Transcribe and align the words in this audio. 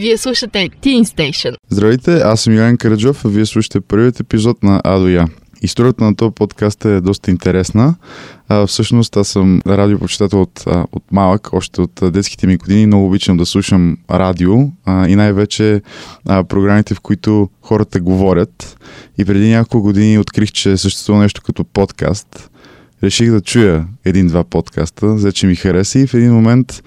Вие 0.00 0.18
слушате 0.18 0.70
Teen 0.82 1.04
Station. 1.04 1.54
Здравейте, 1.68 2.20
аз 2.20 2.40
съм 2.40 2.54
Йоан 2.54 2.76
Караджов, 2.76 3.24
а 3.24 3.28
вие 3.28 3.46
слушате 3.46 3.80
първият 3.80 4.20
епизод 4.20 4.62
на 4.62 4.80
Адо 4.84 5.08
Я. 5.08 5.28
Историята 5.62 6.04
на 6.04 6.16
този 6.16 6.34
подкаст 6.34 6.84
е 6.84 7.00
доста 7.00 7.30
интересна. 7.30 7.94
А, 8.48 8.66
всъщност 8.66 9.16
аз 9.16 9.28
съм 9.28 9.60
радиопочитател 9.66 10.42
от, 10.42 10.64
от 10.92 11.02
малък, 11.12 11.48
още 11.52 11.80
от 11.80 12.00
детските 12.02 12.46
ми 12.46 12.56
години. 12.56 12.86
Много 12.86 13.06
обичам 13.06 13.36
да 13.36 13.46
слушам 13.46 13.96
радио 14.10 14.54
а, 14.84 15.08
и 15.08 15.16
най-вече 15.16 15.82
а, 16.28 16.44
програмите, 16.44 16.94
в 16.94 17.00
които 17.00 17.48
хората 17.62 18.00
говорят. 18.00 18.78
И 19.18 19.24
преди 19.24 19.50
няколко 19.50 19.82
години 19.82 20.18
открих, 20.18 20.52
че 20.52 20.76
съществува 20.76 21.20
нещо 21.20 21.42
като 21.42 21.64
подкаст. 21.64 22.50
Реших 23.02 23.30
да 23.30 23.40
чуя 23.40 23.86
един-два 24.04 24.44
подкаста, 24.44 25.18
за 25.18 25.32
че 25.32 25.46
ми 25.46 25.54
хареса 25.54 25.98
и 25.98 26.06
в 26.06 26.14
един 26.14 26.32
момент 26.32 26.82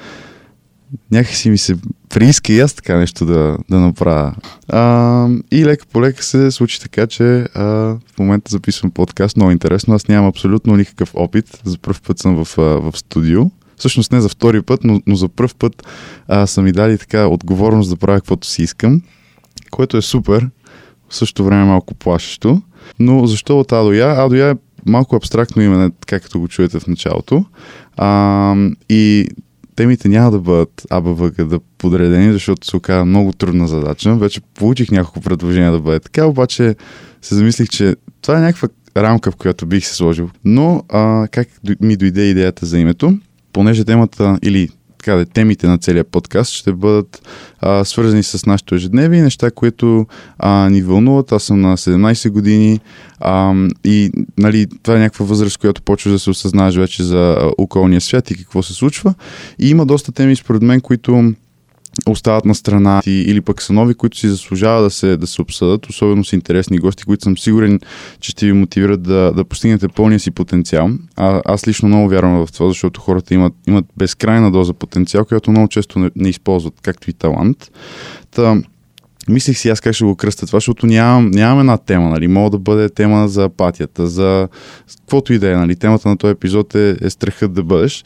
някакси 1.12 1.50
ми 1.50 1.58
се 1.58 1.76
прииска 2.10 2.54
и 2.54 2.60
аз 2.60 2.74
така 2.74 2.98
нещо 2.98 3.26
да, 3.26 3.58
да 3.70 3.80
направя. 3.80 4.36
А, 4.70 5.28
и 5.52 5.66
лека 5.66 5.86
по 5.86 6.02
лека 6.02 6.24
се 6.24 6.52
случи 6.52 6.82
така, 6.82 7.08
че 7.08 7.48
а, 7.56 7.64
в 8.16 8.20
момента 8.20 8.52
записвам 8.52 8.92
подкаст. 8.92 9.38
Много 9.38 9.52
интересно. 9.52 9.94
Аз 9.94 10.08
нямам 10.08 10.30
абсолютно 10.30 10.76
никакъв 10.76 11.12
опит. 11.14 11.62
За 11.64 11.78
първ 11.78 12.00
път 12.08 12.20
съм 12.20 12.44
в, 12.44 12.58
в 12.58 12.92
студио. 12.96 13.42
Всъщност 13.78 14.12
не 14.12 14.22
за 14.22 14.30
втори 14.30 14.62
път, 14.62 14.84
но, 14.84 15.02
но 15.08 15.16
за 15.16 15.30
първ 15.30 15.54
път 15.60 15.84
а, 16.28 16.48
са 16.48 16.62
ми 16.62 16.72
дали 16.72 16.98
така 16.98 17.28
отговорност 17.28 17.90
да 17.90 17.96
правя 17.96 18.18
каквото 18.18 18.48
си 18.48 18.64
искам, 18.64 19.02
което 19.72 19.98
е 19.98 20.02
супер. 20.02 20.50
В 21.10 21.16
същото 21.16 21.46
време 21.46 21.66
малко 21.66 21.94
плашещо. 21.94 22.62
Но 23.00 23.28
защо 23.28 23.60
от 23.60 23.72
Адоя? 23.72 24.24
Адоя 24.26 24.52
е 24.52 24.56
малко 24.86 25.16
абстрактно 25.16 25.62
име, 25.62 25.92
така 26.00 26.20
като 26.20 26.40
го 26.40 26.48
чуете 26.48 26.80
в 26.80 26.88
началото. 26.88 27.46
А, 27.98 28.56
и 28.90 29.28
темите 29.76 30.10
няма 30.10 30.32
да 30.32 30.40
бъдат 30.40 30.88
АБВГ 30.90 31.44
да 31.44 31.60
подредени, 31.78 32.34
защото 32.34 32.68
се 32.68 32.76
оказа 32.76 33.06
много 33.06 33.34
трудна 33.34 33.68
задача. 33.68 34.16
Вече 34.16 34.42
получих 34.42 34.92
няколко 34.92 35.22
предложения 35.22 35.72
да 35.72 35.80
бъде 35.80 36.00
така, 36.00 36.26
обаче 36.26 36.76
се 37.22 37.36
замислих, 37.36 37.70
че 37.70 37.96
това 38.22 38.38
е 38.38 38.42
някаква 38.42 38.68
рамка, 38.98 39.32
в 39.32 39.36
която 39.36 39.66
бих 39.66 39.86
се 39.86 39.96
сложил. 39.96 40.30
Но 40.46 40.84
а, 40.90 41.28
как 41.32 41.48
ми 41.82 41.96
дойде 41.96 42.22
идеята 42.22 42.66
за 42.66 42.80
името? 42.80 43.18
Понеже 43.54 43.86
темата 43.86 44.40
или 44.42 44.70
така 44.98 45.16
да, 45.16 45.26
темите 45.26 45.68
на 45.68 45.78
целият 45.78 46.08
подкаст 46.08 46.52
ще 46.52 46.74
бъдат 46.74 47.30
а, 47.60 47.84
свързани 47.86 48.24
с 48.24 48.46
нашето 48.46 48.76
ежедневие, 48.76 49.22
неща, 49.22 49.52
които 49.52 50.06
а, 50.40 50.70
ни 50.70 50.82
вълнуват. 50.82 51.32
Аз 51.32 51.44
съм 51.44 51.62
на 51.62 51.78
17 51.78 52.30
години 52.30 52.80
а, 53.20 53.54
и 53.84 54.12
нали, 54.38 54.68
това 54.84 54.98
е 54.98 55.00
някаква 55.00 55.26
възраст, 55.26 55.58
която 55.58 55.82
почваш 55.82 56.14
да 56.14 56.20
се 56.20 56.30
осъзнаеш 56.30 56.76
вече 56.76 57.04
за 57.04 57.52
околния 57.58 58.02
свят 58.02 58.32
и 58.32 58.36
какво 58.36 58.64
се 58.64 58.74
случва. 58.74 59.14
И 59.60 59.70
има 59.70 59.86
доста 59.86 60.12
теми, 60.12 60.36
според 60.36 60.62
мен, 60.62 60.82
които 60.82 61.34
остават 62.08 62.46
на 62.46 62.56
страна 62.56 63.02
или 63.06 63.42
пък 63.42 63.62
са 63.62 63.74
нови, 63.74 63.94
които 63.94 64.18
си 64.18 64.28
заслужава 64.28 64.82
да 64.82 64.90
се, 64.90 65.18
да 65.18 65.28
се 65.28 65.42
обсъдат, 65.42 65.86
особено 65.86 66.24
с 66.24 66.34
интересни 66.34 66.78
гости, 66.78 67.04
които 67.04 67.24
съм 67.24 67.38
сигурен, 67.38 67.80
че 68.20 68.32
ще 68.32 68.46
ви 68.46 68.54
мотивират 68.54 69.04
да, 69.04 69.32
да 69.36 69.44
постигнете 69.44 69.88
пълния 69.88 70.20
си 70.20 70.32
потенциал. 70.32 70.90
А, 71.16 71.42
аз 71.46 71.68
лично 71.68 71.88
много 71.88 72.10
вярвам 72.10 72.46
в 72.46 72.52
това, 72.52 72.68
защото 72.68 73.02
хората 73.02 73.34
имат, 73.34 73.54
имат 73.68 73.86
безкрайна 73.98 74.52
доза 74.52 74.74
потенциал, 74.74 75.26
която 75.26 75.52
много 75.52 75.68
често 75.68 76.00
не, 76.00 76.12
не 76.16 76.30
използват, 76.30 76.74
както 76.82 77.10
и 77.10 77.14
талант. 77.14 77.72
Та, 78.32 78.62
мислих 79.30 79.58
си 79.58 79.70
аз 79.70 79.82
как 79.82 79.94
ще 79.94 80.04
го 80.06 80.16
кръста 80.16 80.48
това, 80.48 80.58
защото 80.58 80.86
нямам, 80.86 81.32
нямам 81.32 81.60
една 81.60 81.78
тема, 81.78 82.10
нали? 82.10 82.28
Мога 82.28 82.50
да 82.50 82.60
бъде 82.60 82.90
тема 82.90 83.28
за 83.28 83.44
апатията, 83.44 84.08
за 84.08 84.48
каквото 85.00 85.34
и 85.34 85.40
да 85.40 85.52
е, 85.52 85.56
нали? 85.56 85.76
Темата 85.76 86.10
на 86.10 86.18
този 86.18 86.32
епизод 86.32 86.76
е, 86.76 86.98
е 87.02 87.10
страхът 87.10 87.54
да 87.54 87.64
бъдеш 87.64 88.04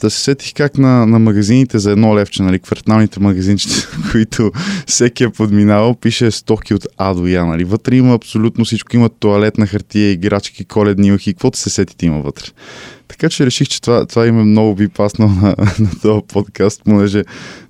да 0.00 0.10
се 0.10 0.20
сетих 0.20 0.52
как 0.54 0.78
на, 0.78 1.06
на 1.06 1.18
магазините 1.18 1.78
за 1.78 1.90
едно 1.90 2.16
левче, 2.16 2.42
нали, 2.42 2.58
кварталните 2.58 3.20
магазинчета, 3.20 3.88
които 4.12 4.52
всеки 4.86 5.24
е 5.24 5.30
подминавал, 5.30 5.94
пише 5.94 6.30
стоки 6.30 6.74
от 6.74 6.86
А 6.96 7.14
до 7.14 7.26
Я, 7.26 7.44
нали. 7.44 7.64
Вътре 7.64 7.96
има 7.96 8.14
абсолютно 8.14 8.64
всичко, 8.64 8.96
има 8.96 9.08
туалетна 9.08 9.66
хартия, 9.66 10.10
играчки, 10.10 10.64
коледни 10.64 11.12
ухи, 11.12 11.34
каквото 11.34 11.58
се 11.58 11.70
сетите 11.70 12.06
има 12.06 12.20
вътре. 12.20 12.44
Така 13.08 13.28
че 13.28 13.46
реших, 13.46 13.68
че 13.68 13.82
това, 13.82 14.06
това 14.06 14.26
има 14.26 14.44
много 14.44 14.74
би 14.74 14.88
паснал 14.88 15.28
на, 15.28 15.48
на 15.78 15.90
този 16.02 16.20
подкаст, 16.28 16.82
понеже 16.84 17.24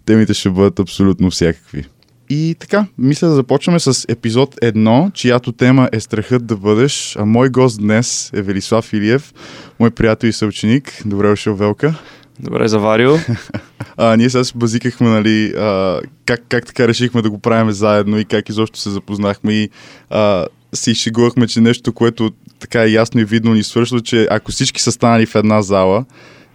темите 0.06 0.34
ще 0.34 0.50
бъдат 0.50 0.78
абсолютно 0.78 1.30
всякакви. 1.30 1.84
И 2.28 2.56
така, 2.58 2.86
мисля 2.98 3.28
да 3.28 3.34
започваме 3.34 3.80
с 3.80 4.04
епизод 4.08 4.54
1, 4.54 5.12
чиято 5.12 5.52
тема 5.52 5.88
е 5.92 6.00
страхът 6.00 6.46
да 6.46 6.56
бъдеш. 6.56 7.16
А 7.18 7.24
мой 7.24 7.48
гост 7.48 7.78
днес 7.78 8.30
е 8.34 8.42
Велислав 8.42 8.92
Илиев, 8.92 9.34
мой 9.80 9.90
приятел 9.90 10.28
и 10.28 10.32
съученик. 10.32 11.02
Добре 11.04 11.28
дошъл, 11.28 11.54
Велка. 11.54 11.94
Добре, 12.40 12.68
заварил. 12.68 13.18
а, 13.96 14.16
ние 14.16 14.30
сега 14.30 14.44
се 14.44 14.52
базикахме, 14.56 15.08
нали, 15.08 15.54
а, 15.56 16.00
как, 16.26 16.40
как 16.48 16.66
така 16.66 16.88
решихме 16.88 17.22
да 17.22 17.30
го 17.30 17.38
правим 17.38 17.72
заедно 17.72 18.18
и 18.18 18.24
как 18.24 18.48
изобщо 18.48 18.78
се 18.78 18.90
запознахме 18.90 19.52
и 19.52 19.70
а, 20.10 20.46
си 20.74 20.94
шегувахме, 20.94 21.46
че 21.46 21.60
нещо, 21.60 21.92
което 21.92 22.30
така 22.58 22.82
е 22.82 22.90
ясно 22.90 23.20
и 23.20 23.24
видно 23.24 23.54
ни 23.54 23.62
свършва, 23.62 24.00
че 24.00 24.28
ако 24.30 24.52
всички 24.52 24.82
са 24.82 24.92
станали 24.92 25.26
в 25.26 25.34
една 25.34 25.62
зала, 25.62 26.04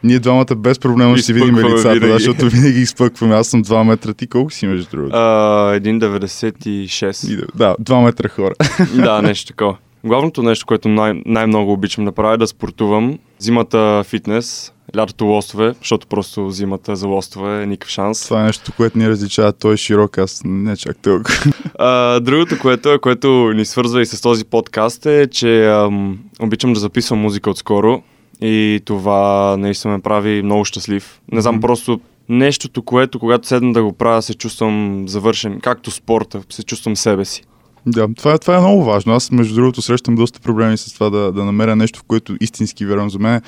ние 0.03 0.19
двамата 0.19 0.55
без 0.57 0.79
проблема 0.79 1.17
ще 1.17 1.25
си 1.25 1.33
видим 1.33 1.57
лицата, 1.57 1.99
да, 1.99 2.13
защото 2.13 2.49
винаги 2.49 2.79
изпъкваме. 2.79 3.35
Аз 3.35 3.47
съм 3.47 3.63
2 3.63 3.83
метра. 3.83 4.13
Ти 4.13 4.27
колко 4.27 4.51
си 4.51 4.67
между 4.67 4.89
другото? 4.91 5.15
Uh, 5.15 5.79
1,96. 5.79 7.55
Да, 7.55 7.75
2 7.81 8.03
метра 8.03 8.29
хора. 8.29 8.53
да, 8.95 9.21
нещо 9.21 9.47
такова. 9.47 9.77
Главното 10.03 10.43
нещо, 10.43 10.65
което 10.65 10.89
най- 10.89 11.21
най-много 11.25 11.73
обичам 11.73 12.05
да 12.05 12.11
правя 12.11 12.33
е 12.33 12.37
да 12.37 12.47
спортувам. 12.47 13.19
Зимата 13.39 14.03
фитнес, 14.07 14.73
лятото 14.97 15.25
лостове, 15.25 15.73
защото 15.79 16.07
просто 16.07 16.49
зимата 16.49 16.95
за 16.95 17.07
лостове 17.07 17.63
е 17.63 17.65
никакъв 17.65 17.89
шанс. 17.89 18.25
Това 18.25 18.41
е 18.41 18.43
нещо, 18.43 18.71
което 18.77 18.97
ни 18.97 19.09
различава. 19.09 19.53
Той 19.53 19.73
е 19.73 19.77
широк, 19.77 20.17
аз 20.17 20.41
не 20.45 20.77
чак 20.77 20.97
толкова. 20.97 21.35
А, 21.79 22.19
другото, 22.19 22.59
което 22.61 22.91
е, 22.91 22.99
което 22.99 23.53
ни 23.55 23.65
свързва 23.65 24.01
и 24.01 24.05
с 24.05 24.21
този 24.21 24.45
подкаст 24.45 25.05
е, 25.05 25.27
че 25.27 25.65
ам, 25.65 26.19
обичам 26.41 26.73
да 26.73 26.79
записвам 26.79 27.19
музика 27.19 27.49
отскоро 27.49 28.03
и 28.41 28.81
това 28.85 29.55
наистина 29.57 29.93
ме 29.93 30.01
прави 30.01 30.41
много 30.43 30.65
щастлив. 30.65 31.21
Не 31.31 31.41
знам, 31.41 31.57
mm-hmm. 31.57 31.61
просто 31.61 31.99
нещото, 32.29 32.81
което 32.81 33.19
когато 33.19 33.47
седна 33.47 33.73
да 33.73 33.83
го 33.83 33.93
правя, 33.93 34.21
се 34.21 34.33
чувствам 34.33 35.03
завършен, 35.07 35.59
както 35.59 35.91
спорта, 35.91 36.41
се 36.49 36.63
чувствам 36.63 36.95
себе 36.95 37.25
си. 37.25 37.43
Да, 37.85 38.07
това, 38.17 38.37
това 38.37 38.57
е 38.57 38.59
много 38.59 38.83
важно. 38.83 39.13
Аз, 39.13 39.31
между 39.31 39.55
другото, 39.55 39.81
срещам 39.81 40.15
доста 40.15 40.39
проблеми 40.39 40.77
с 40.77 40.93
това 40.93 41.09
да, 41.09 41.31
да 41.31 41.45
намеря 41.45 41.75
нещо, 41.75 41.99
в 41.99 42.03
което 42.03 42.35
истински 42.41 42.85
вярвам. 42.85 43.09
За 43.09 43.19
мен 43.19 43.41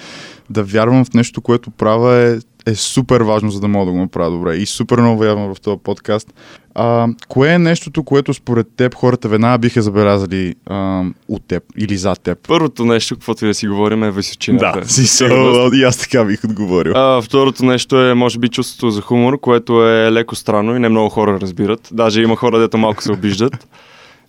да 0.49 0.63
вярвам 0.63 1.05
в 1.05 1.13
нещо, 1.13 1.41
което 1.41 1.71
правя 1.71 2.15
е, 2.15 2.39
е 2.65 2.75
супер 2.75 3.21
важно, 3.21 3.51
за 3.51 3.59
да 3.59 3.67
мога 3.67 3.85
да 3.85 3.91
го 3.91 3.97
направя 3.97 4.31
добре. 4.31 4.55
И 4.55 4.65
супер 4.65 4.99
много 4.99 5.19
вярвам 5.19 5.55
в 5.55 5.61
този 5.61 5.79
подкаст. 5.83 6.33
А, 6.75 7.07
кое 7.27 7.53
е 7.53 7.59
нещото, 7.59 8.03
което 8.03 8.33
според 8.33 8.67
теб 8.75 8.95
хората 8.95 9.29
веднага 9.29 9.57
биха 9.57 9.81
забелязали 9.81 10.55
а, 10.65 11.03
от 11.27 11.47
теб 11.47 11.63
или 11.77 11.97
за 11.97 12.15
теб? 12.15 12.47
Първото 12.47 12.85
нещо, 12.85 13.15
каквото 13.15 13.45
и 13.45 13.47
да 13.47 13.53
си 13.53 13.67
говорим, 13.67 14.03
е 14.03 14.11
височината. 14.11 14.79
Да, 14.79 14.87
си 14.87 15.01
so, 15.01 15.75
и 15.75 15.83
аз 15.83 15.97
така 15.97 16.23
бих 16.23 16.43
отговорил. 16.43 16.93
А, 16.95 17.21
второто 17.21 17.65
нещо 17.65 18.01
е, 18.01 18.13
може 18.13 18.39
би, 18.39 18.49
чувството 18.49 18.91
за 18.91 19.01
хумор, 19.01 19.39
което 19.39 19.87
е 19.87 20.11
леко 20.11 20.35
странно 20.35 20.75
и 20.75 20.79
не 20.79 20.89
много 20.89 21.09
хора 21.09 21.39
разбират. 21.41 21.89
Даже 21.91 22.21
има 22.21 22.35
хора, 22.35 22.59
дето 22.59 22.77
малко 22.77 23.03
се 23.03 23.11
обиждат. 23.11 23.67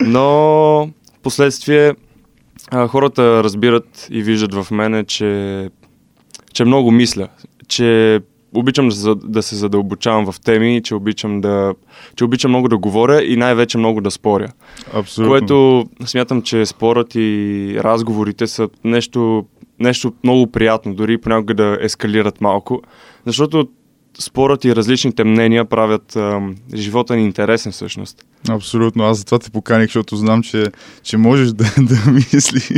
Но 0.01 0.91
последствие 1.23 1.95
а, 2.71 2.89
хората 2.89 3.45
разбират 3.45 4.07
и 4.11 4.23
виждат 4.23 4.55
в 4.55 4.71
мене, 4.71 5.05
че, 5.05 5.71
че 6.53 6.65
много 6.65 6.91
мисля, 6.91 7.29
че 7.69 8.21
обичам 8.55 8.89
да, 8.89 9.15
да 9.15 9.43
се 9.43 9.57
задълбочавам 9.57 10.33
в 10.33 10.41
теми, 10.41 10.83
че 10.85 10.95
обичам, 10.95 11.41
да, 11.41 11.75
че 12.17 12.25
обичам 12.25 12.51
много 12.51 12.69
да 12.69 12.79
говоря 12.79 13.25
и 13.25 13.37
най-вече 13.37 13.79
много 13.79 14.01
да 14.01 14.11
споря. 14.11 14.49
Абсолютно. 14.95 15.31
Което 15.31 15.85
смятам, 16.07 16.43
че 16.43 16.67
спорът 16.67 17.15
и 17.15 17.77
разговорите 17.81 18.47
са 18.47 18.69
нещо, 18.85 19.45
нещо 19.79 20.13
много 20.25 20.47
приятно, 20.47 20.95
дори 20.95 21.19
понякога 21.19 21.55
да 21.55 21.79
ескалират 21.81 22.41
малко. 22.41 22.83
Защото 23.27 23.69
спорът 24.19 24.65
и 24.65 24.77
различните 24.77 25.25
мнения 25.25 25.65
правят 25.65 26.17
а, 26.17 26.41
живота 26.75 27.17
ни 27.17 27.25
интересен 27.25 27.73
всъщност. 27.73 28.25
Абсолютно. 28.49 29.05
Аз 29.05 29.19
затова 29.19 29.39
те 29.39 29.51
поканих, 29.51 29.87
защото 29.87 30.17
знам, 30.17 30.43
че, 30.43 30.67
че 31.03 31.17
можеш 31.17 31.49
да, 31.53 31.65
да 31.79 32.11
мислиш. 32.11 32.71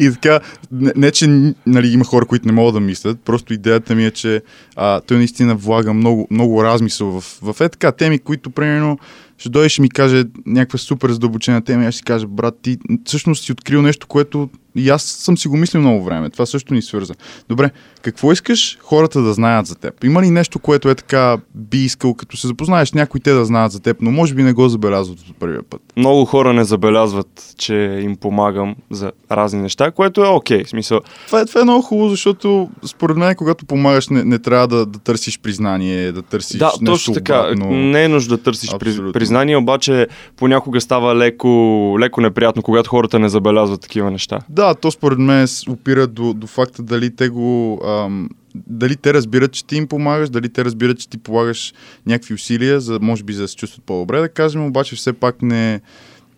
И 0.00 0.12
така, 0.12 0.40
не, 0.72 0.92
не 0.96 1.10
че 1.10 1.52
нали, 1.66 1.88
има 1.88 2.04
хора, 2.04 2.26
които 2.26 2.46
не 2.46 2.52
могат 2.52 2.74
да 2.74 2.80
мислят, 2.80 3.20
просто 3.20 3.54
идеята 3.54 3.94
ми 3.94 4.06
е, 4.06 4.10
че 4.10 4.42
а, 4.76 5.00
той 5.00 5.16
наистина 5.16 5.54
влага 5.54 5.92
много, 5.92 6.28
много 6.30 6.64
размисъл 6.64 7.20
в, 7.20 7.38
в 7.42 7.60
е 7.60 7.68
така 7.68 7.92
теми, 7.92 8.18
които 8.18 8.50
примерно 8.50 8.98
ще 9.38 9.48
дойдеш 9.48 9.78
и 9.78 9.82
ми 9.82 9.90
каже 9.90 10.24
някаква 10.46 10.78
супер 10.78 11.10
задълбочена 11.10 11.62
тема 11.62 11.84
аз 11.84 11.94
ще 11.94 12.04
кажа, 12.04 12.26
брат, 12.26 12.54
ти 12.62 12.78
всъщност 13.04 13.44
си 13.44 13.52
открил 13.52 13.82
нещо, 13.82 14.06
което 14.06 14.48
И 14.76 14.90
аз 14.90 15.02
съм 15.02 15.38
си 15.38 15.48
го 15.48 15.56
мислил 15.56 15.80
много 15.80 16.04
време. 16.04 16.30
Това 16.30 16.46
също 16.46 16.74
ни 16.74 16.82
свърза. 16.82 17.14
Добре, 17.48 17.70
какво 18.02 18.32
искаш 18.32 18.78
хората 18.82 19.22
да 19.22 19.32
знаят 19.32 19.66
за 19.66 19.74
теб? 19.74 20.04
Има 20.04 20.22
ли 20.22 20.30
нещо, 20.30 20.58
което 20.58 20.90
е 20.90 20.94
така 20.94 21.36
би 21.54 21.78
искал, 21.78 22.14
като 22.14 22.36
се 22.36 22.46
запознаеш 22.46 22.92
някой 22.92 23.20
те 23.20 23.32
да 23.32 23.44
знаят 23.44 23.72
за 23.72 23.80
теб, 23.80 23.96
но 24.00 24.10
може 24.10 24.34
би 24.34 24.42
не 24.42 24.52
го 24.52 24.68
забелязват 24.68 25.20
от 25.20 25.36
първия 25.36 25.62
път? 25.70 25.80
Много 25.96 26.24
хора 26.24 26.52
не 26.52 26.64
забелязват, 26.64 27.54
че 27.58 28.00
им 28.02 28.16
помагам 28.16 28.76
за 28.90 29.12
разни 29.30 29.62
неща, 29.62 29.90
което 29.90 30.24
е 30.24 30.28
окей. 30.28 30.64
В 30.64 30.68
смисъл, 30.68 31.00
Това 31.26 31.40
е, 31.40 31.46
това 31.46 31.60
е 31.60 31.64
много 31.64 31.82
хубаво, 31.82 32.08
защото 32.08 32.70
според 32.86 33.16
мен, 33.16 33.34
когато 33.34 33.66
помагаш, 33.66 34.08
не, 34.08 34.24
не 34.24 34.38
трябва 34.38 34.68
да, 34.68 34.86
да 34.86 34.98
търсиш 34.98 35.40
признание, 35.40 36.12
да 36.12 36.22
търсиш 36.22 36.58
да, 36.58 36.66
нещо 36.66 36.84
точно 36.84 37.14
така. 37.14 37.40
обратно. 37.40 37.70
Не 37.70 38.04
е 38.04 38.08
нужда 38.08 38.36
да 38.36 38.42
търсиш 38.42 38.72
Абсолютно. 38.72 39.12
признание, 39.12 39.56
обаче 39.56 40.06
понякога 40.36 40.80
става 40.80 41.16
леко, 41.16 41.96
леко 42.00 42.20
неприятно, 42.20 42.62
когато 42.62 42.90
хората 42.90 43.18
не 43.18 43.28
забелязват 43.28 43.80
такива 43.80 44.10
неща. 44.10 44.38
Да, 44.48 44.65
то 44.74 44.90
според 44.90 45.18
мен 45.18 45.46
опира 45.68 46.06
до, 46.06 46.32
до 46.34 46.46
факта 46.46 46.82
дали 46.82 47.16
те 47.16 47.28
го... 47.28 47.80
Ам, 47.86 48.28
дали 48.54 48.96
те 48.96 49.14
разбират, 49.14 49.52
че 49.52 49.64
ти 49.64 49.76
им 49.76 49.88
помагаш, 49.88 50.30
дали 50.30 50.48
те 50.48 50.64
разбират, 50.64 50.98
че 50.98 51.08
ти 51.08 51.18
полагаш 51.18 51.74
някакви 52.06 52.34
усилия, 52.34 52.80
за, 52.80 52.98
може 53.02 53.24
би 53.24 53.32
за 53.32 53.42
да 53.42 53.48
се 53.48 53.56
чувстват 53.56 53.84
по-добре, 53.84 54.20
да 54.20 54.28
кажем, 54.28 54.66
обаче 54.66 54.96
все 54.96 55.12
пак 55.12 55.42
не, 55.42 55.80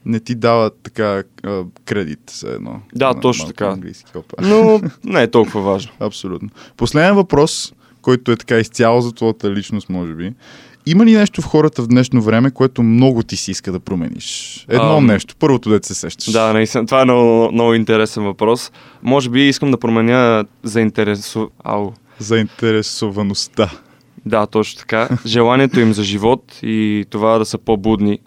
не 0.04 0.20
ти 0.20 0.34
дават 0.34 0.78
така 0.82 1.22
а, 1.42 1.64
кредит, 1.84 2.20
все 2.26 2.54
едно. 2.54 2.80
Да, 2.94 3.12
На- 3.12 3.20
точно 3.20 3.46
така. 3.46 3.66
Английски, 3.66 4.19
опа. 4.19 4.36
Но 4.42 4.80
не 5.04 5.22
е 5.22 5.30
толкова 5.30 5.60
важно. 5.60 5.92
Абсолютно. 6.00 6.48
Последен 6.76 7.14
въпрос, 7.14 7.72
който 8.02 8.32
е 8.32 8.36
така 8.36 8.58
изцяло 8.58 9.00
за 9.00 9.12
твоята 9.12 9.50
личност, 9.50 9.88
може 9.88 10.14
би. 10.14 10.32
Има 10.86 11.06
ли 11.06 11.12
нещо 11.12 11.42
в 11.42 11.44
хората 11.44 11.82
в 11.82 11.86
днешно 11.86 12.22
време, 12.22 12.50
което 12.50 12.82
много 12.82 13.22
ти 13.22 13.36
си 13.36 13.50
иска 13.50 13.72
да 13.72 13.80
промениш? 13.80 14.66
Едно 14.69 14.96
Ам. 14.96 15.06
нещо, 15.06 15.34
първото 15.38 15.70
дете 15.70 15.88
се 15.88 15.94
сещаш. 15.94 16.32
Да, 16.32 16.52
наистина. 16.52 16.86
Това 16.86 17.00
е 17.00 17.04
много, 17.04 17.52
много 17.52 17.75
интересен 17.75 18.25
въпрос. 18.25 18.72
Може 19.02 19.30
би 19.30 19.48
искам 19.48 19.70
да 19.70 19.78
променя 19.78 20.44
заинтересу... 20.62 21.48
Ау. 21.64 21.92
Заинтересоваността. 22.19 23.70
Да, 24.26 24.46
точно 24.46 24.78
така. 24.78 25.08
Желанието 25.26 25.80
им 25.80 25.92
за 25.92 26.04
живот 26.04 26.58
и 26.62 27.04
това 27.10 27.38
да 27.38 27.44
са 27.44 27.58
по-будни. 27.58 28.19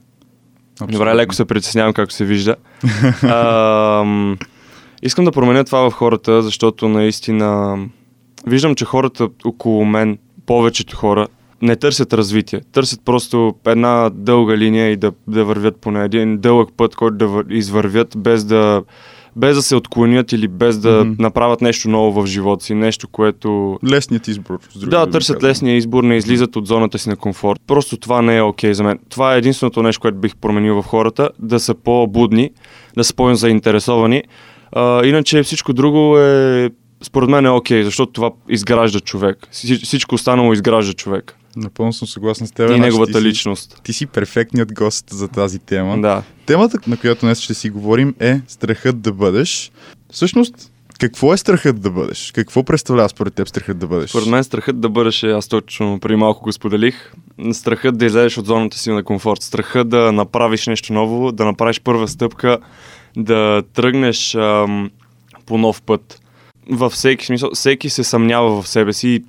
Добре, 0.80 0.94
Абсолютно. 0.94 1.16
леко 1.16 1.36
се 1.36 1.46
притеснявам, 1.46 1.94
както 1.94 2.16
се 2.16 2.26
вижда. 2.26 2.56
Ам, 3.24 4.38
искам 5.04 5.26
да 5.26 5.32
променя 5.32 5.64
това 5.64 5.90
в 5.90 5.94
хората, 5.94 6.42
защото 6.42 6.90
наистина 6.90 7.80
виждам, 8.48 8.76
че 8.76 8.86
хората 8.86 9.30
около 9.46 9.86
мен, 9.86 10.18
повечето 10.46 10.98
хора, 10.98 11.28
не 11.62 11.76
търсят 11.76 12.14
развитие. 12.14 12.62
Търсят 12.72 13.02
просто 13.06 13.54
една 13.68 14.10
дълга 14.10 14.58
линия 14.58 14.92
и 14.92 14.96
да, 14.96 15.12
да 15.28 15.46
вървят 15.46 15.76
по. 15.76 15.92
Един 15.92 16.38
дълъг 16.38 16.70
път, 16.78 16.96
който 16.96 17.18
да 17.18 17.26
вър- 17.26 17.46
извървят 17.50 18.14
без 18.18 18.46
да, 18.46 18.84
без 19.36 19.56
да 19.56 19.62
се 19.62 19.76
отклонят 19.76 20.32
или 20.32 20.48
без 20.48 20.78
да 20.80 21.04
Мгм. 21.06 21.14
направят 21.20 21.62
нещо 21.62 21.90
ново 21.90 22.22
в 22.22 22.28
живота 22.28 22.66
си. 22.66 22.74
Нещо, 22.74 23.08
което 23.08 23.80
Лесният 23.86 24.28
избор. 24.28 24.60
да, 24.76 25.10
търсят 25.10 25.36
казвам. 25.36 25.50
лесния 25.50 25.76
избор, 25.76 26.04
не 26.04 26.16
излизат 26.16 26.56
от 26.56 26.68
зоната 26.68 27.00
си 27.00 27.10
на 27.10 27.16
комфорт. 27.16 27.62
Просто 27.68 27.98
това 27.98 28.22
не 28.22 28.38
е 28.38 28.42
окей 28.42 28.74
за 28.74 28.84
мен. 28.84 29.00
Това 29.10 29.36
е 29.36 29.38
единственото 29.38 29.84
нещо, 29.84 30.02
което 30.02 30.18
бих 30.18 30.36
променил 30.36 30.82
в 30.82 30.86
хората, 30.86 31.30
да 31.40 31.60
са 31.60 31.76
по-будни, 31.76 32.50
да 32.98 33.04
са 33.04 33.14
по-заинтересовани. 33.16 34.24
А, 34.72 35.06
иначе 35.06 35.44
всичко 35.44 35.74
друго 35.74 36.18
е, 36.18 36.70
според 37.04 37.30
мен 37.30 37.46
е 37.46 37.50
окей, 37.50 37.84
защото 37.84 38.12
това 38.12 38.32
изгражда 38.50 39.00
човек. 39.00 39.48
Всич- 39.52 39.84
Всичко 39.84 40.16
останало 40.16 40.54
изгражда 40.54 40.94
човек. 40.94 41.38
Напълно 41.56 41.94
съм 41.94 42.08
съгласен 42.08 42.48
с 42.48 42.52
теб. 42.52 42.66
И 42.66 42.68
значи 42.68 42.82
неговата 42.82 43.12
ти 43.12 43.18
си- 43.18 43.24
личност. 43.26 43.82
Ти 43.84 43.94
си 43.94 44.06
перфектният 44.06 44.74
гост 44.74 45.06
за 45.10 45.28
тази 45.28 45.60
тема. 45.60 46.02
Да. 46.02 46.24
Темата, 46.46 46.78
на 46.88 46.98
която 46.98 47.22
днес 47.26 47.40
ще 47.40 47.54
си 47.54 47.70
говорим 47.70 48.16
е 48.20 48.42
страхът 48.48 49.02
да 49.02 49.12
бъдеш. 49.14 49.72
Всъщност, 50.12 50.72
какво 51.00 51.34
е 51.34 51.38
страхът 51.38 51.82
да 51.82 51.92
бъдеш? 51.92 52.32
Какво 52.32 52.64
представлява 52.64 53.10
според 53.10 53.34
теб 53.34 53.48
страхът 53.48 53.80
да 53.80 53.88
бъдеш? 53.88 54.10
Според 54.10 54.28
мен 54.28 54.44
страхът 54.44 54.80
да 54.82 54.90
бъдеш, 54.90 55.24
е, 55.24 55.32
аз 55.32 55.48
точно 55.48 56.00
преди 56.00 56.16
малко 56.16 56.44
го 56.44 56.52
споделих, 56.52 57.14
страхът 57.54 57.98
да 57.98 58.06
излезеш 58.06 58.38
от 58.38 58.46
зоната 58.46 58.78
си 58.78 58.92
на 58.92 59.04
комфорт, 59.04 59.42
страхът 59.42 59.90
да 59.90 60.12
направиш 60.12 60.68
нещо 60.68 60.94
ново, 60.94 61.32
да 61.32 61.46
направиш 61.46 61.82
първа 61.82 62.08
стъпка, 62.08 62.58
да 63.18 63.64
тръгнеш 63.74 64.36
ам, 64.36 64.92
по 65.46 65.58
нов 65.58 65.82
път. 65.82 66.22
Във 66.70 66.94
всеки 66.94 67.26
смисъл, 67.26 67.50
всеки 67.54 67.90
се 67.90 68.04
съмнява 68.04 68.62
в 68.62 68.68
себе 68.68 68.94
си 68.94 69.10
и, 69.10 69.24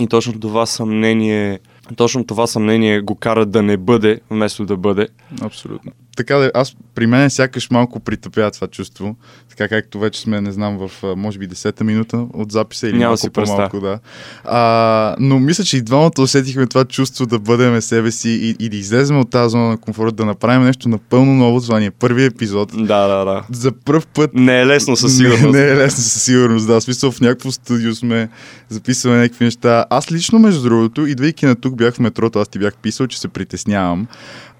и 0.00 0.06
точно 0.06 0.40
това 0.40 0.66
съмнение, 0.66 1.60
точно 1.96 2.24
това 2.24 2.46
съмнение 2.46 3.00
го 3.00 3.14
кара 3.14 3.46
да 3.46 3.62
не 3.62 3.76
бъде, 3.76 4.20
вместо 4.30 4.66
да 4.66 4.76
бъде. 4.76 5.08
Абсолютно. 5.40 5.92
Така 6.22 6.36
да, 6.36 6.50
аз 6.54 6.76
при 6.94 7.06
мен 7.06 7.30
сякаш 7.30 7.70
малко 7.70 8.00
притъпя 8.00 8.50
това 8.50 8.66
чувство, 8.66 9.16
така 9.48 9.68
както 9.68 9.98
вече 9.98 10.20
сме, 10.20 10.40
не 10.40 10.52
знам, 10.52 10.78
в 10.78 11.16
може 11.16 11.38
би 11.38 11.48
10-та 11.48 11.84
минута 11.84 12.26
от 12.34 12.52
записа 12.52 12.88
или 12.88 12.98
Няма 12.98 13.04
малко 13.04 13.16
си 13.16 13.30
по-малко, 13.30 13.80
да. 13.80 13.98
А, 14.44 15.16
но 15.18 15.38
мисля, 15.38 15.64
че 15.64 15.76
и 15.76 15.82
двамата 15.82 16.12
усетихме 16.18 16.66
това 16.66 16.84
чувство 16.84 17.26
да 17.26 17.38
бъдем 17.38 17.80
себе 17.80 18.10
си 18.10 18.30
и, 18.30 18.64
и 18.64 18.68
да 18.68 18.76
излезем 18.76 19.18
от 19.20 19.30
тази 19.30 19.50
зона 19.50 19.68
на 19.68 19.76
комфорт, 19.76 20.16
да 20.16 20.24
направим 20.24 20.64
нещо 20.64 20.88
напълно 20.88 21.34
ново. 21.34 21.60
Това 21.60 21.80
ни 21.80 21.86
е 21.86 21.90
първият 21.90 22.34
епизод. 22.34 22.68
Да, 22.74 23.06
да, 23.08 23.24
да. 23.24 23.44
За 23.50 23.72
първ 23.72 24.02
път 24.14 24.30
Не 24.34 24.60
е 24.60 24.66
лесно 24.66 24.96
със 24.96 25.16
сигурност. 25.16 25.52
Не, 25.52 25.60
не 25.60 25.70
е 25.70 25.76
лесно 25.76 26.02
със 26.02 26.22
сигурност, 26.22 26.66
да. 26.66 26.80
В 26.80 26.84
смисъл 26.84 27.10
в 27.12 27.20
някакво 27.20 27.52
студио 27.52 27.94
сме, 27.94 28.28
записваме 28.68 29.16
някакви 29.16 29.44
неща. 29.44 29.84
Аз 29.90 30.12
лично, 30.12 30.38
между 30.38 30.62
другото, 30.62 31.06
идвайки 31.06 31.46
на 31.46 31.54
тук, 31.54 31.76
бях 31.76 31.94
в 31.94 31.98
метрото, 31.98 32.38
аз 32.38 32.48
ти 32.48 32.58
бях 32.58 32.76
писал, 32.76 33.06
че 33.06 33.20
се 33.20 33.28
притеснявам. 33.28 34.06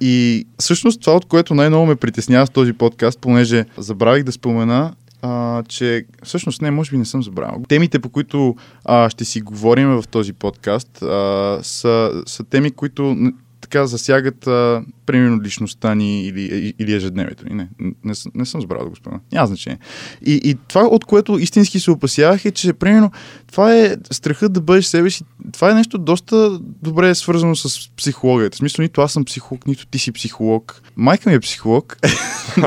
И 0.04 0.46
всъщност 0.58 1.00
това, 1.00 1.16
от 1.16 1.25
което 1.25 1.54
най-много 1.54 1.87
ме 1.87 1.96
притеснява 1.96 2.46
с 2.46 2.50
този 2.50 2.72
подкаст, 2.72 3.19
понеже 3.19 3.64
забравих 3.78 4.25
да 4.25 4.32
спомена, 4.32 4.93
а, 5.22 5.62
че 5.62 6.04
всъщност 6.25 6.62
не, 6.62 6.70
може 6.70 6.90
би 6.90 6.99
не 6.99 7.04
съм 7.04 7.22
забравил. 7.22 7.62
Темите, 7.69 7.99
по 7.99 8.08
които 8.08 8.56
а, 8.84 9.10
ще 9.10 9.25
си 9.25 9.40
говорим 9.40 9.88
в 9.88 10.04
този 10.10 10.32
подкаст, 10.32 11.02
а, 11.02 11.58
са, 11.62 12.22
са 12.26 12.44
теми, 12.44 12.70
които 12.70 13.16
така 13.62 13.87
засягат, 13.87 14.47
а, 14.47 14.82
примерно, 15.06 15.43
личността 15.43 15.94
ни 15.94 16.26
или, 16.26 16.75
или 16.79 16.94
ежедневието 16.94 17.44
ни. 17.49 17.55
Не, 17.55 17.69
не, 17.81 18.12
не 18.35 18.47
съм 18.47 18.61
забравил 18.61 18.85
да 18.85 18.91
го 18.91 18.97
спомена. 18.97 19.20
Няма 19.32 19.47
значение. 19.47 19.79
И, 20.26 20.41
и 20.44 20.56
това, 20.69 20.82
от 20.82 21.05
което 21.05 21.38
истински 21.38 21.81
се 21.81 21.91
опасявах 21.91 22.44
е, 22.44 22.50
че, 22.50 22.73
примерно, 22.73 23.11
това 23.53 23.76
е 23.76 23.97
страхът 24.11 24.53
да 24.53 24.61
бъдеш 24.61 24.85
себе 24.85 25.11
си. 25.11 25.25
Това 25.53 25.70
е 25.70 25.75
нещо 25.75 25.99
доста 25.99 26.59
добре 26.82 27.14
свързано 27.14 27.56
с 27.56 27.91
психологията. 27.97 28.55
В 28.55 28.59
смисъл, 28.59 28.82
нито 28.82 29.00
аз 29.00 29.12
съм 29.12 29.25
психолог, 29.25 29.67
нито 29.67 29.87
ти 29.87 29.99
си 29.99 30.12
психолог. 30.12 30.82
Майка 30.97 31.31
ми 31.31 31.37
е 31.37 31.41
психолог. 31.41 31.97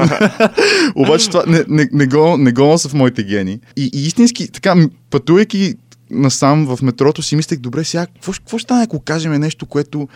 Обаче 0.96 1.30
това 1.30 1.44
не, 1.48 1.66
не, 1.68 1.90
не, 1.92 2.08
го, 2.08 2.38
не 2.38 2.52
го 2.52 2.62
нося 2.62 2.90
в 2.90 2.94
моите 2.94 3.24
гени. 3.24 3.60
И, 3.76 3.90
и 3.94 4.06
истински, 4.06 4.52
така, 4.52 4.76
пътувайки 5.10 5.76
насам 6.12 6.76
в 6.76 6.82
метрото, 6.82 7.22
си 7.22 7.36
мислех, 7.36 7.60
добре, 7.60 7.84
сега, 7.84 8.06
какво, 8.06 8.32
какво 8.32 8.58
ще 8.58 8.64
стане, 8.64 8.84
ако 8.84 9.00
кажем 9.00 9.34
нещо, 9.34 9.66
което 9.66 10.08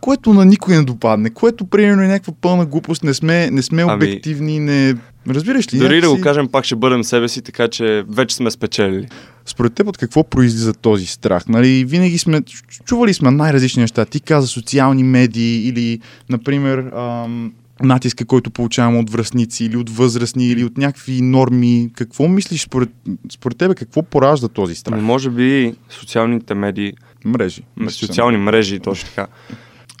което 0.00 0.32
на 0.32 0.44
никой 0.44 0.76
не 0.76 0.82
допадне, 0.82 1.30
което 1.30 1.64
примерно 1.64 2.02
е 2.02 2.08
някаква 2.08 2.32
пълна 2.40 2.66
глупост, 2.66 3.04
не 3.04 3.14
сме, 3.14 3.50
не 3.50 3.62
сме 3.62 3.82
Ами- 3.82 3.94
обективни, 3.94 4.58
не... 4.60 4.94
Разбираш 5.28 5.74
ли? 5.74 5.78
Дори 5.78 6.00
да 6.00 6.08
го 6.08 6.14
някакси- 6.14 6.22
кажем, 6.22 6.48
пак 6.48 6.64
ще 6.64 6.76
бъдем 6.76 7.04
себе 7.04 7.28
си, 7.28 7.42
така 7.42 7.68
че 7.68 8.04
вече 8.08 8.36
сме 8.36 8.50
спечелили. 8.50 9.08
Според 9.46 9.74
теб 9.74 9.88
от 9.88 9.98
какво 9.98 10.24
произлиза 10.24 10.72
този 10.74 11.06
страх? 11.06 11.48
Нали, 11.48 11.84
винаги 11.84 12.18
сме, 12.18 12.40
чу- 12.40 12.84
чували 12.84 13.14
сме 13.14 13.30
най-различни 13.30 13.80
неща. 13.80 14.04
Ти 14.04 14.20
каза 14.20 14.46
социални 14.46 15.02
медии 15.04 15.68
или, 15.68 16.00
например, 16.30 16.78
ам, 16.78 17.52
натиска, 17.82 18.24
който 18.24 18.50
получаваме 18.50 18.98
от 18.98 19.10
връзници 19.10 19.64
или 19.64 19.76
от 19.76 19.90
възрастни 19.90 20.46
или 20.46 20.64
от 20.64 20.78
някакви 20.78 21.22
норми. 21.22 21.90
Какво 21.94 22.28
мислиш 22.28 22.62
според, 22.62 22.88
според 23.32 23.58
тебе? 23.58 23.74
Какво 23.74 24.02
поражда 24.02 24.48
този 24.48 24.74
страх? 24.74 25.00
Може 25.00 25.30
би 25.30 25.74
социалните 25.90 26.54
медии, 26.54 26.92
Мрежи. 27.24 27.62
социални 27.88 28.36
мрежи, 28.36 28.78
точно 28.78 29.08
така, 29.08 29.26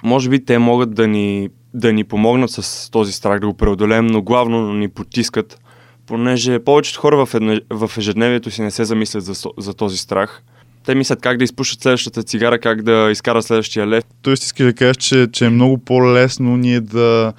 може 0.02 0.30
би 0.30 0.44
те 0.44 0.58
могат 0.58 0.94
да 0.94 1.08
ни, 1.08 1.48
да 1.74 1.92
ни 1.92 2.04
помогнат 2.04 2.50
с 2.50 2.90
този 2.90 3.12
страх 3.12 3.40
да 3.40 3.46
го 3.46 3.54
преодолеем, 3.54 4.06
но 4.06 4.22
главно 4.22 4.72
ни 4.72 4.88
потискат, 4.88 5.60
понеже 6.06 6.58
повечето 6.58 7.00
хора 7.00 7.26
в, 7.26 7.34
едне, 7.34 7.60
в 7.70 7.90
ежедневието 7.98 8.50
си 8.50 8.62
не 8.62 8.70
се 8.70 8.84
замислят 8.84 9.24
за, 9.24 9.48
за 9.58 9.74
този 9.74 9.96
страх. 9.96 10.42
Те 10.86 10.94
мислят 10.94 11.20
как 11.20 11.38
да 11.38 11.44
изпушат 11.44 11.82
следващата 11.82 12.22
цигара, 12.22 12.58
как 12.58 12.82
да 12.82 13.08
изкарат 13.10 13.44
следващия 13.44 13.86
лев. 13.86 14.04
Тоест 14.22 14.42
искаш 14.42 14.66
да 14.66 14.74
кажеш, 14.74 14.96
че, 14.96 15.28
че 15.32 15.46
е 15.46 15.50
много 15.50 15.78
по-лесно 15.78 16.56
ние 16.56 16.80
да, 16.80 17.32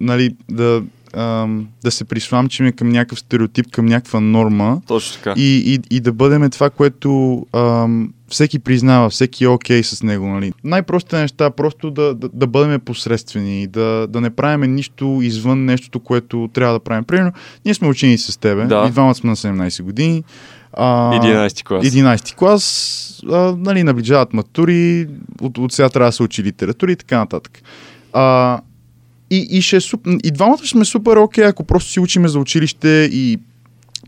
нали, 0.00 0.30
да, 0.50 0.82
да 1.84 1.90
се 1.90 2.04
присламчиме 2.04 2.72
към 2.72 2.88
някакъв 2.88 3.18
стереотип, 3.18 3.70
към 3.70 3.86
някаква 3.86 4.20
норма 4.20 4.80
Точно 4.86 5.14
така. 5.16 5.34
и, 5.36 5.74
и, 5.74 5.96
и 5.96 6.00
да 6.00 6.12
бъдем 6.12 6.50
това, 6.50 6.70
което 6.70 7.42
ам, 7.52 8.12
всеки 8.28 8.58
признава, 8.58 9.10
всеки 9.10 9.44
е 9.44 9.48
окей 9.48 9.82
с 9.82 10.02
него. 10.02 10.26
Нали. 10.26 10.52
Най-простите 10.64 11.18
неща, 11.18 11.50
просто 11.50 11.90
да, 11.90 12.14
да, 12.14 12.28
да 12.32 12.46
бъдем 12.46 12.80
посредствени, 12.80 13.66
да, 13.66 14.06
да 14.06 14.20
не 14.20 14.30
правим 14.30 14.74
нищо 14.74 15.18
извън 15.22 15.64
нещото, 15.64 16.00
което 16.00 16.50
трябва 16.52 16.72
да 16.72 16.80
правим. 16.80 17.04
Примерно, 17.04 17.32
ние 17.64 17.74
сме 17.74 17.88
учени 17.88 18.18
с 18.18 18.40
тебе, 18.40 18.64
Да. 18.64 18.84
и 18.88 18.90
двамата 18.90 19.14
сме 19.14 19.30
на 19.30 19.36
17 19.36 19.82
години. 19.82 20.24
А, 20.72 21.10
11 21.10 21.64
клас. 21.64 21.86
11 21.86 22.34
клас, 22.34 23.22
а, 23.32 23.54
нали, 23.58 23.82
наближават 23.82 24.32
матури, 24.32 25.08
от, 25.40 25.58
от 25.58 25.72
сега 25.72 25.88
трябва 25.88 26.08
да 26.08 26.12
се 26.12 26.22
учи 26.22 26.42
литература 26.42 26.92
и 26.92 26.96
така 26.96 27.18
нататък. 27.18 27.62
А, 28.12 28.60
И, 29.32 29.46
и, 29.50 29.62
ще 29.62 29.76
е 29.76 29.80
и 30.24 30.30
двамата 30.30 30.58
сме 30.58 30.84
супер 30.84 31.16
окей, 31.16 31.44
ако 31.44 31.64
просто 31.64 31.90
си 31.90 32.00
учиме 32.00 32.28
за 32.28 32.38
училище 32.38 33.08
и 33.12 33.38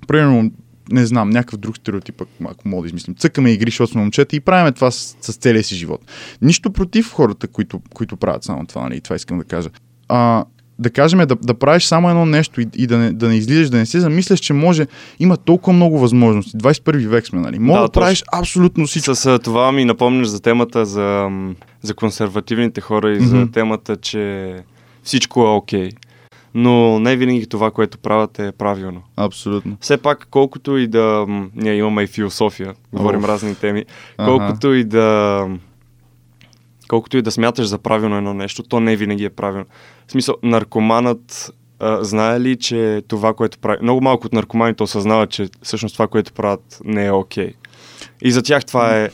примерно 0.06 0.50
не 0.92 1.06
знам, 1.06 1.30
някакъв 1.30 1.58
друг 1.58 1.76
стереотип, 1.76 2.22
ако- 2.42 2.68
мога 2.68 2.82
да 2.82 2.86
измислим. 2.86 3.14
Цъкаме 3.14 3.50
игри, 3.50 3.70
защото 3.70 3.92
сме 3.92 4.00
момчета 4.00 4.36
и 4.36 4.40
правиме 4.40 4.72
това 4.72 4.90
с, 4.90 5.16
с 5.20 5.36
целия 5.36 5.64
си 5.64 5.74
живот. 5.74 6.00
Нищо 6.42 6.72
против 6.72 7.12
хората, 7.12 7.46
които, 7.46 7.80
които 7.94 8.16
правят 8.16 8.44
само 8.44 8.66
това, 8.66 8.82
нали? 8.82 9.00
Това 9.00 9.16
искам 9.16 9.38
да 9.38 9.44
кажа. 9.44 9.68
А, 10.08 10.44
да 10.78 10.90
кажем, 10.90 11.18
да, 11.18 11.36
да 11.36 11.54
правиш 11.54 11.84
само 11.84 12.10
едно 12.10 12.26
нещо 12.26 12.60
и, 12.60 12.66
и 12.76 12.86
да, 12.86 12.98
не, 12.98 13.12
да 13.12 13.28
не 13.28 13.36
излизаш, 13.36 13.70
да 13.70 13.76
не 13.76 13.86
се 13.86 14.00
замисляш, 14.00 14.40
че 14.40 14.52
може, 14.52 14.86
има 15.20 15.36
толкова 15.36 15.72
много 15.72 15.98
възможности. 15.98 16.56
21 16.56 17.06
век 17.06 17.26
сме, 17.26 17.40
нали? 17.40 17.58
Може 17.58 17.80
да, 17.80 17.82
Да, 17.82 17.92
правиш 17.92 18.24
абсолютно 18.32 18.86
всичко. 18.86 19.14
С 19.14 19.38
това 19.38 19.72
ми 19.72 19.84
напомняш 19.84 20.26
за 20.26 20.40
темата 20.40 20.86
за, 20.86 21.28
за 21.82 21.94
консервативните 21.94 22.80
хора 22.80 23.12
и 23.12 23.16
Мгм. 23.16 23.24
за 23.26 23.50
темата, 23.50 23.96
че 23.96 24.54
всичко 25.04 25.42
е 25.42 25.50
окей. 25.50 25.90
Но 26.54 26.98
не 26.98 27.16
винаги 27.16 27.46
това, 27.46 27.70
което 27.70 27.98
правят 27.98 28.38
е 28.38 28.52
правилно. 28.52 29.02
Абсолютно. 29.16 29.76
Все 29.80 29.96
пак, 29.96 30.26
колкото 30.30 30.76
и 30.76 30.86
да... 30.86 31.26
Ние 31.54 31.74
имаме 31.74 32.02
и 32.02 32.06
философия, 32.06 32.74
говорим 32.92 33.20
Оф. 33.20 33.28
разни 33.28 33.54
теми. 33.54 33.84
Колкото 34.16 34.74
и 34.74 34.84
да... 34.84 35.48
Колкото 36.88 37.16
и 37.16 37.22
да 37.22 37.30
смяташ 37.30 37.66
за 37.66 37.78
правилно 37.78 38.16
едно 38.16 38.34
нещо, 38.34 38.62
то 38.62 38.80
не 38.80 38.96
винаги 38.96 39.24
е 39.24 39.30
правилно. 39.30 39.66
В 40.06 40.12
смисъл, 40.12 40.34
наркоманът 40.42 41.52
а, 41.78 42.04
знае 42.04 42.40
ли, 42.40 42.56
че 42.56 43.02
това, 43.08 43.34
което 43.34 43.58
прави... 43.58 43.78
Много 43.82 44.00
малко 44.00 44.26
от 44.26 44.32
наркоманите 44.32 44.82
осъзнават, 44.82 45.30
че 45.30 45.48
всъщност 45.62 45.94
това, 45.94 46.08
което 46.08 46.32
правят, 46.32 46.80
не 46.84 47.06
е 47.06 47.12
окей. 47.12 47.52
И 48.22 48.32
за 48.32 48.42
тях 48.42 48.64
това 48.64 49.00
е, 49.00 49.08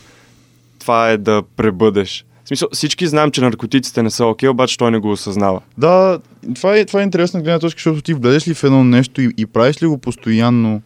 това 0.78 1.10
е 1.10 1.16
да 1.16 1.42
пребъдеш. 1.56 2.24
Смисъл, 2.50 2.68
всички 2.72 3.06
знаем, 3.06 3.30
че 3.30 3.40
наркотиците 3.40 4.02
не 4.02 4.10
са 4.10 4.26
окей, 4.26 4.48
обаче 4.48 4.78
той 4.78 4.90
не 4.90 4.98
го 4.98 5.10
осъзнава. 5.10 5.60
Да, 5.78 6.18
това 6.54 6.76
е, 6.76 6.84
това 6.84 7.00
е 7.00 7.04
интересна 7.04 7.42
гледна 7.42 7.58
точка, 7.58 7.78
защото 7.78 8.02
ти 8.02 8.14
влезеш 8.14 8.48
ли 8.48 8.54
в 8.54 8.64
едно 8.64 8.84
нещо 8.84 9.22
и, 9.22 9.34
и 9.36 9.46
правиш 9.46 9.82
ли 9.82 9.86
го 9.86 9.98
постоянно 9.98 10.82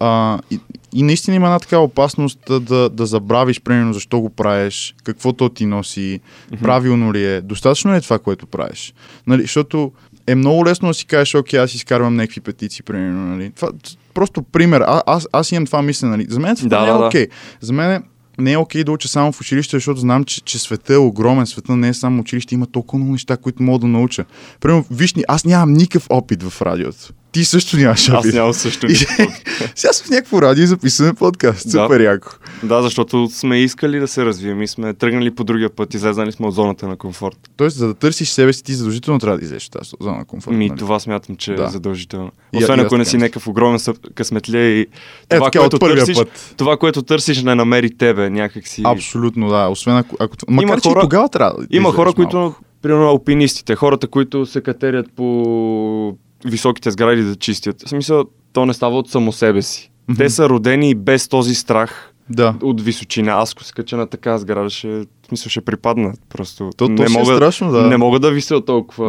а, 0.00 0.38
и, 0.50 0.60
и 0.92 1.02
наистина 1.02 1.36
има 1.36 1.46
една 1.46 1.58
така 1.58 1.78
опасност 1.78 2.38
да, 2.48 2.60
да, 2.60 2.88
да 2.88 3.06
забравиш, 3.06 3.60
примерно, 3.60 3.92
защо 3.92 4.20
го 4.20 4.30
правиш, 4.30 4.94
какво 5.04 5.32
то 5.32 5.48
ти 5.48 5.66
носи, 5.66 6.20
правилно 6.62 7.12
ли 7.12 7.24
е, 7.24 7.40
достатъчно 7.40 7.92
ли 7.92 7.96
е 7.96 8.00
това, 8.00 8.18
което 8.18 8.46
правиш. 8.46 8.94
Нали, 9.26 9.42
защото 9.42 9.92
е 10.26 10.34
много 10.34 10.66
лесно 10.66 10.88
да 10.88 10.94
си 10.94 11.06
кажеш, 11.06 11.34
окей, 11.34 11.60
аз 11.60 11.74
изкарвам 11.74 12.16
някакви 12.16 12.40
петиции, 12.40 12.82
примерно. 12.82 13.26
Нали. 13.26 13.52
Това, 13.56 13.68
просто 14.14 14.42
пример, 14.42 14.80
а, 14.80 15.02
аз, 15.06 15.28
аз 15.32 15.52
имам 15.52 15.66
това 15.66 15.82
мислене. 15.82 16.16
Нали. 16.16 16.26
За 16.28 16.40
мен 16.40 16.56
това 16.56 16.68
Да, 16.68 16.80
не 16.80 16.88
е 16.88 16.92
да, 16.92 16.98
да. 16.98 17.06
окей. 17.06 17.26
За 17.60 17.72
мен 17.72 18.02
не 18.38 18.52
е 18.52 18.56
окей 18.56 18.84
да 18.84 18.92
уча 18.92 19.08
само 19.08 19.32
в 19.32 19.40
училище, 19.40 19.76
защото 19.76 20.00
знам, 20.00 20.24
че, 20.24 20.40
че 20.40 20.58
света 20.58 20.94
е 20.94 20.96
огромен. 20.96 21.46
Света 21.46 21.76
не 21.76 21.88
е 21.88 21.94
само 21.94 22.20
училище, 22.20 22.54
има 22.54 22.66
толкова 22.66 22.98
много 22.98 23.12
неща, 23.12 23.36
които 23.36 23.62
мога 23.62 23.78
да 23.78 23.86
науча. 23.86 24.24
Примерно, 24.60 24.84
виж, 24.90 25.14
аз 25.28 25.44
нямам 25.44 25.72
никакъв 25.72 26.06
опит 26.10 26.42
в 26.42 26.62
радиото. 26.62 27.12
Ти 27.36 27.44
също 27.44 27.76
нямаш 27.76 28.08
Аз 28.08 28.24
нямам 28.26 28.52
също. 28.52 28.86
И- 28.86 28.94
Сега 29.74 29.92
съм 29.92 30.06
в 30.06 30.10
някакво 30.10 30.42
радио 30.42 30.64
и 30.64 30.66
записваме 30.66 31.14
подкаст. 31.14 31.64
Да. 31.64 31.70
Супер 31.72 32.00
яко. 32.00 32.28
да, 32.62 32.82
защото 32.82 33.28
сме 33.28 33.58
искали 33.58 33.98
да 33.98 34.08
се 34.08 34.24
развием 34.24 34.62
и 34.62 34.68
сме 34.68 34.94
тръгнали 34.94 35.30
по 35.30 35.44
другия 35.44 35.70
път, 35.70 35.94
излезнали 35.94 36.32
сме 36.32 36.46
от 36.46 36.54
зоната 36.54 36.88
на 36.88 36.96
комфорт. 36.96 37.36
Тоест, 37.56 37.76
за 37.76 37.86
да 37.86 37.94
търсиш 37.94 38.28
себе 38.28 38.52
си, 38.52 38.64
ти 38.64 38.74
задължително 38.74 39.20
трябва 39.20 39.38
да 39.38 39.44
излезеш 39.44 39.66
от 39.66 39.72
тази 39.72 39.90
зона 40.00 40.16
на 40.16 40.24
комфорт. 40.24 40.56
Ми, 40.56 40.68
нали? 40.68 40.78
това 40.78 41.00
смятам, 41.00 41.36
че 41.36 41.52
Да. 41.52 41.64
е 41.64 41.68
задължително. 41.68 42.30
Освен 42.54 42.80
ако 42.80 42.96
не 42.96 43.04
си 43.04 43.16
някакъв 43.16 43.46
огромен 43.46 43.80
късметлия 44.14 44.68
и 44.70 44.80
Е, 44.80 44.86
това, 45.30 45.46
така, 45.46 45.58
което 45.58 45.78
търсиш, 45.78 46.16
път. 46.16 46.54
това, 46.56 46.76
което 46.76 47.02
търсиш, 47.02 47.42
не 47.42 47.54
намери 47.54 47.90
тебе 47.90 48.30
някакси. 48.30 48.82
Абсолютно, 48.84 49.48
да. 49.48 49.68
Освен 49.68 49.96
ако... 49.96 50.16
ако 50.20 50.36
макар, 50.48 50.62
Има 50.64 50.80
че 50.80 50.88
хора- 50.88 51.00
тогава 51.00 51.28
трябва 51.28 51.60
да 51.60 51.66
Има 51.70 51.92
хора, 51.92 52.12
които, 52.12 52.54
примерно 52.82 53.06
алпинистите, 53.06 53.74
хората, 53.74 54.06
които 54.06 54.46
се 54.46 54.60
катерят 54.60 55.06
по 55.16 56.16
високите 56.44 56.90
сгради 56.90 57.22
да 57.22 57.36
чистят. 57.36 57.82
В 57.82 57.88
смисъл, 57.88 58.24
то 58.52 58.66
не 58.66 58.74
става 58.74 58.98
от 58.98 59.10
само 59.10 59.32
себе 59.32 59.62
си. 59.62 59.90
Мгм. 60.08 60.18
Те 60.18 60.30
са 60.30 60.48
родени 60.48 60.94
без 60.94 61.28
този 61.28 61.54
страх 61.54 62.12
Да. 62.30 62.54
от 62.62 62.80
височина. 62.80 63.32
Аз 63.32 63.52
ако 63.52 63.64
се 63.64 63.72
кача 63.72 63.96
на 63.96 64.06
така 64.06 64.38
сграда, 64.38 64.70
ще, 64.70 65.04
смисъл, 65.28 65.50
ще 65.50 65.60
припадна. 65.60 66.12
Просто 66.28 66.70
То, 66.76 66.88
не, 66.88 66.96
то 66.96 67.02
е 67.02 67.08
мога, 67.08 67.34
страшно, 67.36 67.70
да. 67.72 67.82
не 67.82 67.96
мога 67.96 68.18
да 68.18 68.30
вися 68.30 68.60
толкова 68.60 69.08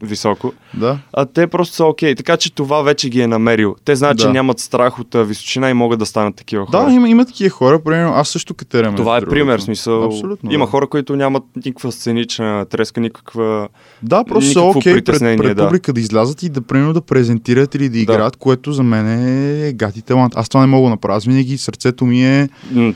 Да. 0.00 0.06
високо. 0.06 0.52
Да. 0.74 0.98
А 1.12 1.26
те 1.26 1.46
просто 1.46 1.74
са 1.74 1.84
окей. 1.84 2.14
Така 2.14 2.36
че 2.36 2.52
това 2.54 2.82
вече 2.82 3.08
ги 3.10 3.20
е 3.20 3.26
намерил. 3.26 3.76
Те 3.84 3.96
знаят, 3.96 4.16
Да. 4.16 4.22
че 4.22 4.28
нямат 4.28 4.58
страх 4.60 4.98
от 4.98 5.14
височина 5.16 5.70
и 5.70 5.74
могат 5.74 5.98
да 5.98 6.06
станат 6.06 6.36
такива 6.36 6.66
хора. 6.66 6.84
Да, 6.86 6.92
има, 6.92 7.08
има 7.08 7.24
такива 7.24 7.50
хора, 7.50 7.82
примерно 7.82 8.12
аз 8.14 8.28
също 8.28 8.54
катерям. 8.54 8.96
Това 8.96 9.16
е 9.16 9.20
пример, 9.20 9.44
другото. 9.46 9.64
смисъл. 9.64 10.04
Абсолютно. 10.04 10.52
Има 10.52 10.64
да. 10.64 10.70
хора, 10.70 10.86
които 10.86 11.16
нямат 11.16 11.42
никаква 11.66 11.92
сценична 11.92 12.66
треска, 12.70 13.00
никаква. 13.00 13.68
Да, 14.02 14.24
просто 14.24 14.50
са 14.52 14.60
окей 14.62 14.92
пред, 14.94 15.04
притеснение, 15.04 15.36
пред 15.38 15.56
да. 15.56 15.66
публика 15.66 15.92
да 15.92 16.00
излязат 16.00 16.42
и 16.42 16.48
да 16.48 16.60
примерно 16.62 16.92
да 16.92 17.00
презентират 17.00 17.74
или 17.74 17.84
да 17.84 17.92
Да. 17.92 17.98
играят, 17.98 18.36
което 18.36 18.72
за 18.72 18.82
мен 18.82 19.06
е 19.68 19.72
гати 19.72 20.02
талант. 20.02 20.32
Аз 20.36 20.48
това 20.48 20.60
не 20.60 20.66
мога 20.66 20.86
да 20.86 20.90
направя. 20.90 21.16
Аз 21.16 21.24
винаги 21.24 21.58
сърцето 21.58 22.06
ми 22.06 22.24
е. 22.24 22.48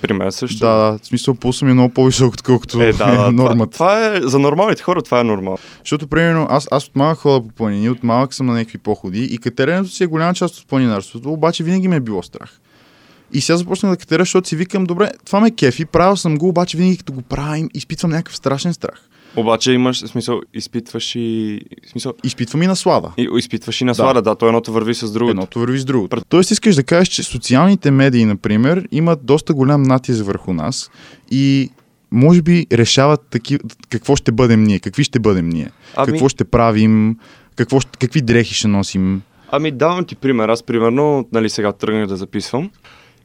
При 0.03 0.13
мен 0.13 0.33
също. 0.33 0.59
Да, 0.59 0.75
да, 0.93 0.99
в 0.99 1.07
смисъл 1.07 1.35
пулса 1.35 1.65
ми 1.65 1.71
е 1.71 1.75
много 1.75 1.95
по-висок, 1.95 2.37
отколкото 2.45 2.83
Е, 2.83 2.93
да, 2.93 3.17
да, 3.17 3.33
нормата. 3.33 3.73
Това, 3.73 3.97
това 3.97 4.17
е 4.17 4.21
за 4.23 4.39
нормалните 4.39 4.83
хора, 4.83 5.03
това 5.03 5.21
е 5.21 5.25
нормално. 5.25 5.59
Защото, 5.79 6.09
примерно, 6.09 6.47
аз, 6.51 6.69
аз 6.71 6.87
от 6.87 6.97
малък 6.97 7.19
хода 7.19 7.49
по 7.49 7.55
планини, 7.55 7.91
от 7.91 8.05
малък 8.05 8.35
съм 8.35 8.47
на 8.47 8.53
някакви 8.53 8.79
походи 8.79 9.25
и 9.25 9.39
катеренето 9.39 9.89
си 9.89 10.05
е 10.05 10.07
голяма 10.07 10.35
част 10.35 10.59
от 10.59 10.67
планинарството, 10.67 11.33
обаче 11.33 11.65
винаги 11.65 11.89
ме 11.89 11.97
е 11.97 12.01
било 12.01 12.23
страх. 12.23 12.61
И 13.33 13.41
сега 13.41 13.57
започнах 13.57 13.93
да 13.93 13.97
катера, 13.97 14.23
защото 14.23 14.49
си 14.49 14.57
викам, 14.57 14.85
добре, 14.85 15.11
това 15.27 15.41
ме 15.41 15.51
кефи, 15.51 15.85
правил 15.85 16.17
съм 16.17 16.39
го, 16.39 16.49
обаче 16.49 16.77
винаги 16.77 16.97
като 16.99 17.13
го 17.13 17.23
правя, 17.23 17.59
им 17.59 17.69
изпитвам 17.75 18.11
някакъв 18.11 18.37
страшен 18.37 18.75
страх. 18.75 19.09
Обаче 19.37 19.73
имаш, 19.73 19.99
смисъл, 19.99 20.41
изпитваш 20.55 21.15
и. 21.15 21.61
Смисъл, 21.87 22.13
Изпитвам 22.25 22.63
и 22.63 22.67
наслада. 22.67 23.13
и, 23.19 23.29
изпитваш 23.37 23.81
и 23.81 23.85
наслада, 23.85 24.23
да. 24.23 24.31
да, 24.31 24.35
то 24.35 24.47
едното 24.47 24.73
върви 24.73 24.95
с 24.95 25.13
другото. 25.13 25.31
Едното 25.31 25.59
върви 25.59 25.79
с 25.79 25.85
другото. 25.85 26.17
Тоест 26.29 26.51
искаш 26.51 26.75
да 26.75 26.83
кажеш, 26.83 27.09
че 27.09 27.23
социалните 27.23 27.91
медии, 27.91 28.25
например, 28.25 28.89
имат 28.93 29.27
доста 29.27 29.55
голям 29.55 29.83
натиск 29.83 30.25
върху 30.25 30.53
нас 30.53 30.91
и 31.31 31.71
може 32.15 32.43
би 32.43 32.67
решават 32.73 33.21
таки, 33.31 33.59
какво 33.91 34.17
ще 34.17 34.33
бъдем 34.33 34.65
ние, 34.65 34.79
какви 34.79 35.05
ще 35.05 35.19
бъдем 35.19 35.49
ние, 35.49 35.71
Ами- 35.97 36.13
какво 36.13 36.29
ще 36.29 36.45
правим, 36.45 37.17
какво, 37.57 37.79
какви 37.99 38.21
дрехи 38.21 38.55
ще 38.55 38.69
носим. 38.69 39.23
Ами 39.51 39.71
давам 39.71 40.05
ти 40.05 40.17
пример. 40.17 40.49
Аз 40.49 40.63
примерно, 40.63 41.29
нали 41.33 41.49
сега 41.51 41.73
тръгнах 41.73 42.07
да 42.07 42.17
записвам 42.17 42.71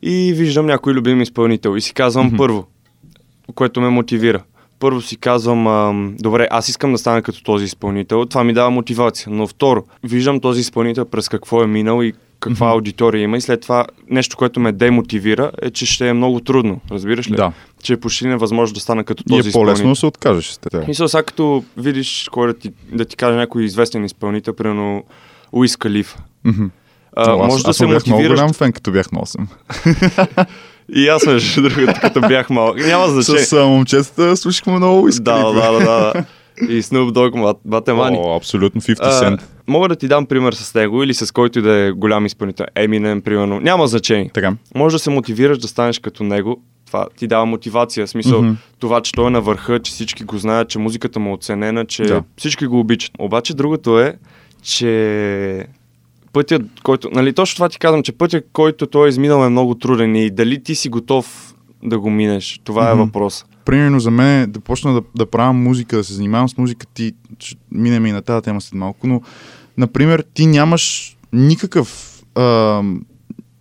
и 0.02 0.34
виждам 0.34 0.66
някой 0.66 0.94
любим 0.94 1.22
изпълнител 1.22 1.78
и 1.78 1.82
си 1.82 1.94
казвам 1.94 2.26
Мгм. 2.28 2.38
първо, 2.38 2.68
което 3.56 3.82
ме 3.82 3.90
мотивира. 3.90 4.44
Първо 4.80 5.02
си 5.02 5.18
казвам, 5.18 5.68
ам, 5.68 6.16
добре, 6.20 6.48
аз 6.52 6.70
искам 6.70 6.92
да 6.92 6.98
стана 6.98 7.22
като 7.22 7.44
този 7.44 7.66
изпълнител, 7.66 8.26
това 8.26 8.44
ми 8.44 8.54
дава 8.54 8.70
мотивация. 8.70 9.28
Но 9.32 9.48
второ, 9.48 9.84
виждам 10.04 10.40
този 10.40 10.62
изпълнител 10.62 11.06
през 11.06 11.30
какво 11.30 11.64
е 11.64 11.68
минал 11.68 12.04
и 12.04 12.14
каква 12.40 12.66
Мгм. 12.66 12.74
аудитория 12.74 13.22
има 13.22 13.38
и 13.38 13.42
след 13.42 13.62
това 13.62 13.86
нещо, 14.10 14.38
което 14.38 14.60
ме 14.60 14.72
демотивира 14.72 15.52
е, 15.62 15.72
че 15.72 15.86
ще 15.86 16.08
е 16.08 16.14
много 16.14 16.40
трудно, 16.40 16.80
разбираш 16.92 17.32
ли? 17.32 17.36
Да. 17.36 17.52
Че 17.84 17.94
е 17.94 17.98
почти 17.98 18.28
невъзможно 18.28 18.74
да 18.74 18.80
стана 18.80 19.04
като 19.04 19.24
И 19.28 19.30
този 19.30 19.50
е 19.50 19.52
по-лесно 19.52 19.72
изпълнител. 19.74 19.90
да 19.90 19.96
се 19.96 20.06
откажеш. 20.06 20.60
Мисля, 20.88 21.10
сега 21.10 21.24
като 21.24 21.64
видиш 21.78 22.30
кой 22.32 22.48
да 22.48 22.54
ти, 22.54 22.72
да 22.92 23.06
ти 23.06 23.16
каже 23.16 23.38
някой 23.38 23.64
известен 23.64 24.06
изпълнител, 24.06 24.54
примерно 24.54 25.04
Уиз 25.52 25.78
Калиф. 25.78 26.18
Мгм. 26.44 26.66
А, 27.16 27.32
О, 27.32 27.40
аз, 27.40 27.52
може 27.52 27.64
да 27.64 27.70
аз 27.70 27.78
се 27.78 27.88
бях 27.88 28.06
много 28.06 28.18
мотивираш. 28.18 28.40
голям 28.40 28.54
фен, 28.54 28.72
като 28.72 28.92
бях 28.92 29.12
на 29.12 29.20
8. 29.20 30.46
И 30.96 31.08
аз 31.08 31.26
между 31.26 31.62
другото, 31.62 31.94
като 32.02 32.22
бях 32.22 32.50
малък. 32.50 32.78
Няма 32.78 33.08
значение. 33.08 33.42
С 33.42 33.56
момчетата 33.58 34.38
слушахме 34.38 34.74
много 34.74 35.08
искали. 35.08 35.26
да, 35.26 35.54
да, 35.54 35.72
да, 35.72 35.80
да. 35.80 36.14
И 36.62 36.84
Snoop 36.84 37.12
Dogg, 37.12 37.56
Батемани. 37.66 38.18
О, 38.20 38.36
абсолютно 38.36 38.82
50 38.82 38.98
А, 39.00 39.12
Cent. 39.14 39.42
мога 39.68 39.88
да 39.88 39.96
ти 39.96 40.08
дам 40.08 40.26
пример 40.26 40.54
с 40.54 40.76
него 40.76 41.04
или 41.04 41.14
с 41.14 41.32
който 41.32 41.60
и 41.60 41.62
да 41.62 41.74
е 41.74 41.92
голям 41.92 42.26
изпълнител. 42.26 42.66
Eminem, 42.76 43.22
примерно. 43.22 43.60
Няма 43.60 43.88
значение. 43.88 44.32
Така. 44.34 44.54
Може 44.76 44.96
да 44.96 45.00
се 45.00 45.10
мотивираш 45.10 45.58
да 45.58 45.68
станеш 45.68 46.00
като 46.00 46.24
него. 46.24 46.62
Това 46.86 47.08
ти 47.18 47.28
дава 47.28 47.46
мотивация. 47.46 48.06
В 48.06 48.10
смисъл, 48.10 48.42
Мгм. 48.42 48.54
това, 48.80 49.02
че 49.02 49.12
той 49.12 49.28
е 49.28 49.30
на 49.30 49.42
върха, 49.42 49.80
че 49.80 49.92
всички 49.92 50.24
го 50.24 50.38
знаят, 50.38 50.70
че 50.70 50.80
музиката 50.80 51.20
му 51.20 51.30
е 51.30 51.34
оценена, 51.34 51.86
че 51.86 52.04
Да. 52.04 52.24
всички 52.38 52.66
го 52.66 52.80
обичат. 52.80 53.12
Обаче 53.20 53.54
другото 53.54 54.00
е, 54.00 54.16
че 54.64 55.66
пътят, 56.34 56.62
който... 56.84 57.10
Нали, 57.12 57.34
точно 57.34 57.56
това 57.56 57.70
ти 57.70 57.80
казвам, 57.80 58.04
че 58.04 58.12
пътят, 58.12 58.46
който 58.54 58.88
той 58.88 59.08
е 59.08 59.10
изминал 59.10 59.46
е 59.46 59.50
много 59.50 59.76
труден 59.76 60.16
и 60.16 60.30
дали 60.30 60.64
ти 60.64 60.76
си 60.76 60.90
готов 60.90 61.54
да 61.84 62.00
го 62.00 62.10
минеш. 62.10 62.60
Това 62.64 62.84
Мгм. 62.84 63.02
е 63.02 63.06
въпрос. 63.06 63.46
Примерно 63.70 64.00
за 64.00 64.12
мен 64.12 64.42
е 64.42 64.48
да 64.48 64.60
почна 64.60 64.94
да, 64.94 65.02
да 65.16 65.26
правя 65.26 65.54
музика, 65.54 65.98
да 65.98 66.04
се 66.04 66.14
занимавам 66.14 66.50
с 66.50 66.58
музика, 66.58 66.86
ти 66.86 67.14
ще 67.40 67.56
минем 67.72 68.06
и 68.06 68.12
на 68.12 68.22
тази 68.22 68.44
тема 68.44 68.62
след 68.62 68.74
малко, 68.74 69.08
но 69.08 69.22
например 69.78 70.24
ти 70.34 70.46
нямаш 70.46 71.16
никакъв 71.34 72.16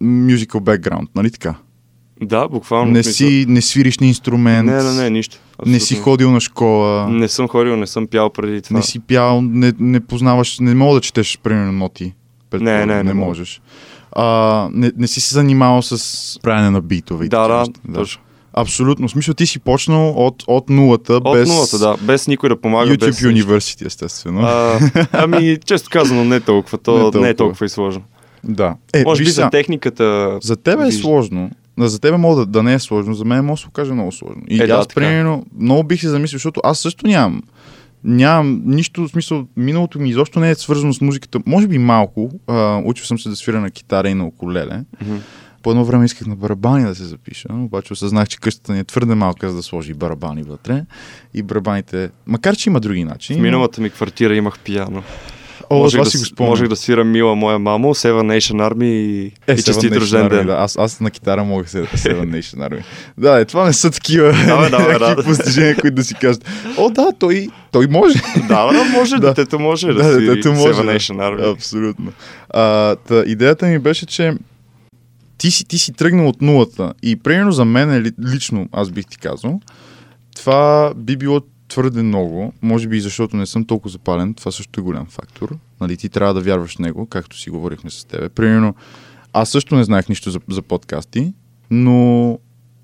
musical 0.02 0.60
background, 0.60 1.08
нали 1.14 1.30
така? 1.30 1.54
Да, 2.22 2.48
буквално. 2.48 2.92
Не, 2.92 3.02
си, 3.02 3.44
не 3.48 3.62
свириш 3.62 3.98
на 3.98 4.06
инструмент, 4.06 4.66
Не, 4.66 4.82
не, 4.82 4.92
не, 4.92 5.10
нищо. 5.10 5.36
не 5.66 5.72
си 5.72 5.84
Абсолютно. 5.84 6.04
ходил 6.04 6.30
на 6.30 6.40
школа, 6.40 7.08
Не 7.08 7.28
съм 7.28 7.48
ходил, 7.48 7.76
не 7.76 7.86
съм 7.86 8.06
пял 8.06 8.30
преди 8.30 8.62
това. 8.62 8.76
не 8.76 8.82
си 8.82 9.00
пял, 9.00 9.40
не, 9.42 9.72
не 9.78 10.00
познаваш, 10.00 10.58
не 10.58 10.74
мога 10.74 10.94
да 10.94 11.00
четеш 11.00 11.38
примерно 11.42 11.72
ноти. 11.72 12.14
предполагам, 12.50 12.78
Не, 12.80 12.94
не, 12.94 12.94
не 12.94 13.02
не 13.02 13.14
мога. 13.14 13.26
можеш. 13.28 13.60
А, 14.12 14.68
не, 14.72 14.92
не 14.96 15.06
си 15.06 15.20
се 15.20 15.34
занимавал 15.34 15.82
с 15.82 16.38
правене 16.42 16.70
на 16.70 16.80
битове. 16.80 17.28
Да, 17.28 17.48
да, 17.48 17.58
неща. 17.58 17.72
точно. 17.94 18.22
Абсолютно. 18.52 19.08
В 19.08 19.10
смисъл 19.10 19.34
ти 19.34 19.46
си 19.46 19.58
почнал 19.58 20.10
от, 20.10 20.44
от 20.46 20.68
нулата, 20.70 21.12
От 21.14 21.32
без 21.32 21.48
нулата, 21.48 21.78
да. 21.78 21.96
Без 21.96 22.28
никой 22.28 22.48
да 22.48 22.60
помага. 22.60 22.90
YouTube 22.90 23.06
без. 23.06 23.20
University, 23.20 23.86
естествено. 23.86 24.40
А, 24.40 24.78
ами, 25.12 25.58
често 25.64 25.90
казано, 25.90 26.24
не 26.24 26.40
толкова. 26.40 26.78
То 26.78 26.92
Не 26.92 26.96
не, 26.96 27.02
толкова. 27.04 27.28
е 27.28 27.34
толкова 27.34 27.66
и 27.66 27.68
сложно. 27.68 28.02
да. 28.44 28.74
Е, 28.94 29.02
Може 29.04 29.22
би 29.22 29.28
за 29.28 29.34
сега, 29.34 29.50
техниката. 29.50 30.38
за 30.42 30.56
тебе 30.56 30.86
е 30.86 30.92
сложно. 30.92 31.50
Да, 31.78 31.88
За 31.88 31.98
тебе 31.98 32.16
мога 32.16 32.36
да, 32.36 32.46
да 32.46 32.62
не 32.62 32.74
е 32.74 32.78
сложно, 32.78 33.14
за 33.14 33.24
мен 33.24 33.44
може 33.44 33.58
да 33.58 33.62
се 33.62 33.68
окаже 33.68 33.92
много 33.92 34.12
сложно. 34.12 34.42
И 34.48 34.62
Е, 34.62 34.66
да, 34.66 34.72
аз, 34.72 34.86
така 34.86 35.00
е. 35.00 35.04
примерно, 35.04 35.46
много 35.58 35.82
бих 35.82 36.00
се 36.00 36.08
замислил, 36.08 36.36
защото 36.36 36.60
аз 36.64 36.78
също 36.78 37.06
нямам. 37.06 37.42
Нямам 38.04 38.62
нищо, 38.64 39.02
в 39.02 39.10
смисъл, 39.10 39.44
миналото 39.56 39.98
ми 39.98 40.08
изобщо 40.10 40.40
не 40.40 40.50
е 40.50 40.54
свързано 40.54 40.92
с 40.94 41.00
музиката. 41.00 41.38
Може 41.46 41.66
би 41.66 41.78
малко. 41.78 42.30
А, 42.46 42.82
учил 42.84 43.04
съм 43.06 43.18
се 43.18 43.28
да 43.28 43.36
свиря 43.36 43.60
на 43.60 43.70
китара 43.70 44.08
и 44.08 44.14
на 44.14 44.26
околеле. 44.26 44.84
Мгм. 45.02 45.16
По 45.68 45.72
едно 45.72 45.84
време 45.84 46.04
исках 46.04 46.26
на 46.26 46.36
барабани 46.36 46.84
да 46.84 46.94
се 46.94 47.04
запиша, 47.04 47.48
обаче 47.52 47.92
осъзнах, 47.92 48.28
че 48.28 48.38
къщата 48.38 48.72
ни 48.72 48.80
е 48.80 48.84
твърде 48.84 49.14
малка, 49.14 49.50
за 49.50 49.56
да 49.56 49.62
сложи 49.62 49.94
барабани 49.94 50.42
вътре. 50.42 50.84
И 51.34 51.42
барабаните, 51.42 52.10
макар 52.26 52.56
че 52.56 52.70
има 52.70 52.80
други 52.80 53.04
начини. 53.04 53.38
В 53.38 53.42
миналата 53.42 53.80
ми 53.80 53.90
квартира 53.90 54.34
имах 54.34 54.58
пияно. 54.58 55.02
О, 55.70 55.78
можех, 55.78 56.02
да, 56.02 56.10
си 56.10 56.32
го 56.36 56.44
можех 56.44 56.68
да 56.68 56.76
свира 56.76 57.04
Мила, 57.04 57.34
моя 57.34 57.58
мамо, 57.58 57.94
Seven 57.94 58.38
Nation 58.38 58.72
Army 58.72 58.84
и, 58.84 59.32
Е, 59.46 59.52
и 59.52 59.62
честит 59.62 59.96
рожден 59.96 60.28
ден. 60.28 60.46
Да, 60.46 60.52
аз, 60.52 60.78
аз 60.78 61.00
на 61.00 61.10
китара 61.10 61.44
мога 61.44 61.62
да 61.62 61.68
се 61.68 61.82
Seven 61.82 62.40
Nation 62.40 62.68
Army. 62.68 62.82
Да, 63.18 63.40
е, 63.40 63.44
това 63.44 63.64
не 63.64 63.72
са 63.72 63.90
такива 63.90 64.32
Давай, 64.46 64.70
давай, 64.70 64.92
някакви 64.92 65.14
да. 65.14 65.24
постижения, 65.24 65.76
които 65.76 65.94
да 65.94 66.04
си 66.04 66.14
кажат. 66.14 66.50
О, 66.78 66.90
да, 66.90 67.12
той, 67.18 67.48
той 67.72 67.86
може. 67.86 68.18
Да, 68.48 68.72
да, 68.72 68.84
може, 68.84 69.16
Да. 69.16 69.26
детето 69.26 69.58
може 69.58 69.86
да, 69.86 69.94
да, 69.94 70.12
свири 70.12 70.26
детето 70.26 70.52
може. 70.52 70.72
Seven 70.72 70.86
да. 70.86 70.92
Nation 70.92 71.16
Army. 71.16 71.52
Абсолютно. 71.52 72.12
А, 72.50 72.96
та, 72.96 73.24
идеята 73.26 73.66
ми 73.66 73.78
беше, 73.78 74.06
че 74.06 74.34
ти 75.38 75.50
си, 75.50 75.64
ти 75.64 75.78
си 75.78 75.92
тръгнал 75.92 76.28
от 76.28 76.42
нулата. 76.42 76.94
И 77.02 77.16
примерно 77.16 77.52
за 77.52 77.64
мен 77.64 78.02
ли- 78.02 78.32
лично, 78.34 78.68
аз 78.72 78.90
бих 78.90 79.06
ти 79.06 79.18
казал, 79.18 79.60
това 80.36 80.94
би 80.96 81.16
било 81.16 81.40
твърде 81.68 82.02
много, 82.02 82.52
може 82.62 82.88
би 82.88 83.00
защото 83.00 83.36
не 83.36 83.46
съм 83.46 83.64
толкова 83.64 83.90
запален, 83.90 84.34
това 84.34 84.50
също 84.50 84.80
е 84.80 84.82
голям 84.82 85.06
фактор. 85.06 85.56
Нали, 85.80 85.96
ти 85.96 86.08
трябва 86.08 86.34
да 86.34 86.40
вярваш 86.40 86.76
в 86.76 86.78
него, 86.78 87.06
както 87.06 87.38
си 87.38 87.50
говорихме 87.50 87.90
с 87.90 88.04
тебе. 88.04 88.28
Примерно, 88.28 88.74
аз 89.32 89.50
също 89.50 89.76
не 89.76 89.84
знаех 89.84 90.08
нищо 90.08 90.30
за, 90.30 90.40
за 90.48 90.62
подкасти, 90.62 91.32
но, 91.70 92.38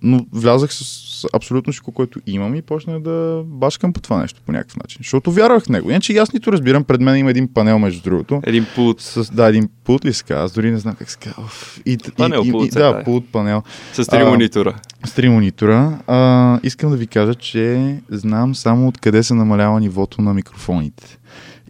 но 0.05 0.27
влязах 0.33 0.75
с, 0.75 0.85
с 0.85 1.27
абсолютно 1.33 1.73
всичко, 1.73 1.93
което 1.93 2.21
имам 2.27 2.55
и 2.55 2.63
почнах 2.63 3.01
да 3.01 3.43
башкам 3.47 3.93
по 3.93 4.01
това 4.01 4.19
нещо 4.21 4.41
по 4.47 4.53
някакъв 4.53 4.77
начин. 4.77 4.99
Защото 5.01 5.33
вярвах 5.33 5.65
в 5.65 5.69
него. 5.69 5.91
Иначе 5.91 6.17
аз 6.17 6.33
нито 6.33 6.53
разбирам, 6.53 6.85
пред 6.85 7.01
мен 7.01 7.17
има 7.17 7.31
един 7.31 7.49
панел, 7.55 7.79
между 7.79 8.03
другото. 8.03 8.41
Един 8.47 8.67
пулт 8.75 9.01
С, 9.01 9.31
да, 9.33 9.49
един 9.49 9.69
пулт 9.85 10.05
ли 10.05 10.13
се? 10.13 10.25
Аз 10.31 10.53
дори 10.53 10.71
не 10.71 10.79
знам 10.79 10.95
как 10.95 11.11
се 11.11 11.19
казва. 11.19 11.45
И, 11.87 11.99
Панел, 12.17 12.43
и, 12.45 12.51
пулт 12.51 12.67
и, 12.67 12.71
да, 12.71 13.05
пулт 13.05 13.25
панел. 13.33 13.63
с 13.93 14.07
три 14.07 14.25
монитора. 14.25 14.75
С 15.07 15.13
три 15.13 15.29
монитора. 15.29 15.99
А, 16.07 16.61
искам 16.63 16.91
да 16.91 16.97
ви 16.97 17.07
кажа, 17.07 17.35
че 17.35 17.97
знам 18.11 18.55
само 18.55 18.89
откъде 18.89 19.23
се 19.23 19.35
намалява 19.35 19.81
нивото 19.81 20.23
на 20.23 20.35
микрофоните. 20.35 21.19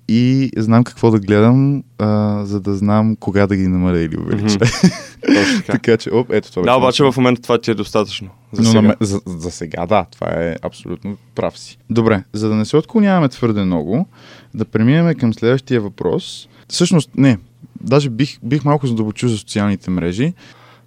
И 0.08 0.50
знам 0.56 0.84
какво 0.84 1.11
да 1.11 1.18
гледам, 1.18 1.82
а, 1.99 2.40
за 2.44 2.61
да 2.61 2.75
знам 2.75 3.16
кога 3.16 3.46
да 3.46 3.56
ги 3.56 3.68
намаля 3.68 3.99
или 4.00 4.16
увелича. 4.16 4.58
Точно 4.58 5.62
така. 5.62 5.62
така 5.73 5.96
че, 5.96 6.11
оп, 6.11 6.30
ето 6.30 6.52
това. 6.52 6.62
Да, 6.62 6.76
обаче 6.76 7.04
в 7.04 7.14
момента 7.16 7.42
това 7.42 7.58
ти 7.58 7.70
е 7.70 7.75
достатъчно. 7.75 8.28
За 8.52 8.62
Но 8.62 8.68
сега. 8.68 8.82
на 8.82 8.96
за, 9.00 9.20
за 9.26 9.50
сега, 9.50 9.87
да, 9.87 10.04
това 10.11 10.26
е 10.30 10.56
абсолютно 10.62 11.16
прав 11.34 11.58
си. 11.58 11.78
Добре, 11.90 12.25
за 12.32 12.49
да 12.49 12.54
не 12.54 12.64
се 12.64 12.76
отклоняваме 12.76 13.28
твърде 13.28 13.64
много, 13.64 14.06
да 14.54 14.64
преминем 14.64 15.14
към 15.14 15.34
следващия 15.34 15.80
въпрос. 15.80 16.49
Всъщност, 16.68 17.11
не, 17.16 17.38
даже 17.80 18.11
бих, 18.11 18.38
бих 18.42 18.64
малко 18.64 18.87
задълбочил 18.87 19.28
за 19.28 19.38
социалните 19.38 19.90
мрежи. 19.90 20.32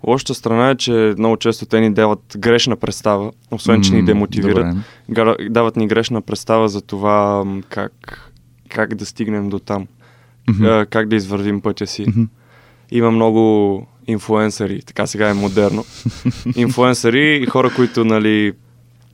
Лошата 0.07 0.33
страна 0.33 0.69
е, 0.69 0.75
че 0.75 1.13
много 1.17 1.38
често 1.38 1.65
те 1.65 1.79
ни 1.79 1.93
дават 1.93 2.36
грешна 2.38 2.75
представа, 2.75 3.31
освен 3.51 3.81
че 3.81 3.93
ни 3.93 4.05
демотивират. 4.05 4.75
добре. 5.09 5.50
Дават 5.50 5.75
ни 5.75 5.88
грешна 5.88 6.21
представа 6.21 6.69
за 6.69 6.81
това 6.81 7.45
как, 7.69 8.26
как 8.77 8.96
да 8.96 9.05
стигнем 9.05 9.50
до 9.50 9.60
там, 9.60 9.88
а, 10.62 10.86
как 10.86 11.07
да 11.07 11.15
извървим 11.15 11.62
пътя 11.62 11.88
си. 11.88 12.05
Мгм. 12.07 12.24
Има 12.91 13.12
много 13.12 13.88
инфуенсъри, 14.07 14.81
така 14.81 15.07
сега 15.07 15.29
е 15.29 15.34
модерно. 15.34 15.86
инфуенсъри 16.55 17.39
и 17.43 17.46
хора, 17.46 17.72
които 17.75 18.05
нали, 18.05 18.53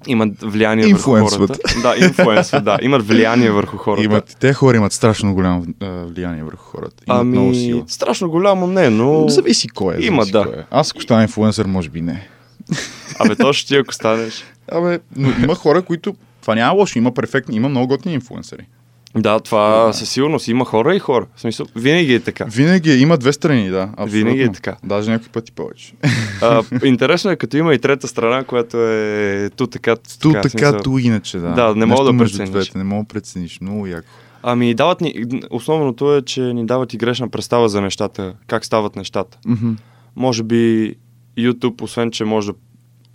имат 0.07 0.41
влияние 0.41 0.93
върху 0.93 1.11
хората. 1.11 1.57
Да, 1.81 1.95
инфлуенсват, 2.05 2.63
да. 2.63 2.77
Имат 2.81 3.07
влияние 3.07 3.51
върху 3.51 3.77
хората. 3.77 4.03
Имат, 4.03 4.37
те 4.39 4.53
хора 4.53 4.77
имат 4.77 4.93
страшно 4.93 5.33
голямо 5.33 5.65
влияние 5.81 6.43
върху 6.43 6.63
хората. 6.63 7.03
Имат 7.07 7.25
много 7.25 7.47
ами, 7.47 7.55
сила. 7.55 7.83
страшно 7.87 8.29
голямо 8.29 8.67
не, 8.67 8.89
но... 8.89 9.29
Зависи 9.29 9.69
кой 9.69 9.95
е. 9.95 10.05
Има, 10.05 10.25
да. 10.25 10.43
Кой 10.43 10.53
е. 10.53 10.63
Аз 10.71 10.91
ако 10.91 11.01
стана 11.01 11.21
инфлуенсър, 11.21 11.65
може 11.65 11.89
би 11.89 12.01
не. 12.01 12.27
Абе, 13.19 13.35
точно 13.35 13.67
ти 13.67 13.75
ако 13.75 13.93
станеш. 13.93 14.43
Абе, 14.71 14.99
но 15.15 15.29
има 15.43 15.55
хора, 15.55 15.81
които... 15.81 16.15
Това 16.41 16.55
няма 16.55 16.73
лошо, 16.73 16.97
има 16.97 17.13
перфектни, 17.13 17.55
има 17.55 17.69
много 17.69 17.87
готини 17.87 18.15
инфлуенсъри. 18.15 18.67
Да, 19.15 19.39
това 19.39 19.93
със 19.93 20.09
сигурност 20.09 20.47
има 20.47 20.65
хора 20.65 20.95
и 20.95 20.99
хора. 20.99 21.27
В 21.35 21.41
смисъл, 21.41 21.65
винаги 21.75 22.13
е 22.13 22.19
така. 22.19 22.45
Винаги 22.45 22.91
е- 22.91 22.97
има 22.97 23.17
две 23.17 23.33
страни, 23.33 23.69
да. 23.69 23.81
Абсолютно. 23.81 24.07
Винаги 24.07 24.41
е 24.41 24.51
така. 24.51 24.77
Даже 24.83 25.11
някакви 25.11 25.29
пъти 25.31 25.51
повече. 25.51 25.93
А, 26.41 26.63
интересно 26.83 27.31
е, 27.31 27.35
като 27.35 27.57
има 27.57 27.73
и 27.73 27.79
трета 27.79 28.07
страна, 28.07 28.43
която 28.43 28.77
е 28.77 29.49
ту 29.55 29.67
така. 29.67 29.95
Ту 30.21 30.31
така, 30.31 30.49
така, 30.49 30.77
ту 30.77 30.97
иначе, 30.97 31.37
да. 31.37 31.49
Да, 31.49 31.75
не 31.75 31.85
мога 31.85 32.13
да 32.13 32.17
прецениш. 32.17 32.49
двете, 32.49 32.77
не 32.77 32.83
мога 32.83 33.03
да 33.03 33.07
прецениш. 33.07 33.59
Много 33.61 33.87
яко. 33.87 34.07
Ами 34.43 34.73
дават 34.73 35.01
ни, 35.01 35.25
основното 35.49 36.15
е, 36.15 36.21
че 36.21 36.41
ни 36.41 36.65
дават 36.65 36.93
и 36.93 36.97
грешна 36.97 37.29
представа 37.29 37.69
за 37.69 37.81
нещата, 37.81 38.33
как 38.47 38.65
стават 38.65 38.95
нещата. 38.95 39.37
Мгм. 39.45 39.71
Може 40.15 40.43
би 40.43 40.95
YouTube, 41.37 41.81
освен 41.81 42.11
че 42.11 42.25
може 42.25 42.51
да 42.51 42.53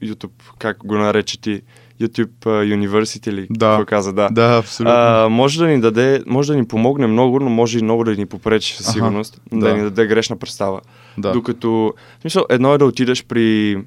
YouTube, 0.03 0.31
как 0.59 0.79
го 0.85 0.95
нарече 0.95 1.41
ти, 1.41 1.63
YouTube 2.01 2.31
University 2.45 3.29
или 3.29 3.47
Да. 3.51 3.67
какво 3.69 3.85
каза, 3.87 4.13
да. 4.13 4.29
Да, 4.29 4.59
абсолютно. 4.59 4.95
А, 4.95 5.29
може 5.29 5.59
да 5.59 5.67
ни 5.67 5.81
даде, 5.81 6.23
може 6.27 6.53
да 6.53 6.59
ни 6.59 6.67
помогне 6.67 7.07
много, 7.07 7.41
но 7.41 7.51
може 7.51 7.79
и 7.79 7.83
много 7.83 8.05
да 8.05 8.15
ни 8.15 8.27
попречи 8.27 8.77
със 8.77 8.87
Аха, 8.87 8.93
сигурност, 8.93 9.41
да. 9.53 9.59
да. 9.59 9.75
ни 9.75 9.83
даде 9.83 10.07
грешна 10.07 10.37
представа. 10.37 10.81
да. 11.19 11.33
Докато, 11.33 11.71
в 12.19 12.21
смисъл, 12.21 12.45
едно 12.51 12.75
е 12.75 12.79
да 12.79 12.85
отидеш 12.85 13.25
при 13.25 13.79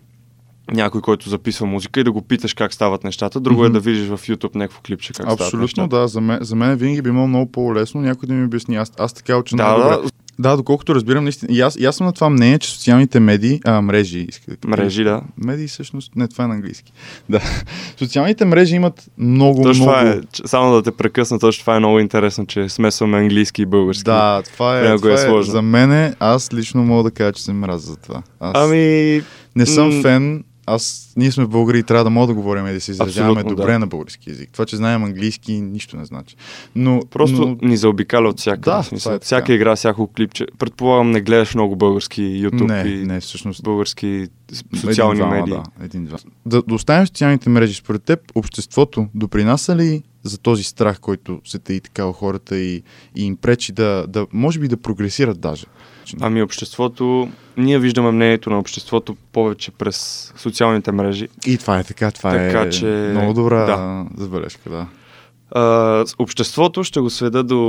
някой, 0.72 1.02
който 1.02 1.30
записва 1.30 1.66
музика 1.66 2.00
и 2.00 2.04
да 2.04 2.12
го 2.12 2.22
питаш 2.22 2.54
как 2.54 2.74
стават 2.74 3.04
нещата, 3.04 3.40
друго 3.40 3.60
Мгм. 3.60 3.66
е 3.68 3.70
да 3.70 3.80
видиш 3.80 4.08
в 4.08 4.18
YouTube 4.20 4.56
някакво 4.56 4.82
клипче 4.82 5.08
как 5.08 5.16
стават 5.16 5.42
Абсолютно, 5.42 5.62
нещата. 5.62 5.88
да. 5.90 6.08
За 6.08 6.22
мен, 6.22 6.38
за 6.42 6.56
мен 6.56 6.76
винаги 6.76 7.02
би 7.02 7.12
било 7.12 7.28
много 7.28 7.52
по-лесно 7.52 8.02
някой 8.02 8.28
да 8.28 8.34
ми 8.34 8.46
обясни. 8.46 8.76
Аз, 8.76 8.92
аз 9.00 9.14
така 9.14 9.38
уча 9.38 9.56
Да, 9.56 9.78
да, 9.78 10.02
Да, 10.40 10.58
доколкото 10.58 10.96
разбирам, 10.96 11.24
наистина. 11.24 11.56
И 11.56 11.62
аз, 11.62 11.76
и 11.76 11.86
аз 11.86 11.96
съм 11.96 12.06
на 12.06 12.14
това 12.14 12.30
мнение, 12.30 12.60
че 12.60 12.72
социалните 12.72 13.20
медии, 13.20 13.60
а, 13.66 13.82
мрежи, 13.82 14.26
иска 14.30 14.52
да. 14.52 14.68
Мрежи, 14.68 15.04
да. 15.04 15.22
Медии 15.38 15.68
всъщност, 15.68 16.12
не, 16.16 16.28
това 16.28 16.44
е 16.44 16.48
на 16.48 16.54
английски. 16.54 16.94
Да. 17.30 17.42
Социалните 17.98 18.46
мрежи 18.46 18.76
имат 18.76 19.10
много, 19.18 19.64
Точно 19.64 19.84
много... 19.84 20.00
това 20.00 20.12
е, 20.12 20.20
само 20.46 20.74
да 20.74 20.84
те 20.84 20.92
прекъсна, 20.92 21.40
точно 21.40 21.62
това 21.62 21.76
е 21.76 21.80
много 21.80 22.00
интересно, 22.00 22.46
че 22.46 22.70
смесваме 22.70 23.18
английски 23.18 23.62
и 23.62 23.66
български. 23.66 24.04
Да, 24.04 24.42
това 24.54 24.80
е, 24.80 24.82
Понякога 24.82 25.10
това 25.10 25.22
е 25.22 25.26
е, 25.26 25.28
сложно. 25.28 25.52
За 25.52 25.62
мене, 25.62 26.16
аз 26.20 26.54
лично 26.54 26.84
мога 26.84 27.04
да 27.04 27.12
кажа, 27.12 27.32
че 27.32 27.44
се 27.44 27.54
мразя 27.54 27.92
за 27.92 27.96
това. 27.96 28.22
Аз 28.40 28.54
Ами, 28.56 29.22
не 29.56 29.66
съм 29.66 29.96
м, 29.96 30.02
фен, 30.02 30.44
аз, 30.74 31.14
ние 31.18 31.32
сме 31.32 31.48
българи 31.48 31.80
и 31.80 31.84
трябва 31.84 32.04
да 32.04 32.10
мога 32.10 32.28
да 32.28 32.34
говорим 32.34 32.68
и 32.68 32.74
да 32.74 32.82
се 32.82 32.92
изразяваме 32.92 33.40
Абсолютно, 33.40 33.56
добре 33.56 33.72
да. 33.72 33.80
на 33.80 33.88
български 33.88 34.30
язик. 34.30 34.50
Това, 34.52 34.66
че 34.66 34.76
знаем 34.76 35.04
английски, 35.04 35.62
нищо 35.62 35.98
не 35.98 36.06
значи. 36.06 36.36
Но, 36.76 37.02
просто 37.12 37.58
но, 37.62 37.68
ни 37.68 37.78
заобикаля 37.78 38.30
от 38.30 38.40
всяка. 38.40 38.60
Да, 38.60 38.84
смисъл, 38.84 39.12
е 39.12 39.16
така. 39.16 39.26
всяка 39.26 39.54
игра, 39.54 39.76
всяко 39.76 40.08
клипче. 40.08 40.46
Предполагам, 40.60 41.12
не 41.12 41.22
гледаш 41.22 41.56
много 41.56 41.76
български 41.76 42.22
YouTube 42.22 42.84
не, 42.84 42.90
и 42.90 43.06
не, 43.06 43.20
всъщност 43.20 43.64
български 43.64 44.28
социални 44.76 45.20
един-двама, 45.20 45.36
медии. 45.36 45.54
Да, 45.54 45.86
един-два. 45.86 46.18
Да, 46.46 46.62
да 46.62 46.76
оставим 46.76 47.08
социалните 47.08 47.50
мрежи. 47.50 47.74
Според 47.74 48.04
теб, 48.04 48.20
обществото 48.36 49.08
допринася 49.16 49.76
ли 49.76 50.04
за 50.24 50.38
този 50.38 50.64
страх, 50.64 51.00
който 51.00 51.42
се 51.46 51.60
таи 51.60 51.80
така 51.80 52.06
у 52.06 52.12
хората 52.12 52.58
и, 52.58 52.84
и 53.16 53.24
им 53.24 53.36
пречи 53.36 53.72
да, 53.72 54.06
да, 54.08 54.28
може 54.34 54.60
би 54.60 54.68
да 54.68 54.78
прогресират 54.78 55.40
даже? 55.40 55.66
Ами 56.22 56.42
обществото, 56.42 57.30
ние 57.58 57.80
виждаме 57.80 58.12
мнението 58.12 58.50
на 58.50 58.60
обществото 58.60 59.16
повече 59.32 59.72
през 59.72 59.98
социалните 60.38 60.92
мрежи. 60.92 61.28
И 61.46 61.58
това 61.58 61.80
е 61.80 61.84
така, 61.84 62.12
това 62.12 62.32
Така 62.32 62.62
е 62.62 62.70
че- 62.70 62.86
много 63.12 63.34
добра 63.34 63.66
да. 63.66 64.06
забележка, 64.18 64.70
да. 64.70 64.88
А, 65.52 66.06
обществото 66.20 66.84
ще 66.84 67.00
го 67.00 67.10
сведа 67.10 67.44
до 67.44 67.60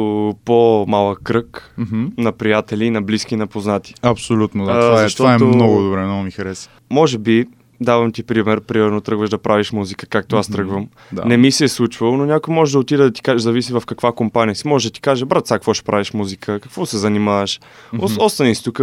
по-малък 0.45 1.21
кръг 1.23 1.75
Мгм. 1.79 2.05
на 2.19 2.33
приятели, 2.33 2.91
на 2.91 3.03
близки, 3.03 3.37
на 3.37 3.47
познати. 3.47 3.95
Абсолютно, 4.03 4.65
да. 4.65 4.71
А, 4.71 4.81
това, 4.81 5.05
е, 5.05 5.09
това 5.09 5.31
е 5.31 5.39
защото- 5.39 5.45
много 5.47 5.83
добре, 5.83 6.05
много 6.05 6.23
ми 6.23 6.31
хареса. 6.31 6.71
Може 6.91 7.19
би, 7.19 7.47
давам 7.83 8.13
ти 8.13 8.23
пример, 8.23 8.61
примерно 8.61 9.01
тръгваш 9.01 9.31
да 9.31 9.39
правиш 9.39 9.73
музика, 9.73 10.07
както 10.07 10.37
аз 10.37 10.49
тръгвам. 10.49 10.89
Да. 11.13 11.25
Не 11.25 11.37
ми 11.37 11.53
се 11.53 11.65
е 11.65 11.69
случвало, 11.69 12.17
но 12.17 12.27
някой 12.27 12.55
може 12.55 12.73
да 12.73 12.79
отиде 12.79 13.03
да 13.03 13.13
ти 13.13 13.23
каже, 13.23 13.43
зависи 13.43 13.73
в 13.73 13.83
каква 13.87 14.13
компания 14.13 14.55
си. 14.55 14.69
Може 14.69 14.89
да 14.89 14.93
ти 14.93 15.01
каже, 15.01 15.25
брат, 15.25 15.47
сега 15.47 15.59
какво 15.59 15.75
ще 15.75 15.85
правиш 15.85 16.13
музика, 16.13 16.61
какво 16.61 16.87
се 16.87 16.99
занимаваш. 16.99 17.61
Ос- 17.95 18.17
Остани 18.19 18.55
си 18.55 18.65
тук, 18.65 18.81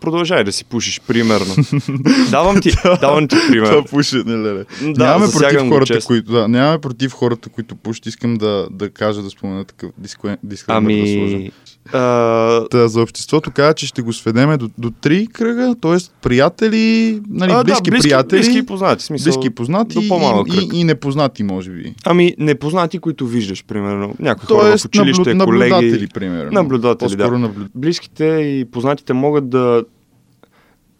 продължай 0.00 0.44
да 0.44 0.52
си 0.52 0.64
пушиш, 0.64 1.00
примерно. 1.00 1.54
давам 2.30 2.60
ти, 2.60 2.70
давам 3.00 3.28
ти 3.28 3.36
пример. 3.48 3.66
Това 3.66 3.84
пушене, 3.84 4.36
леле. 4.36 4.64
Да, 4.82 5.04
нямаме 5.04 5.32
против 5.32 5.68
хората, 5.68 5.94
често. 5.94 6.06
които. 6.06 6.32
Да, 6.32 6.48
нямаме 6.48 6.78
против 6.78 7.12
хората, 7.12 7.48
които 7.48 7.76
пушат. 7.76 8.06
Искам 8.06 8.34
да, 8.34 8.68
да 8.70 8.90
кажа 8.90 9.22
да 9.22 9.30
спомена 9.30 9.64
такъв 9.64 9.90
дискле- 10.00 10.36
дисклеймер 10.42 10.90
да 10.92 11.06
сложа. 11.08 11.50
А, 11.92 12.68
Та, 12.70 12.88
за 12.88 13.02
обществото 13.02 13.50
каза, 13.50 13.74
че 13.74 13.86
ще 13.86 14.02
го 14.02 14.12
сведеме 14.12 14.56
до, 14.56 14.70
до 14.78 14.90
три 14.90 15.26
кръга, 15.26 15.74
т.е. 15.80 15.96
приятели, 16.22 17.20
нали, 17.28 17.52
а, 17.54 17.64
близки, 17.64 17.82
да, 17.82 17.90
близки 17.90 18.08
приятели, 18.08 18.40
Близки 18.40 18.58
и 18.58 18.66
познати, 18.66 19.04
смисъл. 19.04 19.24
близки 19.24 19.46
и 19.46 19.50
познати 19.50 19.98
и, 19.98 20.06
и, 20.06 20.08
кръг. 20.50 20.72
и, 20.72 20.84
непознати, 20.84 21.42
може 21.42 21.70
би. 21.70 21.94
Ами, 22.04 22.34
непознати, 22.38 22.98
които 22.98 23.26
виждаш, 23.26 23.64
примерно. 23.64 24.14
Някои 24.18 24.46
хора 24.46 24.78
в 24.78 24.84
училище, 24.84 25.34
наблю... 25.34 25.52
колеги. 25.52 25.70
наблюдатели, 25.72 26.08
примерно. 26.08 26.50
Наблюдатели, 26.52 27.16
да. 27.16 27.30
наблю... 27.30 27.64
Близките 27.74 28.24
и 28.24 28.64
познатите 28.64 29.12
могат 29.12 29.50
да, 29.50 29.84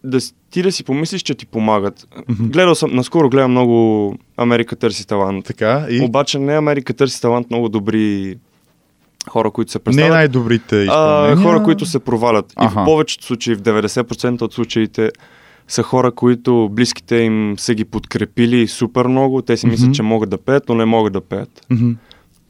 да 0.04 0.18
ти 0.50 0.62
да 0.62 0.72
си 0.72 0.84
помислиш, 0.84 1.22
че 1.22 1.34
ти 1.34 1.46
помагат. 1.46 2.08
Гледал 2.40 2.74
съм, 2.74 2.94
наскоро 2.94 3.30
гледам 3.30 3.50
много 3.50 4.14
Америка 4.36 4.76
търси 4.76 5.06
талант. 5.06 5.44
Така 5.44 5.86
и 5.90 6.00
Обаче 6.00 6.38
не 6.38 6.56
Америка 6.56 6.94
търси 6.94 7.20
талант, 7.20 7.50
много 7.50 7.68
добри 7.68 8.36
хора, 9.28 9.50
които 9.50 9.72
се 9.72 9.78
не 9.78 9.82
представят. 9.82 10.10
най-добрите 10.10 10.76
а, 10.76 10.82
изпълнения. 10.82 11.36
хора, 11.38 11.62
които 11.62 11.86
се 11.86 11.98
провалят. 11.98 12.46
И 12.52 12.54
Аха. 12.56 12.80
в 12.80 12.84
повечето 12.84 13.24
случаи, 13.24 13.54
в 13.54 13.62
90% 13.62 14.42
от 14.42 14.52
случаите, 14.52 15.10
са 15.68 15.82
хора, 15.82 16.12
които 16.12 16.68
близките 16.72 17.16
им 17.16 17.54
са 17.58 17.74
ги 17.74 17.84
подкрепили 17.84 18.68
супер 18.68 19.06
много. 19.06 19.42
Те 19.42 19.56
си 19.56 19.66
Мгм. 19.66 19.72
мислят, 19.72 19.94
че 19.94 20.02
могат 20.02 20.30
да 20.30 20.38
пеят, 20.38 20.68
но 20.68 20.74
не 20.74 20.84
могат 20.84 21.12
да 21.12 21.20
пеят. 21.20 21.66
Мгм. 21.70 21.90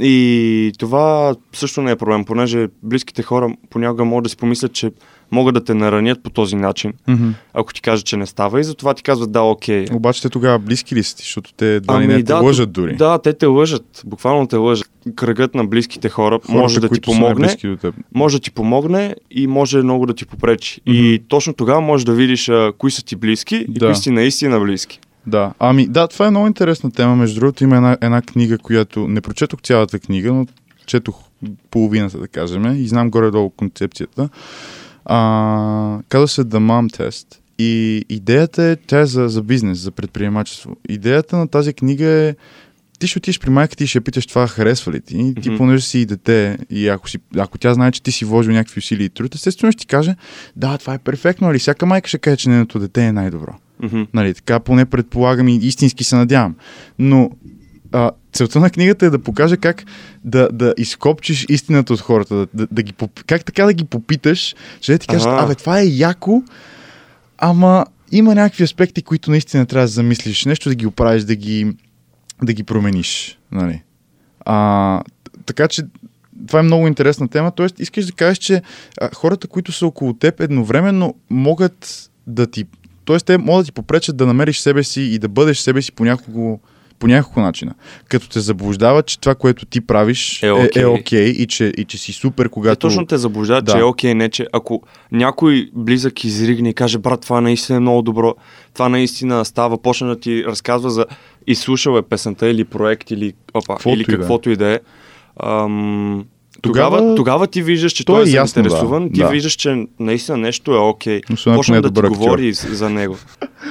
И 0.00 0.72
това 0.78 1.35
също 1.52 1.83
не 1.83 1.90
е 1.90 1.96
проблем, 1.96 2.24
понеже 2.24 2.68
близките 2.83 3.22
хора 3.22 3.48
понякога 3.70 4.04
могат 4.04 4.22
да 4.24 4.30
си 4.30 4.37
помислят, 4.37 4.72
че 4.72 4.90
могат 5.32 5.54
да 5.54 5.64
те 5.64 5.74
наранят 5.74 6.22
по 6.22 6.30
този 6.30 6.56
начин, 6.56 6.92
Мгм. 7.08 7.28
ако 7.54 7.72
ти 7.74 7.82
кажат, 7.82 8.06
че 8.06 8.16
не 8.16 8.26
става 8.26 8.60
и 8.60 8.64
затова 8.64 8.94
ти 8.94 9.02
казват 9.02 9.32
да, 9.32 9.40
окей. 9.42 9.86
Обаче 9.92 10.22
те 10.22 10.28
тогава 10.28 10.58
близки 10.58 10.94
ли 10.94 11.02
са 11.02 11.16
ти, 11.16 11.22
защото 11.22 11.52
те 11.52 11.74
едва 11.74 11.94
ли 12.00 12.06
не 12.06 12.08
те 12.08 12.14
Ами 12.14 12.22
да, 12.22 12.36
лъжат 12.40 12.72
дори. 12.72 12.96
Да, 12.96 13.18
те 13.18 13.32
те 13.32 13.46
лъжат, 13.46 14.02
буквално 14.04 14.46
те 14.46 14.56
лъжат. 14.56 14.90
Кръгът 15.16 15.54
на 15.54 15.64
близките 15.64 16.08
хора 16.08 16.34
Хората, 16.34 16.52
може 16.52 16.80
да 16.80 16.88
ти 16.88 17.00
помогне, 17.00 17.56
до 17.64 17.76
теб. 17.76 17.94
може 18.14 18.36
да 18.36 18.42
ти 18.42 18.50
помогне 18.50 19.14
и 19.30 19.46
може 19.46 19.78
много 19.78 20.06
да 20.06 20.14
ти 20.14 20.26
попречи. 20.26 20.80
Мгм. 20.86 20.96
И 20.98 21.22
точно 21.28 21.52
тогава 21.54 21.80
можеш 21.80 22.04
да 22.04 22.12
видиш 22.12 22.48
а, 22.48 22.72
кои 22.78 22.90
са 22.90 23.04
ти 23.04 23.16
близки 23.16 23.56
и 23.56 23.72
Да. 23.78 23.86
кои 23.86 23.94
са 23.94 24.02
ти 24.02 24.10
наистина 24.10 24.60
близки. 24.60 25.00
Да, 25.26 25.52
ами 25.58 25.86
да, 25.86 26.08
това 26.08 26.26
е 26.26 26.30
много 26.30 26.46
интересна 26.46 26.90
тема. 26.90 27.16
Между 27.16 27.40
другото 27.40 27.64
има 27.64 27.76
една, 27.76 27.96
една 28.00 28.22
книга, 28.22 28.58
която 28.58 29.08
не 29.08 29.20
прочетох 29.20 29.60
цялата 29.62 29.98
книга, 29.98 30.32
но 30.32 30.46
четох 30.86 31.16
половината, 31.70 32.18
да 32.18 32.28
кажем, 32.28 32.76
и 32.76 32.88
знам 32.88 33.10
горе-долу 33.10 33.50
концепцията. 33.50 34.28
А, 35.12 35.99
казва 36.09 36.29
се 36.29 36.44
The 36.44 36.59
Mom 36.59 36.99
Test. 36.99 37.27
И 37.59 38.05
идеята 38.09 38.62
е, 38.62 38.77
тя 38.77 39.01
е 39.01 39.07
за, 39.07 39.29
за 39.29 39.42
бизнес, 39.42 39.79
за 39.79 39.90
предприемачество. 39.90 40.77
Идеята 40.88 41.37
на 41.37 41.49
тази 41.49 41.73
книга 41.73 42.07
е 42.07 42.35
ти 42.99 43.07
ще 43.07 43.18
отидеш 43.18 43.38
при 43.38 43.51
майка 43.51 43.77
ти 43.77 43.85
и 43.85 43.87
ще 43.87 44.01
питаш 44.01 44.27
това 44.27 44.46
харесва 44.46 44.92
ли 44.92 45.01
ти. 45.01 45.18
И 45.18 45.35
ти 45.35 45.57
понеже 45.57 45.85
си 45.85 45.99
и 45.99 46.07
дете 46.07 46.59
и 46.70 46.88
ако, 46.88 47.09
си, 47.09 47.18
ако 47.37 47.59
тя 47.59 47.75
знае, 47.75 47.92
че 47.92 48.03
ти 48.03 48.12
си 48.12 48.25
вложил 48.25 48.53
някакви 48.53 48.79
усилия 48.79 49.05
и 49.05 49.09
труд, 49.09 49.35
естествено 49.35 49.73
ще 49.73 49.81
ти 49.81 49.87
каже, 49.87 50.14
да, 50.57 50.79
това 50.79 50.94
е 50.94 50.99
перфектно, 50.99 51.51
или 51.51 51.59
всяка 51.59 51.87
майка 51.87 52.09
ще 52.09 52.18
каже, 52.18 52.37
че 52.37 52.49
нейното 52.49 52.79
дете 52.79 53.05
е 53.05 53.12
най-добро. 53.12 53.53
Мгм. 53.83 54.03
Нали, 54.14 54.35
така 54.35 54.61
поне 54.61 54.85
предполагам 54.85 55.49
и 55.49 55.57
истински 55.57 56.05
се 56.05 56.16
надявам. 56.16 56.57
Но 56.99 57.31
а, 57.92 58.11
целта 58.33 58.61
на 58.61 58.70
книгата 58.70 59.07
е 59.07 59.11
да 59.11 59.18
покаже 59.18 59.57
как 59.57 59.85
да, 60.24 60.48
да 60.53 60.74
изкопчиш 60.79 61.46
истината 61.48 61.92
от 61.92 62.00
хората, 62.00 62.35
да, 62.35 62.46
да, 62.55 62.66
да 62.70 62.83
ги, 62.83 62.94
как 63.26 63.44
така 63.44 63.64
да 63.64 63.72
ги 63.72 63.85
попиташ, 63.85 64.55
че 64.81 64.92
да 64.92 64.98
ти 64.98 65.07
кажат, 65.07 65.29
абе, 65.29 65.55
това 65.55 65.81
е 65.81 65.87
яко, 65.87 66.42
ама 67.38 67.87
има 68.12 68.35
някакви 68.35 68.64
аспекти, 68.64 69.03
които 69.03 69.31
наистина 69.31 69.66
трябва 69.66 69.85
да 69.85 69.92
замислиш, 69.92 70.44
нещо 70.44 70.68
да 70.68 70.74
ги 70.74 70.87
оправиш, 70.87 71.22
да 71.22 71.35
ги, 71.35 71.76
да 72.42 72.53
ги 72.53 72.62
промениш. 72.62 73.38
Нали. 73.53 73.83
А, 74.44 75.03
така 75.46 75.68
че 75.68 75.83
това 76.46 76.61
е 76.61 76.62
много 76.62 76.87
интересна 76.87 77.29
тема. 77.29 77.50
Тоест, 77.50 77.81
искаш 77.81 78.07
да 78.07 78.12
кажеш, 78.12 78.38
че 78.38 78.62
а, 79.00 79.14
хората, 79.14 79.48
които 79.48 79.72
са 79.72 79.87
около 79.87 80.14
теб, 80.14 80.40
едновременно 80.40 81.14
могат 81.31 82.11
да 82.26 82.46
ти. 82.46 82.64
Тоест, 83.05 83.26
те 83.26 83.38
могат 83.38 83.62
да 83.62 83.66
ти 83.66 83.72
попречат 83.72 84.16
да 84.16 84.26
намериш 84.26 84.59
себе 84.59 84.85
си 84.85 85.00
и 85.00 85.18
да 85.18 85.29
бъдеш 85.29 85.59
себе 85.59 85.83
си 85.83 85.92
по 85.92 86.05
няколко, 86.05 86.61
по 87.00 87.06
няколко 87.06 87.40
начина. 87.40 87.74
Като 88.08 88.28
те 88.28 88.40
заблуждават, 88.40 89.06
че 89.06 89.20
това, 89.20 89.34
което 89.34 89.66
ти 89.66 89.80
правиш 89.80 90.42
Е 90.42 90.46
е, 90.46 90.52
окей. 90.52 90.82
е 90.82 90.86
окей 90.86 91.24
и, 91.24 91.46
че, 91.46 91.72
и 91.78 91.84
че 91.84 91.98
си 91.98 92.12
супер, 92.12 92.48
когато. 92.48 92.78
точно 92.78 93.06
те 93.06 93.18
заблуждават, 93.18 93.64
Да. 93.64 93.72
че 93.72 93.78
е 93.78 93.82
окей, 93.82 94.14
не 94.14 94.28
че 94.28 94.46
ако 94.52 94.82
някой 95.12 95.70
близък 95.74 96.24
изригне 96.24 96.68
и 96.68 96.74
каже, 96.74 96.98
брат, 96.98 97.20
това 97.20 97.40
наистина 97.40 97.76
е 97.76 97.80
много 97.80 98.02
добро, 98.02 98.34
това 98.74 98.88
наистина 98.88 99.44
става, 99.44 99.78
почне 99.78 100.08
да 100.08 100.20
ти 100.20 100.44
разказва 100.44 100.90
за 100.90 101.06
изслушал 101.46 101.92
е 101.92 102.02
песента 102.02 102.48
или 102.48 102.64
проект 102.64 103.10
или, 103.10 103.32
опа, 103.54 103.74
Каквото 103.74 103.94
или 103.94 104.02
е. 104.02 104.04
каквото 104.06 104.50
и 104.50 104.56
да 104.56 104.68
е. 104.68 104.80
Ам, 105.38 106.24
Тогава- 106.62 106.96
тогава, 106.96 107.14
тогава 107.14 107.46
ти 107.46 107.62
виждаш, 107.62 107.92
че 107.92 108.04
То 108.04 108.12
той 108.12 108.22
е 108.22 108.24
е 108.24 108.30
ясно, 108.30 108.52
заинтересуван, 108.54 109.08
да. 109.08 109.12
ти 109.12 109.20
Да. 109.20 109.28
виждаш, 109.28 109.52
че 109.52 109.86
наистина 110.00 110.36
нещо 110.38 110.74
е 110.74 110.78
окей. 110.78 111.20
Почне 111.44 111.72
не 111.72 111.78
е 111.78 111.80
да 111.80 111.90
ти 111.92 112.00
актьор. 112.00 112.08
говори 112.10 112.52
за 112.52 112.90
него. 112.90 113.16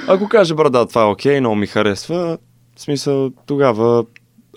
Ако 0.08 0.28
каже, 0.28 0.54
брат, 0.54 0.72
да, 0.72 0.88
това 0.88 1.02
е 1.02 1.06
окей, 1.06 1.40
много 1.40 1.56
ми 1.56 1.68
харесва, 1.68 2.38
в 2.80 2.82
смисъл, 2.82 3.32
тогава 3.46 4.06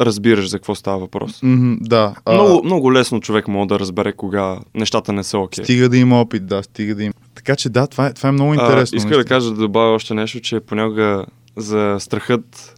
разбираш 0.00 0.48
за 0.48 0.58
какво 0.58 0.74
става 0.74 0.98
въпрос. 0.98 1.42
Мгм, 1.42 1.74
да. 1.80 2.14
а, 2.24 2.35
Много, 2.35 2.64
много 2.64 2.92
лесно 2.92 3.20
човек 3.20 3.48
може 3.48 3.68
да 3.68 3.78
разбере 3.78 4.12
кога 4.12 4.58
нещата 4.74 5.12
не 5.12 5.24
са 5.24 5.38
окей. 5.38 5.64
Стига 5.64 5.88
да 5.88 5.96
има 5.96 6.20
опит, 6.20 6.46
да, 6.46 6.62
стига 6.62 6.94
да 6.94 7.04
има. 7.04 7.14
Така 7.35 7.56
че 7.56 7.68
да, 7.68 7.87
това 7.87 8.06
е, 8.06 8.12
това 8.12 8.28
е 8.28 8.32
много 8.32 8.54
интересно. 8.54 8.96
А, 8.96 8.98
иска 8.98 9.16
да 9.16 9.24
кажа 9.24 9.50
да 9.50 9.56
добавя 9.56 9.94
още 9.94 10.14
нещо, 10.14 10.40
че 10.40 10.61
понякога 10.61 11.24
за 11.56 11.96
страхът 12.00 12.76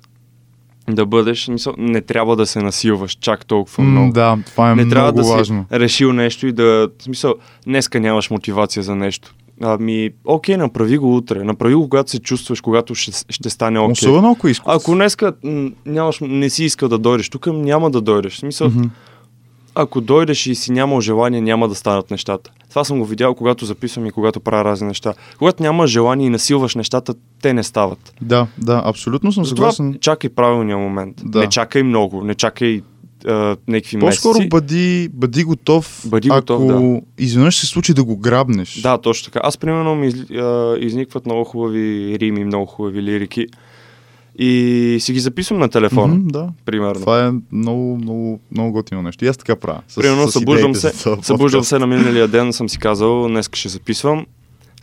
да 0.89 1.07
бъдеш, 1.07 1.51
не 1.79 2.01
трябва 2.01 2.37
да 2.37 2.47
се 2.47 2.63
насилваш 2.63 3.13
чак 3.21 3.47
толкова 3.47 3.85
много. 3.85 4.13
да, 4.13 4.39
това 4.47 4.71
е 4.71 4.75
не 4.75 4.89
трябва 4.89 5.13
много 5.13 5.29
да 5.29 5.37
важно. 5.37 5.67
си 5.73 5.81
решил 5.81 6.13
нещо 6.13 6.47
и 6.47 6.53
да, 6.53 6.89
в 6.99 7.03
смисъл, 7.03 7.35
днеска 7.67 8.01
нямаш 8.01 8.31
мотивация 8.31 8.83
за 8.83 8.95
нещо. 8.97 9.35
Ами, 9.63 10.11
окей, 10.25 10.57
направи 10.57 10.99
го 10.99 11.17
утре. 11.17 11.45
Направи 11.45 11.75
го, 11.75 11.89
когато 11.89 12.11
се 12.11 12.19
чувстваш, 12.19 12.61
когато 12.61 12.95
ще, 12.95 13.13
ще 13.29 13.51
стане 13.51 13.79
окей. 13.79 13.93
Особено 13.93 14.31
ако 14.31 14.49
искаш. 14.49 14.75
Ако 14.77 14.95
днеска 14.95 15.33
нямаш, 15.87 16.19
не 16.21 16.51
си 16.51 16.65
искал 16.65 16.89
да 16.89 16.99
дойдеш 16.99 17.31
тук, 17.31 17.47
няма 17.47 17.91
да 17.91 18.01
дойдеш. 18.01 18.35
В 18.35 18.39
смисъл, 18.39 18.69
Мгм. 18.69 18.83
ако 19.75 20.01
дойдеш 20.01 20.47
и 20.47 20.55
си 20.55 20.73
нямал 20.73 21.01
желание, 21.01 21.41
няма 21.41 21.69
да 21.69 21.75
станат 21.75 22.11
нещата. 22.11 22.51
Това 22.71 22.85
съм 22.85 22.99
го 22.99 23.05
видял, 23.05 23.35
когато 23.35 23.65
записвам 23.65 24.07
и 24.07 24.11
когато 24.11 24.41
правя 24.41 24.65
разни 24.65 24.89
неща. 24.89 25.15
Когато 25.39 25.63
нямаш 25.63 25.91
желание 25.91 26.27
и 26.27 26.31
насилваш 26.31 26.75
нещата, 26.75 27.15
те 27.43 27.53
не 27.53 27.63
стават. 27.63 28.15
Да, 28.21 28.47
да, 28.59 28.83
абсолютно 28.85 29.33
съм 29.33 29.45
Затова 29.45 29.73
съгласен. 29.73 29.99
чакай 30.01 30.31
правилния 30.31 30.79
момент. 30.79 31.23
Да. 31.25 31.39
Не 31.39 31.49
чакай 31.49 31.83
много, 31.83 32.25
не 32.25 32.35
чакай 32.35 32.83
а, 33.27 33.33
някакви 33.69 33.99
По-скоро 33.99 34.33
месеци. 34.35 34.49
бъди, 34.49 35.09
бъди 35.13 35.45
готов, 35.45 36.03
Бъди 36.07 36.29
ако 36.29 36.37
готов, 36.37 36.67
да. 36.67 37.01
изведнъж 37.19 37.57
се 37.57 37.67
случи 37.67 37.95
да 37.95 38.05
го 38.05 38.17
грабнеш. 38.17 38.75
Да, 38.75 38.99
точно 38.99 39.25
така. 39.25 39.41
Аз, 39.43 39.59
примерно, 39.59 39.95
ми 39.95 40.07
из, 40.07 40.15
а, 40.31 40.77
изникват 40.81 41.27
много 41.27 41.45
хубави 41.45 42.17
рими, 42.21 42.45
много 42.45 42.67
хубави 42.67 43.03
лирики 43.03 43.47
и 44.39 44.51
си 45.01 45.13
ги 45.13 45.21
записвам 45.21 45.59
на 45.59 45.69
телефона, 45.69 46.15
Мгм, 46.15 46.29
да. 46.29 46.49
примерно. 46.65 47.01
Това 47.01 47.27
е 47.27 47.31
много, 47.53 47.97
много, 47.97 48.41
много 48.51 48.73
готино 48.73 49.03
нещо. 49.03 49.25
И 49.25 49.29
аз 49.29 49.37
така 49.37 49.57
правя. 49.57 49.81
С, 49.89 49.95
Примерно 49.95 50.29
с 50.29 50.33
събуждам 50.33 50.75
се, 50.75 50.93
събуждам 51.23 51.65
се 51.65 51.79
на 51.79 51.87
миналия 51.87 52.29
ден, 52.29 52.53
съм 52.53 52.69
си 52.69 52.79
казал, 52.79 53.29
днес 53.29 53.51
ще 53.53 53.69
записвам. 53.69 54.27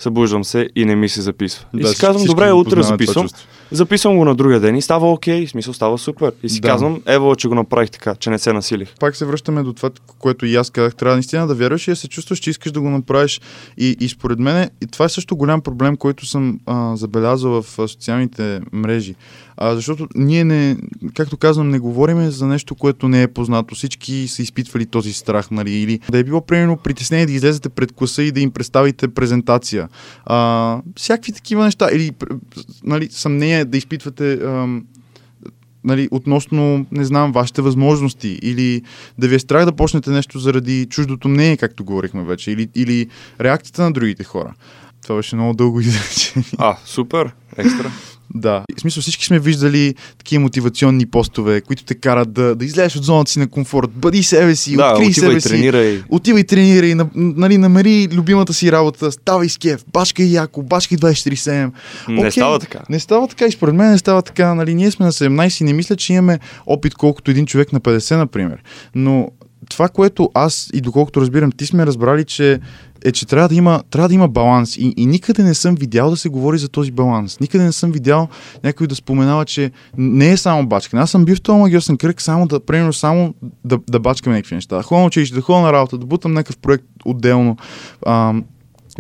Събуждам 0.02 0.44
се 0.44 0.70
и 0.76 0.86
не 0.86 0.96
ми 0.96 1.10
се 1.10 1.22
записва. 1.22 1.66
И 1.78 1.82
Да, 1.82 1.88
си 1.88 2.00
казвам, 2.00 2.26
добре, 2.26 2.52
утре 2.52 2.84
записвам. 2.84 3.28
Записвам 3.72 4.18
го 4.18 4.26
на 4.26 4.36
другия 4.36 4.60
ден 4.60 4.76
и 4.76 4.82
става 4.82 5.12
окей, 5.12 5.46
в 5.46 5.50
смисъл 5.50 5.74
става 5.74 5.98
супер. 5.98 6.32
И 6.44 6.50
си 6.50 6.62
Да. 6.62 6.68
казвам, 6.68 7.02
ево, 7.06 7.36
че 7.36 7.48
го 7.48 7.56
направих 7.56 7.90
така, 7.92 8.16
че 8.16 8.30
не 8.30 8.40
се 8.40 8.54
насилих. 8.54 8.90
Пак 9.00 9.16
се 9.16 9.26
връщаме 9.26 9.64
до 9.64 9.74
това, 9.74 9.90
което 10.20 10.46
и 10.46 10.56
аз 10.56 10.70
казах. 10.70 10.96
Трябва 10.96 11.16
наистина 11.16 11.48
да 11.48 11.56
вярваш 11.56 11.88
и 11.88 11.92
да 11.92 11.96
се 11.96 12.08
чувстваш, 12.08 12.40
че 12.40 12.50
искаш 12.50 12.72
да 12.72 12.82
го 12.82 12.90
направиш. 12.90 13.42
И, 13.78 13.98
и 14.00 14.10
според 14.10 14.40
мен, 14.40 14.70
и 14.82 14.88
това 14.88 15.06
е 15.06 15.10
също 15.10 15.36
голям 15.36 15.62
проблем, 15.62 15.98
който 15.98 16.26
съм 16.26 16.60
а, 16.66 16.96
забелязал 16.96 17.62
в 17.62 17.80
а, 17.80 17.88
социалните 17.88 18.62
мрежи. 18.72 19.16
А, 19.58 19.76
защото 19.76 20.08
ние 20.16 20.44
не, 20.44 20.78
както 21.14 21.38
казвам, 21.38 21.70
не 21.70 21.80
говорим 21.80 22.32
за 22.32 22.48
нещо, 22.48 22.76
което 22.76 23.08
не 23.08 23.24
е 23.24 23.28
познато. 23.28 23.76
Всички 23.76 24.28
са 24.28 24.42
изпитвали 24.42 24.86
този 24.86 25.14
страх, 25.14 25.52
нали? 25.52 25.72
Или 25.72 26.00
да 26.10 26.18
е 26.18 26.24
било, 26.24 26.42
примерно, 26.42 26.78
притеснение 26.78 27.26
да 27.26 27.32
излезете 27.32 27.70
пред 27.70 27.92
класа 27.92 28.24
и 28.24 28.32
да 28.32 28.40
им 28.40 28.52
представите 28.52 29.08
презентация. 29.08 29.90
А, 30.26 30.82
всякакви 30.96 31.32
такива 31.32 31.66
неща. 31.66 31.90
Или, 31.94 32.12
нали, 32.84 33.10
съмнение 33.12 33.66
да 33.66 33.78
изпитвате 33.78 34.34
ам, 34.34 34.86
нали, 35.84 36.08
относно, 36.12 36.86
не 36.92 37.06
знам, 37.06 37.32
вашите 37.32 37.62
възможности 37.62 38.40
или 38.42 38.82
да 39.18 39.28
ви 39.28 39.36
е 39.36 39.40
страх 39.40 39.66
да 39.66 39.72
почнете 39.72 40.10
нещо 40.10 40.40
заради 40.40 40.86
чуждото 40.86 41.28
мнение, 41.28 41.58
както 41.58 41.84
говорихме 41.84 42.24
вече, 42.24 42.52
или, 42.52 42.70
или 42.76 43.08
реакцията 43.42 43.84
на 43.84 43.92
другите 43.92 44.24
хора. 44.24 44.54
Това 45.04 45.16
беше 45.16 45.36
много 45.36 45.54
дълго 45.54 45.80
изречение. 45.80 46.50
А, 46.58 46.78
супер, 46.86 47.32
екстра. 47.58 47.92
Да. 48.36 48.64
В 48.78 48.82
смисъл 48.82 49.02
всички 49.02 49.26
сме 49.26 49.40
виждали 49.40 49.96
такива 50.18 50.42
мотивационни 50.42 51.06
постове, 51.06 51.62
които 51.62 51.84
те 51.84 51.96
карат 51.96 52.34
да, 52.34 52.56
да 52.56 52.66
излезеш 52.66 52.96
от 52.96 53.04
зоната 53.04 53.32
си 53.32 53.40
на 53.40 53.48
комфорт. 53.48 53.90
Бъди 53.92 54.24
себе 54.24 54.56
си, 54.56 54.76
да, 54.76 54.92
открий 54.92 55.14
себе 55.14 55.42
си. 55.42 55.50
тренирай. 55.50 56.04
Отивай, 56.10 56.44
тренирай, 56.44 56.96
на- 56.96 57.08
нали, 57.16 57.58
намери 57.58 58.08
любимата 58.12 58.54
си 58.54 58.72
работа, 58.72 59.12
ставай 59.12 59.50
с 59.50 59.58
кеф, 59.58 59.84
бачкай 59.94 60.26
яко, 60.26 60.64
бачкай 60.64 60.98
24-7. 60.98 61.72
Не 62.08 62.20
Окей. 62.20 62.32
става 62.32 62.60
така. 62.60 62.80
Не 62.90 63.00
става 63.00 63.28
така 63.28 63.46
и 63.46 63.52
според 63.52 63.76
мен 63.76 63.92
не 63.92 63.98
става 63.98 64.22
така. 64.22 64.54
Нали, 64.54 64.76
ние 64.76 64.92
сме 64.92 65.06
на 65.06 65.12
17 65.12 65.62
и 65.62 65.64
не 65.64 65.74
мисля, 65.74 65.96
че 65.96 66.14
имаме 66.14 66.40
опит 66.66 66.94
колкото 66.96 67.32
един 67.32 67.46
човек 67.46 67.74
на 67.74 67.82
50, 67.82 68.18
например. 68.18 68.58
Но 68.96 69.32
това, 69.72 69.90
което 69.90 70.30
аз 70.34 70.70
и 70.74 70.82
доколкото 70.82 71.22
разбирам, 71.22 71.52
ти 71.52 71.66
сме 71.66 71.86
разбрали, 71.86 72.24
че 72.24 72.60
е, 73.06 73.12
че 73.12 73.26
трябва 73.26 73.50
да 73.50 73.56
има, 73.56 73.84
трябва 73.90 74.08
да 74.08 74.14
има 74.16 74.28
баланс. 74.28 74.78
И, 74.78 74.94
и 74.98 75.06
никъде 75.06 75.44
не 75.44 75.54
съм 75.54 75.76
видял 75.76 76.10
да 76.10 76.18
се 76.18 76.30
говори 76.30 76.58
за 76.58 76.70
този 76.70 76.92
баланс. 76.92 77.40
Никъде 77.40 77.64
не 77.64 77.72
съм 77.72 77.92
видял 77.92 78.28
някой 78.64 78.88
да 78.88 78.96
споменава, 78.96 79.46
че 79.46 79.72
не 79.98 80.32
е 80.32 80.38
само 80.38 80.68
бачкане. 80.68 81.04
Аз 81.04 81.12
съм 81.12 81.26
бил 81.26 81.36
в 81.36 81.42
този 81.42 81.60
магиосен 81.60 81.98
кръг 81.98 82.22
само 82.22 82.48
да, 82.48 82.60
примерно, 82.60 82.94
само 82.94 83.34
да, 83.66 83.80
да 83.90 84.00
бачкаме 84.00 84.36
някакви 84.36 84.56
неща. 84.56 84.78
Да 84.78 84.84
ходя 84.84 85.02
на 85.02 85.08
училище, 85.08 85.36
да 85.36 85.42
ходя 85.42 85.60
на 85.60 85.74
работа, 85.74 85.98
да 85.98 86.06
бутам 86.06 86.34
някакъв 86.34 86.58
проект 86.58 86.86
отделно. 87.06 87.58
А, 88.06 88.34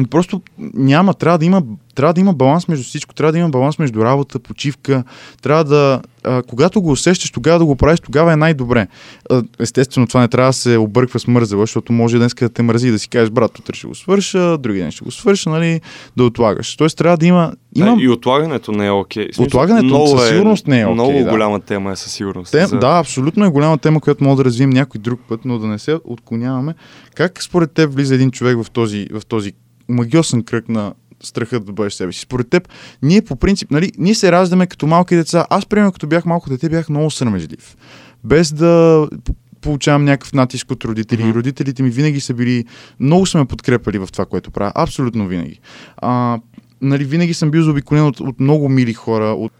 Просто 0.09 0.41
няма, 0.73 1.13
трябва 1.13 1.37
да 1.37 1.45
има, 1.45 1.63
трябва 1.95 2.13
да 2.13 2.21
има 2.21 2.33
баланс 2.33 2.67
между 2.67 2.83
всичко, 2.83 3.13
трябва 3.13 3.31
да 3.31 3.37
има 3.37 3.49
баланс 3.49 3.79
между 3.79 4.03
работа, 4.03 4.39
почивка, 4.39 5.03
трябва 5.41 5.63
да, 5.63 6.01
а, 6.23 6.43
когато 6.43 6.81
го 6.81 6.91
усещаш, 6.91 7.31
тогава 7.31 7.59
да 7.59 7.65
го 7.65 7.75
правиш, 7.75 7.99
тогава 7.99 8.33
е 8.33 8.35
най-добре. 8.35 8.87
А, 9.29 9.43
естествено, 9.59 10.07
това 10.07 10.21
не 10.21 10.27
трябва 10.27 10.49
да 10.49 10.53
се 10.53 10.77
обърква 10.77 11.19
с 11.19 11.27
мързела, 11.27 11.63
защото 11.63 11.93
може 11.93 12.17
днес 12.17 12.33
да 12.33 12.49
те 12.49 12.61
мързи 12.61 12.87
и 12.87 12.91
да 12.91 12.99
си 12.99 13.09
кажеш, 13.09 13.29
брат, 13.29 13.59
утре 13.59 13.75
ще 13.75 13.87
го 13.87 13.95
свърша, 13.95 14.57
други 14.57 14.79
ден 14.79 14.91
ще 14.91 15.05
го 15.05 15.11
свърша, 15.11 15.49
нали, 15.49 15.81
да 16.17 16.23
отлагаш. 16.23 16.75
Тоест 16.75 16.97
трябва 16.97 17.17
да 17.17 17.25
има... 17.25 17.53
има... 17.75 17.95
Да, 17.95 18.03
и 18.03 18.09
отлагането 18.09 18.71
не 18.71 18.85
е 18.85 18.91
окей. 18.91 19.27
Okay. 19.27 19.45
Отлагането 19.45 19.85
много 19.85 20.07
със 20.07 20.29
сигурност 20.29 20.67
не 20.67 20.81
е 20.81 20.85
окей. 20.85 20.91
Okay, 20.91 20.93
много 20.93 21.25
да. 21.25 21.31
голяма 21.31 21.59
тема 21.59 21.91
е 21.91 21.95
със 21.95 22.11
сигурност. 22.11 22.51
Тем, 22.51 22.67
за... 22.67 22.79
Да, 22.79 22.99
абсолютно 22.99 23.45
е 23.45 23.49
голяма 23.49 23.77
тема, 23.77 23.99
която 23.99 24.23
може 24.23 24.37
да 24.37 24.45
развием 24.45 24.69
някой 24.69 25.01
друг 25.01 25.19
път, 25.27 25.39
но 25.45 25.59
да 25.59 25.67
не 25.67 25.79
се 25.79 25.99
отклоняваме. 26.05 26.75
Как 27.15 27.43
според 27.43 27.71
теб 27.71 27.93
влиза 27.93 28.15
един 28.15 28.31
човек 28.31 28.63
в 28.63 28.71
този, 28.71 29.07
в 29.13 29.25
този 29.25 29.53
магиосен 29.91 30.43
кръг 30.43 30.69
на 30.69 30.93
страха 31.23 31.59
да 31.59 31.71
бъдеш 31.71 31.93
себе 31.93 32.11
си. 32.11 32.19
Според 32.19 32.49
теб, 32.49 32.67
ние 33.03 33.21
по 33.21 33.35
принцип, 33.35 33.71
нали, 33.71 33.91
ние 33.97 34.15
се 34.15 34.31
раждаме 34.31 34.67
като 34.67 34.87
малки 34.87 35.15
деца. 35.15 35.45
Аз, 35.49 35.65
примерно, 35.65 35.91
като 35.91 36.07
бях 36.07 36.25
малко 36.25 36.49
дете, 36.49 36.69
бях 36.69 36.89
много 36.89 37.11
срамежлив. 37.11 37.75
Без 38.23 38.53
да 38.53 39.07
получавам 39.61 40.05
някакъв 40.05 40.33
натиск 40.33 40.71
от 40.71 40.85
родители. 40.85 41.23
Mm-hmm. 41.23 41.33
Родителите 41.33 41.83
ми 41.83 41.89
винаги 41.89 42.19
са 42.19 42.33
били, 42.33 42.65
много 42.99 43.25
са 43.25 43.37
ме 43.37 43.45
подкрепали 43.45 43.97
в 43.97 44.09
това, 44.11 44.25
което 44.25 44.51
правя. 44.51 44.71
Абсолютно 44.75 45.27
винаги. 45.27 45.59
А, 45.97 46.39
нали, 46.81 47.03
винаги 47.03 47.33
съм 47.33 47.51
бил 47.51 47.63
заобиколен 47.63 48.05
от, 48.05 48.19
от 48.19 48.39
много 48.39 48.69
мили 48.69 48.93
хора, 48.93 49.25
от 49.25 49.51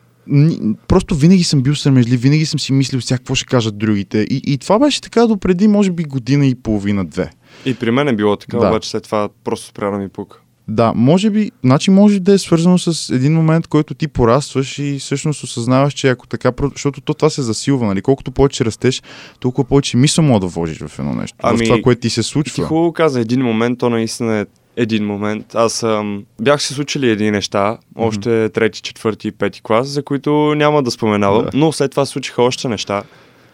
Просто 0.88 1.16
винаги 1.16 1.44
съм 1.44 1.62
бил 1.62 1.76
срамежлив, 1.76 2.22
винаги 2.22 2.46
съм 2.46 2.60
си 2.60 2.74
мислил 2.74 3.02
сега 3.02 3.18
какво 3.18 3.36
ще 3.36 3.46
кажат 3.46 3.78
другите. 3.78 4.18
И, 4.18 4.42
и 4.46 4.58
това 4.58 4.80
беше 4.80 5.02
така 5.02 5.28
до 5.28 5.38
преди, 5.38 5.68
може 5.68 5.92
би, 5.92 6.04
година 6.04 6.46
и 6.46 6.56
половина-две. 6.56 7.32
И 7.66 7.76
при 7.76 7.92
мен 7.92 8.08
е 8.08 8.14
било 8.14 8.36
така, 8.36 8.58
да. 8.58 8.68
обаче 8.68 8.90
след 8.90 9.04
това 9.04 9.30
просто 9.44 9.68
спря 9.68 9.92
да 9.92 9.98
ми 9.98 10.10
пука. 10.10 10.38
Да, 10.68 10.94
може 10.96 11.30
би, 11.30 11.52
значи 11.64 11.92
може 11.92 12.20
да 12.20 12.34
е 12.34 12.38
свързано 12.38 12.78
с 12.78 13.16
един 13.16 13.34
момент, 13.34 13.68
който 13.68 13.94
ти 13.94 14.08
порастваш 14.08 14.80
и 14.80 15.00
всъщност 15.00 15.44
осъзнаваш, 15.44 15.94
че 15.94 16.10
ако 16.10 16.28
така, 16.28 16.52
защото 16.72 17.02
то 17.02 17.14
това 17.14 17.30
се 17.30 17.42
засилва, 17.42 17.86
нали? 17.86 18.02
Колкото 18.02 18.32
повече 18.32 18.66
растеш, 18.66 19.02
толкова 19.40 19.68
повече 19.68 19.98
мисъл 19.98 20.24
мога 20.24 20.40
да 20.40 20.48
вложиш 20.48 20.78
в 20.78 21.00
едно 21.00 21.14
нещо. 21.14 21.38
Ами, 21.44 21.58
в 21.58 21.64
това, 21.64 21.82
което 21.82 22.02
ти 22.02 22.10
се 22.10 22.24
случва. 22.24 22.56
Ти 22.56 22.62
хубаво 22.62 22.94
каза, 22.94 23.20
един 23.20 23.42
момент, 23.42 23.80
то 23.80 23.90
наистина 23.90 24.40
е 24.40 24.46
един 24.78 25.06
момент. 25.06 25.56
Аз 25.56 25.84
ам, 25.84 26.24
бях 26.42 26.62
се 26.62 26.74
случили 26.74 27.10
едни 27.10 27.32
неща, 27.32 27.78
още 27.96 28.30
mm-hmm. 28.30 28.54
трети, 28.54 28.82
четвърти 28.82 29.28
и 29.28 29.32
пети 29.32 29.62
клас, 29.64 29.88
за 29.88 30.04
които 30.04 30.56
няма 30.56 30.84
да 30.84 30.92
споменавам, 30.92 31.44
да. 31.44 31.50
но 31.54 31.72
след 31.72 31.92
това 31.92 32.06
случиха 32.06 32.42
още 32.44 32.68
неща. 32.68 33.04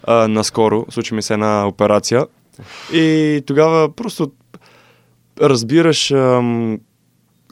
А, 0.03 0.27
наскоро 0.27 0.85
случи 0.89 1.13
ми 1.13 1.21
се 1.21 1.33
една 1.33 1.67
операция 1.67 2.25
и 2.93 3.41
тогава 3.45 3.95
просто 3.95 4.31
разбираш 5.41 6.11
ам, 6.11 6.79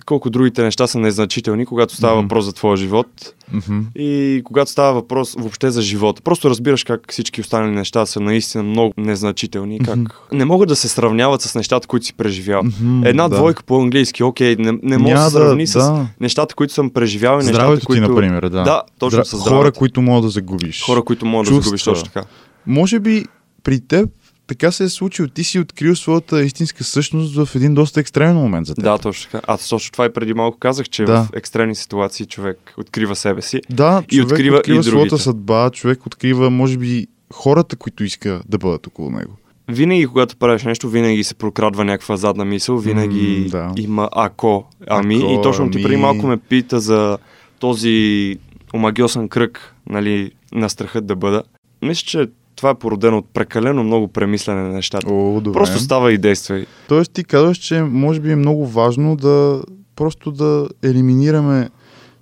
колко 0.06 0.30
другите 0.30 0.64
неща 0.64 0.88
са 0.88 1.00
незначителни, 1.00 1.66
когато 1.66 1.96
става 1.96 2.18
mm-hmm. 2.18 2.24
въпрос 2.24 2.46
за 2.46 2.54
твоя 2.54 2.78
живот 2.78 3.08
mm-hmm. 3.54 3.84
и 3.96 4.42
когато 4.44 4.72
става 4.72 4.94
въпрос 4.94 5.36
въобще 5.40 5.72
за 5.72 5.82
живота. 5.82 6.22
Просто 6.22 6.50
разбираш 6.50 6.84
как 6.84 7.02
всички 7.10 7.42
останали 7.42 7.72
неща 7.72 8.06
са 8.06 8.20
наистина 8.20 8.64
много 8.64 8.94
незначителни, 8.98 9.80
как 9.80 9.96
mm-hmm. 9.96 10.34
не 10.34 10.46
могат 10.46 10.70
да 10.70 10.76
се 10.76 10.88
сравняват 10.88 11.42
с 11.42 11.56
нещата, 11.56 11.88
които 11.88 12.06
си 12.06 12.14
преживял. 12.14 12.64
Mm-hmm, 12.64 13.10
Една 13.10 13.28
да. 13.28 13.36
двойка 13.36 13.64
по-английски, 13.64 14.24
окей, 14.24 14.56
не, 14.60 14.80
не 14.84 14.98
може 14.98 15.14
да 15.14 15.24
се 15.24 15.30
сравни 15.30 15.64
да, 15.64 15.70
с 15.70 16.06
нещата, 16.20 16.56
които 16.56 16.74
съм 16.74 16.90
преживял 16.90 17.40
и 17.40 17.44
Здравето 17.44 17.72
нещата, 17.72 17.86
които... 17.86 18.04
ти, 18.04 18.10
например, 18.10 18.42
да. 18.42 18.64
Да, 18.64 18.82
точно 19.00 19.16
Здра... 19.16 19.26
с 19.26 19.38
здравето. 19.38 19.56
Хора, 19.56 19.72
които 19.72 20.02
могат 20.02 20.24
да 20.24 20.30
загубиш. 20.30 20.84
Хора, 20.86 21.04
които 21.04 21.26
Чувства. 21.26 21.56
да 21.56 21.62
загубиш, 21.62 21.84
точно 21.84 22.04
така. 22.06 22.24
Може 22.68 23.00
би 23.00 23.26
при 23.64 23.80
теб 23.80 24.10
така 24.48 24.72
се 24.72 24.84
е 24.84 24.90
случило. 24.90 25.28
Ти 25.28 25.44
си 25.44 25.60
открил 25.60 25.96
своята 25.96 26.44
истинска 26.44 26.84
същност 26.84 27.36
в 27.36 27.56
един 27.56 27.74
доста 27.74 28.00
екстремен 28.00 28.36
момент 28.36 28.68
за 28.68 28.76
теб. 28.76 28.84
Да, 28.84 28.98
точно 28.98 29.32
така. 29.32 29.46
Аз 29.48 29.70
точно 29.70 29.92
това 29.92 30.06
и 30.06 30.14
преди 30.14 30.34
малко 30.34 30.58
казах, 30.58 30.90
че 30.90 31.04
да. 31.04 31.24
в 31.24 31.30
екстремни 31.34 31.76
ситуации 31.76 32.26
човек 32.26 32.74
открива 32.78 33.16
себе 33.16 33.42
си. 33.42 33.62
Да, 33.70 34.04
и 34.12 34.22
открива, 34.22 34.58
открива 34.58 34.80
и 34.80 34.84
своята 34.84 35.18
съдба, 35.18 35.70
човек 35.70 36.06
открива, 36.06 36.50
може 36.50 36.78
би, 36.78 37.08
хората, 37.34 37.76
които 37.76 38.04
иска 38.04 38.42
да 38.50 38.58
бъдат 38.58 38.88
около 38.88 39.12
него. 39.12 39.38
Винаги, 39.68 40.08
когато 40.08 40.36
правиш 40.36 40.64
нещо, 40.64 40.90
винаги 40.90 41.24
се 41.24 41.36
прокрадва 41.36 41.86
някаква 41.86 42.18
задна 42.18 42.46
мисъл, 42.46 42.78
винаги 42.78 43.48
mm, 43.48 43.50
да. 43.50 43.82
има 43.82 44.10
ако, 44.12 44.66
ами. 44.88 45.16
Ако, 45.16 45.32
и 45.32 45.42
точно 45.44 45.72
ти 45.72 45.78
ами... 45.78 45.84
преди 45.84 45.98
малко 45.98 46.28
ме 46.28 46.38
пита 46.38 46.80
за 46.80 47.18
този 47.60 48.38
омагиосен 48.74 49.30
кръг, 49.30 49.76
нали, 49.90 50.32
на 50.52 50.70
страха 50.70 51.02
да 51.02 51.16
бъда. 51.16 51.44
Мисля, 51.82 52.06
че 52.06 52.28
това 52.56 52.70
е 52.70 52.76
породено 52.76 53.18
от 53.18 53.26
прекалено 53.34 53.84
много 53.84 54.08
премислене 54.08 54.62
на 54.62 54.70
нещата. 54.70 55.14
О, 55.14 55.42
добре. 55.42 55.58
Просто 55.58 55.80
става 55.80 56.14
и 56.14 56.18
действай. 56.18 56.66
Тоест 56.88 57.12
ти 57.14 57.24
казваш, 57.24 57.58
че 57.58 57.82
може 57.82 58.20
би 58.20 58.32
е 58.32 58.36
много 58.36 58.68
важно 58.68 59.16
да 59.16 59.62
просто 59.96 60.32
да 60.32 60.68
елиминираме 60.84 61.70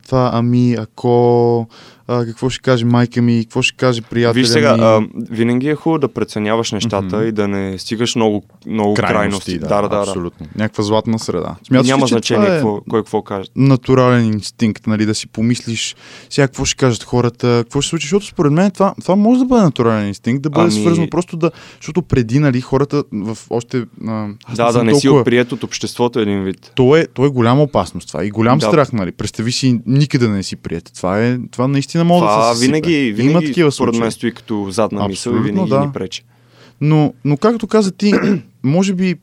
това, 0.06 0.30
ами 0.34 0.74
ако 0.74 1.68
а, 2.08 2.26
какво 2.26 2.50
ще 2.50 2.62
каже 2.62 2.86
майка 2.86 3.22
ми, 3.22 3.46
какво 3.46 3.62
ще 3.62 3.78
каже 3.78 4.02
приятеля 4.02 4.42
Виж 4.42 4.48
сега, 4.48 4.78
ми. 4.78 4.84
А, 4.84 5.02
винаги 5.32 5.70
е 5.70 5.76
хубаво 5.76 6.00
да 6.00 6.08
преценяваш 6.08 6.72
нещата 6.72 7.16
mm-hmm. 7.16 7.28
и 7.28 7.32
да 7.32 7.48
не 7.48 7.80
стигаш 7.80 8.16
много, 8.16 8.44
много 8.68 8.94
крайности. 8.94 9.14
крайности. 9.14 9.60
Да, 9.60 9.82
да, 9.82 9.90
да, 9.90 9.98
абсолютно. 9.98 10.46
Да. 10.46 10.64
Някаква 10.64 10.84
златна 10.84 11.20
среда. 11.20 11.56
Смяташ, 11.68 11.88
Няма 11.88 12.06
че 12.06 12.14
значение 12.14 12.48
е 12.48 12.50
какво, 12.50 12.82
кой 12.90 13.00
какво 13.00 13.22
каже. 13.22 13.50
Натурален 13.56 14.26
инстинкт, 14.26 14.88
нали, 14.88 15.06
да 15.06 15.16
си 15.16 15.28
помислиш 15.28 15.96
сега 16.30 16.48
какво 16.48 16.66
ще 16.66 16.76
кажат 16.76 17.04
хората, 17.04 17.62
какво 17.64 17.82
ще 17.82 17.90
случи, 17.90 18.06
защото 18.06 18.26
според 18.26 18.52
мен 18.52 18.72
това, 18.72 18.94
това 19.02 19.16
може 19.16 19.40
да 19.40 19.46
бъде 19.46 19.64
натурален 19.64 20.08
инстинкт, 20.08 20.42
да 20.42 20.50
бъде 20.50 20.74
ами... 20.74 20.82
свързано 20.82 21.08
просто 21.10 21.38
да, 21.38 21.52
защото 21.80 22.02
преди, 22.02 22.40
нали, 22.40 22.62
хората 22.62 23.04
в 23.14 23.38
още... 23.50 23.86
А, 24.08 24.28
да, 24.56 24.72
да 24.72 24.84
не 24.84 24.92
толкова... 24.92 25.00
си 25.00 25.10
оприят 25.10 25.52
от 25.52 25.64
обществото 25.64 26.20
един 26.20 26.44
вид. 26.44 26.72
То 26.76 26.96
е, 26.96 27.08
то 27.08 27.26
е 27.26 27.30
голяма 27.30 27.64
опасност 27.64 28.08
това 28.08 28.26
и 28.26 28.30
голям 28.30 28.60
да. 28.60 28.68
страх, 28.68 28.94
нали. 28.94 29.12
Представи 29.12 29.52
си 29.52 29.80
никъде 29.86 30.28
да 30.28 30.34
не 30.34 30.44
си 30.44 30.56
прият. 30.56 30.92
Това 30.96 31.26
е, 31.26 31.40
това 31.52 31.68
наистина 31.68 31.93
може 31.98 32.20
това 32.20 32.50
да 32.50 32.56
се 32.56 32.66
винаги, 32.66 33.12
винаги 33.12 33.32
Има 33.32 33.42
такива 33.42 33.72
според 33.72 33.96
мен 33.96 34.12
стои 34.12 34.34
като 34.34 34.68
задна 34.70 35.08
мисъл 35.08 35.32
и 35.32 35.40
винаги 35.40 35.70
да. 35.70 35.80
ни 35.80 35.92
пречи. 35.92 36.24
Но, 36.82 37.14
но 37.26 37.38
както 37.38 37.68
каза 37.68 37.92
ти, 37.92 38.14
може 38.64 38.94
би 38.94 39.16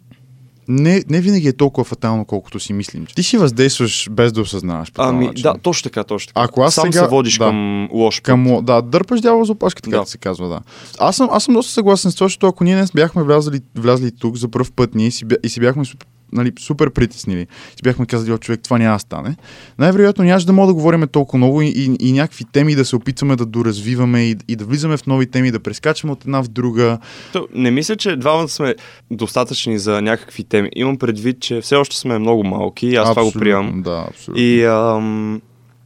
не, 0.70 1.04
не 1.09 1.20
винаги 1.20 1.48
е 1.48 1.52
толкова 1.52 1.85
фатално, 1.85 2.24
колкото 2.24 2.61
си 2.61 2.72
мислим. 2.72 3.06
Ти 3.14 3.22
си 3.22 3.38
въздействаш 3.38 4.09
без 4.11 4.33
да 4.33 4.40
осъзнаваш. 4.40 4.92
По 4.92 5.02
ами, 5.02 5.26
начин. 5.26 5.42
да, 5.42 5.54
точно 5.62 5.90
така, 5.90 6.04
точно 6.04 6.28
така. 6.28 6.44
Ако 6.44 6.62
аз 6.62 6.74
Сам 6.74 6.92
сега, 6.92 7.04
се 7.04 7.11
водиш 7.11 7.38
да, 7.38 7.44
към 7.44 7.88
лош 7.92 8.20
към, 8.20 8.61
Да, 8.62 8.83
дърпаш 8.83 9.20
дявола 9.20 9.44
за 9.44 9.52
опашка, 9.52 9.83
така 9.83 9.96
да. 9.96 10.02
да. 10.02 10.11
се 10.11 10.18
казва, 10.18 10.48
да. 10.48 10.61
Аз 10.98 11.16
съм, 11.16 11.28
аз 11.33 11.44
съм 11.44 11.54
доста 11.54 11.72
съгласен 11.72 12.11
с 12.11 12.14
това, 12.14 12.24
защото 12.24 12.46
ако 12.46 12.64
ние 12.64 12.76
не 12.76 12.87
бяхме 12.94 13.22
влязли, 13.22 13.61
влязли 13.76 14.11
тук 14.16 14.37
за 14.37 14.48
първ 14.48 14.70
път, 14.76 14.94
ние 14.94 15.11
си, 15.11 15.24
и 15.42 15.48
си 15.48 15.61
бяхме 15.61 15.85
нали, 16.32 16.52
супер 16.60 16.90
притеснили. 16.90 17.46
Си 17.70 17.82
бяхме 17.82 18.06
казали, 18.06 18.38
човек, 18.38 18.60
това 18.64 18.78
няма 18.78 18.96
да 18.96 18.98
стане. 18.98 19.36
Най-вероятно 19.78 20.24
нямаше 20.24 20.46
да 20.46 20.52
мога 20.52 20.66
да 20.66 20.74
говорим 20.74 21.08
толкова 21.12 21.36
много 21.36 21.62
и, 21.62 21.66
и, 21.66 22.08
и 22.08 22.12
някакви 22.12 22.44
теми 22.44 22.74
да 22.74 22.84
се 22.84 22.96
опитваме 22.96 23.36
да 23.36 23.46
доразвиваме 23.46 24.22
и, 24.22 24.36
и 24.48 24.56
да 24.56 24.64
влизаме 24.64 24.96
в 24.96 25.06
нови 25.06 25.26
теми, 25.26 25.50
да 25.50 25.60
прескачаме 25.60 26.12
от 26.12 26.24
една 26.24 26.42
в 26.42 26.48
друга. 26.48 26.98
То, 27.32 27.48
не 27.54 27.70
мисля, 27.70 27.96
че 27.96 28.16
двамата 28.16 28.48
сме 28.48 28.74
достатъчни 29.10 29.78
за 29.78 30.02
някакви 30.02 30.44
теми. 30.44 30.68
Имам 30.76 30.98
предвид, 30.98 31.40
че 31.40 31.60
все 31.60 31.76
още 31.76 31.96
сме 31.96 32.18
много 32.18 32.44
малки 32.44 32.86
и 32.86 32.96
аз 32.96 33.08
абсолютно, 33.08 33.30
това 33.30 33.38
го 33.38 33.44
приемам. 33.44 33.82
Да, 33.82 34.06
абсолютно. 34.08 34.42
И 34.42 34.64
ам, 34.64 35.40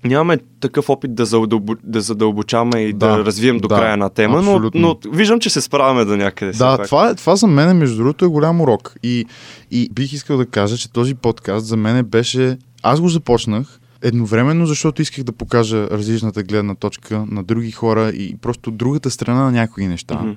нямаме 0.05 0.39
такъв 0.61 0.91
опит 0.91 1.15
да, 1.15 1.25
задълбо, 1.25 1.75
да 1.83 2.01
задълбочаваме 2.01 2.81
и 2.81 2.93
да, 2.93 3.17
да 3.17 3.25
развием 3.25 3.59
до 3.59 3.69
да, 3.69 3.77
края 3.77 3.97
на 3.97 4.11
тема, 4.11 4.43
но, 4.43 4.71
но 4.75 4.97
виждам, 5.13 5.41
че 5.41 5.51
се 5.51 5.61
справяме 5.61 6.05
до 6.05 6.17
някъде. 6.17 6.53
Да, 6.53 6.79
това, 6.79 7.09
е, 7.09 7.15
това 7.15 7.37
за 7.37 7.47
мен, 7.47 7.77
между 7.77 7.97
другото, 7.97 8.25
е 8.25 8.29
голям 8.29 8.61
урок. 8.61 8.95
И, 9.03 9.27
и 9.71 9.89
бих 9.93 10.13
искал 10.13 10.37
да 10.37 10.47
кажа, 10.47 10.77
че 10.77 10.93
този 10.93 11.15
подкаст 11.15 11.67
за 11.67 11.77
мен 11.77 12.05
беше... 12.05 12.59
Аз 12.83 13.01
го 13.01 13.09
започнах 13.09 13.81
едновременно, 14.03 14.67
защото 14.67 15.03
исках 15.03 15.25
да 15.25 15.33
покажа 15.33 15.91
различната 15.91 16.43
гледна 16.43 16.75
точка 16.75 17.27
на 17.31 17.43
други 17.43 17.71
хора 17.71 18.09
и 18.09 18.37
просто 18.37 18.71
другата 18.71 19.11
страна 19.11 19.43
на 19.43 19.53
някои 19.53 19.87
неща. 19.87 20.15
Mm-hmm. 20.15 20.37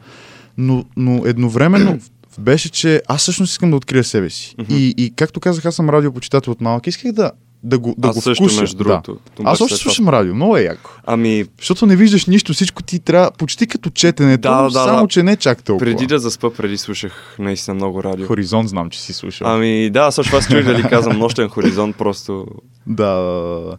Но, 0.58 0.86
но 0.97 1.21
едновременно 1.25 1.99
беше, 2.39 2.69
че 2.69 3.01
аз 3.08 3.21
всъщност 3.21 3.51
искам 3.51 3.69
да 3.69 3.75
открия 3.75 4.03
себе 4.03 4.30
си. 4.30 4.56
Mm-hmm. 4.58 4.73
И, 4.73 4.93
и 4.97 5.13
както 5.15 5.39
казах, 5.39 5.65
аз 5.65 5.75
съм 5.75 5.89
радиопочитател 5.89 6.53
от 6.53 6.62
малък. 6.62 6.88
Исках 6.88 7.12
да, 7.12 7.32
да 7.63 7.79
го, 7.79 7.95
да 7.97 8.07
Аз 8.07 8.15
го 8.15 8.21
също, 8.21 8.43
вкуша. 8.43 8.61
между 8.61 8.77
другото. 8.77 9.17
Да. 9.37 9.43
Аз 9.43 9.61
още 9.61 9.77
слушам 9.77 10.09
радио, 10.09 10.35
много 10.35 10.57
е 10.57 10.61
яко. 10.61 10.91
Ами... 11.05 11.45
Защото 11.57 11.85
не 11.85 11.95
виждаш 11.95 12.25
нищо, 12.25 12.53
всичко 12.53 12.83
ти 12.83 12.99
трябва 12.99 13.31
почти 13.31 13.67
като 13.67 13.89
четенето, 13.89 14.41
да, 14.41 14.61
да, 14.61 14.69
само 14.69 15.01
да. 15.01 15.07
че 15.07 15.23
не 15.23 15.35
чак 15.35 15.63
толкова. 15.63 15.85
Преди 15.85 16.07
да 16.07 16.19
заспа, 16.19 16.53
преди 16.53 16.77
слушах 16.77 17.35
наистина 17.39 17.73
много 17.75 18.03
радио. 18.03 18.27
Хоризонт 18.27 18.69
знам, 18.69 18.89
че 18.89 19.01
си 19.01 19.13
слушал. 19.13 19.47
Ами 19.47 19.89
да, 19.89 20.11
също 20.11 20.35
аз 20.35 20.47
чух 20.47 20.63
дали 20.63 20.83
казвам 20.83 21.19
нощен 21.19 21.49
хоризонт, 21.49 21.97
просто... 21.97 22.45
Да, 22.87 23.77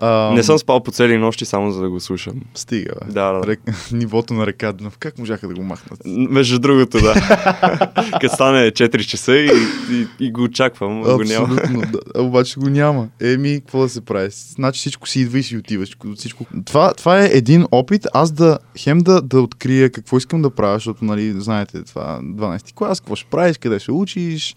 А, 0.00 0.32
Не 0.34 0.42
съм 0.42 0.58
спал 0.58 0.82
по 0.82 0.90
цели 0.90 1.16
нощи 1.16 1.44
само 1.44 1.70
за 1.70 1.80
да 1.80 1.90
го 1.90 2.00
слушам. 2.00 2.34
Стига, 2.54 2.92
бе. 3.06 3.12
Да, 3.12 3.32
да. 3.32 3.46
Рек... 3.46 3.60
Нивото 3.92 4.34
на 4.34 4.46
река 4.46 4.72
Дунав. 4.72 4.98
Как 4.98 5.18
можаха 5.18 5.48
да 5.48 5.54
го 5.54 5.62
махнат? 5.62 6.00
Между 6.06 6.58
другото, 6.58 6.98
да. 6.98 7.14
Като 8.20 8.34
стане 8.34 8.70
4 8.70 9.06
часа 9.06 9.36
и, 9.36 9.50
и, 9.90 10.06
и 10.20 10.32
го 10.32 10.42
очаквам, 10.42 11.02
го 11.02 11.22
няма. 11.24 11.54
Абсолютно, 11.54 11.80
да. 11.80 12.22
Обаче 12.22 12.60
го 12.60 12.68
няма. 12.68 13.08
Еми, 13.22 13.60
какво 13.60 13.80
да 13.80 13.88
се 13.88 14.00
прави? 14.00 14.28
Значи 14.30 14.78
всичко 14.78 15.08
си 15.08 15.20
идва 15.20 15.38
и 15.38 15.42
си 15.42 15.56
отива. 15.56 15.84
Всичко, 15.84 16.06
всичко... 16.16 16.46
Това, 16.64 16.94
това 16.94 17.22
е 17.22 17.30
един 17.32 17.66
опит, 17.70 18.06
аз 18.14 18.32
да 18.32 18.58
хем 18.78 18.98
да, 18.98 19.22
да 19.22 19.40
открия 19.40 19.90
какво 19.90 20.16
искам 20.16 20.42
да 20.42 20.50
правя, 20.50 20.76
защото, 20.76 21.04
нали, 21.04 21.40
знаете, 21.40 21.82
това 21.84 22.20
12 22.22 22.74
клас, 22.74 23.00
какво 23.00 23.16
ще 23.16 23.30
правиш, 23.30 23.58
къде 23.58 23.78
ще 23.78 23.92
учиш, 23.92 24.54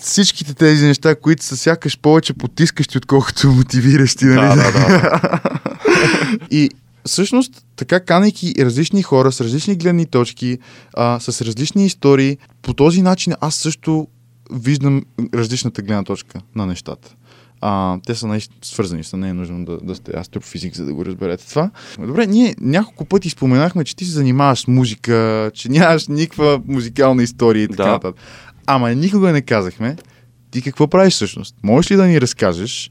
всичките 0.00 0.54
тези 0.54 0.86
неща, 0.86 1.14
които 1.14 1.44
са 1.44 1.56
сякаш 1.56 1.98
повече 1.98 2.32
потискащи, 2.32 2.98
отколкото 2.98 3.50
мотивиращи. 3.52 4.24
Нали? 4.24 4.56
Да, 4.56 4.72
да, 4.72 4.88
да. 4.88 5.40
И 6.50 6.70
всъщност, 7.06 7.64
така 7.76 8.00
канейки 8.00 8.54
различни 8.58 9.02
хора 9.02 9.32
с 9.32 9.40
различни 9.40 9.76
гледни 9.76 10.06
точки, 10.06 10.58
а, 10.94 11.20
с 11.20 11.42
различни 11.42 11.86
истории, 11.86 12.38
по 12.62 12.74
този 12.74 13.02
начин 13.02 13.32
аз 13.40 13.54
също 13.54 14.06
виждам 14.52 15.02
различната 15.34 15.82
гледна 15.82 16.04
точка 16.04 16.40
на 16.54 16.66
нещата. 16.66 17.14
А, 17.60 17.98
те 18.06 18.14
са 18.14 18.26
наистина 18.26 18.58
свързани 18.62 19.04
са, 19.04 19.16
не 19.16 19.28
е 19.28 19.32
нужно 19.32 19.64
да, 19.64 19.78
да 19.82 19.94
сте 19.94 20.12
астрофизик, 20.18 20.76
за 20.76 20.84
да 20.84 20.94
го 20.94 21.04
разберете 21.04 21.48
това. 21.48 21.70
Добре, 21.98 22.26
ние 22.26 22.54
няколко 22.60 23.04
пъти 23.04 23.30
споменахме, 23.30 23.84
че 23.84 23.96
ти 23.96 24.04
се 24.04 24.10
занимаваш 24.10 24.60
с 24.60 24.66
музика, 24.66 25.50
че 25.54 25.68
нямаш 25.68 26.06
никаква 26.08 26.60
музикална 26.66 27.22
история 27.22 27.64
и 27.64 27.68
така 27.68 27.82
Да. 27.82 27.90
нататък. 27.90 28.20
Ама 28.66 28.94
никога 28.94 29.32
не 29.32 29.42
казахме 29.42 29.96
ти 30.50 30.62
какво 30.62 30.86
правиш 30.86 31.14
всъщност. 31.14 31.56
Можеш 31.62 31.90
ли 31.90 31.96
да 31.96 32.06
ни 32.06 32.20
разкажеш 32.20 32.90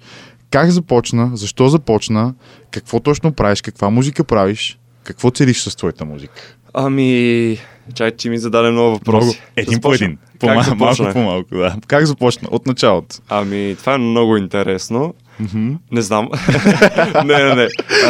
как 0.51 0.71
започна, 0.71 1.31
защо 1.33 1.69
започна, 1.69 2.33
какво 2.71 2.99
точно 2.99 3.33
правиш, 3.33 3.61
каква 3.61 3.89
музика 3.89 4.23
правиш, 4.23 4.79
какво 5.03 5.31
целиш 5.31 5.61
с 5.61 5.75
твоята 5.75 6.05
музика? 6.05 6.55
Ами, 6.73 7.57
чай, 7.93 8.11
че 8.11 8.29
ми 8.29 8.37
зададе 8.37 8.69
много 8.69 8.91
въпроси. 8.91 9.25
Много. 9.25 9.39
Един 9.55 9.81
по 9.81 9.87
започна. 9.89 10.05
един. 10.05 10.17
Как 10.17 10.39
По-малко, 10.39 10.63
започнах? 10.63 11.15
малко 11.15 11.55
да. 11.55 11.75
Как 11.87 12.05
започна? 12.05 12.47
От 12.51 12.67
началото. 12.67 13.15
Ами, 13.29 13.75
това 13.79 13.93
е 13.93 13.97
много 13.97 14.37
интересно. 14.37 15.13
Не 15.91 16.01
знам. 16.01 16.29
не, 17.25 17.43
не, 17.43 17.55
не. 17.55 17.67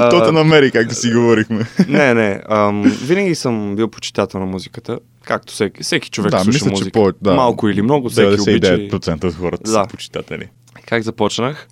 То 0.10 0.26
те 0.26 0.32
намери, 0.32 0.72
както 0.72 0.96
си 0.96 1.14
говорихме. 1.14 1.66
не, 1.88 2.14
не. 2.14 2.42
Ам, 2.50 2.84
винаги 2.84 3.36
съм 3.36 3.76
бил 3.76 3.88
почитател 3.88 4.40
на 4.40 4.46
музиката. 4.46 5.00
Както 5.26 5.54
всеки, 5.54 5.84
всеки 5.84 6.10
човек 6.10 6.32
Да, 6.32 6.40
слуша 6.40 6.50
мисля, 6.50 6.68
че 6.68 6.72
музика. 6.72 6.92
повече, 6.92 7.18
да. 7.22 7.34
Малко 7.34 7.70
или 7.70 7.82
много, 7.82 8.10
всеки 8.10 8.28
обича. 8.42 8.52
и- 8.52 8.90
99% 8.90 9.24
от 9.24 9.34
хората 9.34 9.64
Да. 9.64 9.70
са 9.72 9.86
почитатели. 9.90 10.50
Как 10.86 11.04
започнах? 11.04 11.68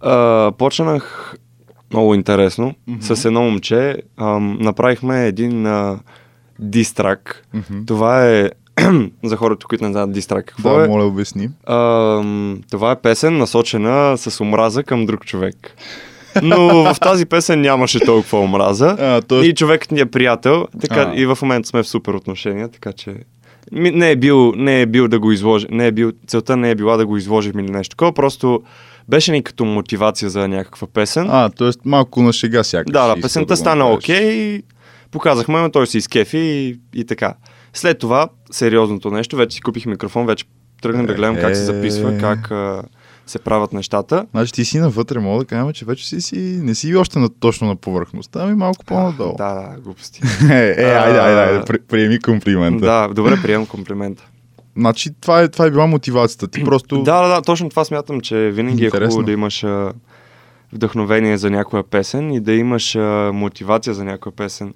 А, 0.00 0.52
почнах 0.52 1.34
много 1.92 2.14
интересно. 2.14 2.74
Mm-hmm. 2.88 3.14
С 3.14 3.24
едно 3.24 3.42
момче 3.42 3.96
ам, 4.16 4.58
направихме 4.60 5.26
един 5.26 5.66
а, 5.66 5.98
дистрак. 6.58 7.46
Мгм. 7.54 7.84
Това 7.86 8.26
е 8.28 8.50
за 9.24 9.36
хората, 9.36 9.66
които 9.66 9.84
не 9.84 9.90
знаят 9.90 10.12
дистрак 10.12 10.44
какво 10.46 10.70
Да, 10.70 10.84
е. 10.84 10.88
моля, 10.88 11.04
обясни. 11.04 11.48
Ам, 11.66 12.60
това 12.70 12.90
е 12.90 13.00
песен 13.00 13.38
насочена 13.38 14.18
с 14.18 14.40
омраза 14.40 14.82
към 14.82 15.06
друг 15.06 15.24
човек. 15.24 15.56
Но 16.42 16.58
в 16.84 17.00
тази 17.00 17.26
песен 17.26 17.60
нямаше 17.60 18.00
толкова 18.00 18.40
омраза. 18.40 18.86
А, 18.90 19.22
тоест- 19.22 19.48
И 19.48 19.54
човекът 19.54 19.90
ни 19.90 20.00
е 20.00 20.06
приятел, 20.06 20.66
така 20.80 21.00
А. 21.02 21.16
и 21.16 21.26
в 21.26 21.38
момента 21.42 21.68
сме 21.68 21.82
в 21.82 21.88
супер 21.88 22.14
отношения, 22.14 22.68
така 22.68 22.92
че 22.92 23.14
не 23.72 24.10
е 24.10 24.16
бил, 24.16 24.52
не 24.52 24.80
е 24.80 24.86
бил 24.86 25.08
да 25.08 25.18
го 25.18 25.32
изложи, 25.32 25.66
не 25.70 25.86
е 25.86 25.92
бил, 25.92 26.12
целта 26.26 26.56
не 26.56 26.70
е 26.70 26.74
била 26.74 26.96
да 26.96 27.06
го 27.06 27.16
изложим 27.16 27.58
или 27.58 27.70
нещо 27.70 27.90
такова, 27.90 28.12
просто 28.12 28.62
беше 29.08 29.32
ни 29.32 29.42
като 29.42 29.64
мотивация 29.64 30.30
за 30.30 30.48
някаква 30.48 30.86
песен. 30.86 31.26
А, 31.30 31.48
т.е. 31.48 31.70
малко 31.84 32.22
на 32.22 32.32
шега 32.32 32.64
сякаш. 32.64 32.92
да, 32.92 33.06
да, 33.06 33.20
песента 33.22 33.46
го 33.46 33.56
стана 33.56 33.86
окей, 33.86 34.62
показахме, 35.10 35.60
но 35.60 35.70
той 35.70 35.86
се 35.86 35.98
изкефи 35.98 36.38
и, 36.38 36.78
и 36.94 37.04
така. 37.04 37.34
След 37.72 37.98
това, 37.98 38.28
сериозното 38.50 39.10
нещо, 39.10 39.36
вече 39.36 39.54
си 39.54 39.60
купих 39.60 39.86
микрофон, 39.86 40.26
вече 40.26 40.44
тръгнах 40.82 41.06
да 41.06 41.14
гледам 41.14 41.36
как 41.36 41.56
се 41.56 41.62
записва, 41.64 42.14
Е. 42.14 42.18
как 42.18 42.50
а, 42.50 42.82
се 43.26 43.38
правят 43.38 43.72
нещата. 43.72 44.26
Значи 44.30 44.52
ти 44.52 44.64
си 44.64 44.78
навътре, 44.78 45.18
мога 45.18 45.38
да 45.38 45.44
кажем, 45.44 45.72
че 45.72 45.84
вече 45.84 46.06
си, 46.08 46.20
си 46.20 46.36
не 46.62 46.74
си 46.74 46.96
още 46.96 47.18
на, 47.18 47.28
точно 47.28 47.68
на 47.68 47.76
повърхността, 47.76 48.40
ами 48.42 48.54
малко 48.54 48.84
по-надолу. 48.84 49.34
Да, 49.36 49.54
да, 49.54 49.80
глупости. 49.80 50.20
Е, 50.50 50.74
е, 50.78 50.84
айде, 50.84 51.18
айде, 51.18 51.40
айде, 51.40 51.58
А, 51.58 51.64
при- 51.64 51.78
приеми 51.78 52.20
комплимента. 52.20 52.86
да, 52.86 53.08
добре, 53.08 53.42
приемам 53.42 53.66
комплимента. 53.66 54.26
Значи 54.76 55.10
това 55.20 55.42
е, 55.42 55.48
това 55.48 55.66
е 55.66 55.70
била 55.70 55.86
мотивацията 55.86 56.48
ти, 56.48 56.64
просто... 56.64 57.02
Да, 57.02 57.22
да, 57.22 57.28
да, 57.34 57.42
точно 57.42 57.70
това 57.70 57.84
смятам, 57.84 58.20
че 58.20 58.36
винаги 58.36 58.82
е 58.82 58.86
Интересно. 58.86 59.10
хубаво 59.10 59.26
да 59.26 59.32
имаш 59.32 59.64
а, 59.64 59.92
вдъхновение 60.72 61.38
за 61.38 61.50
някоя 61.50 61.82
песен 61.82 62.32
и 62.32 62.40
да 62.40 62.52
имаш 62.52 62.96
а, 62.96 63.30
мотивация 63.34 63.94
за 63.94 64.04
някоя 64.04 64.36
песен. 64.36 64.74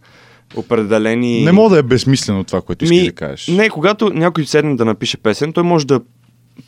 Определени... 0.57 1.45
Не 1.45 1.53
мога 1.53 1.71
да 1.71 1.79
е 1.79 1.83
безсмислено 1.83 2.45
това, 2.45 2.61
което 2.61 2.85
искаш 2.85 3.05
да 3.05 3.13
кажеш. 3.13 3.49
Не, 3.49 3.69
когато 3.71 4.11
някой 4.11 4.47
седне 4.47 4.77
да 4.77 4.85
напише 4.85 5.17
песен, 5.17 5.53
той 5.53 5.63
може 5.63 5.87
да 5.87 6.01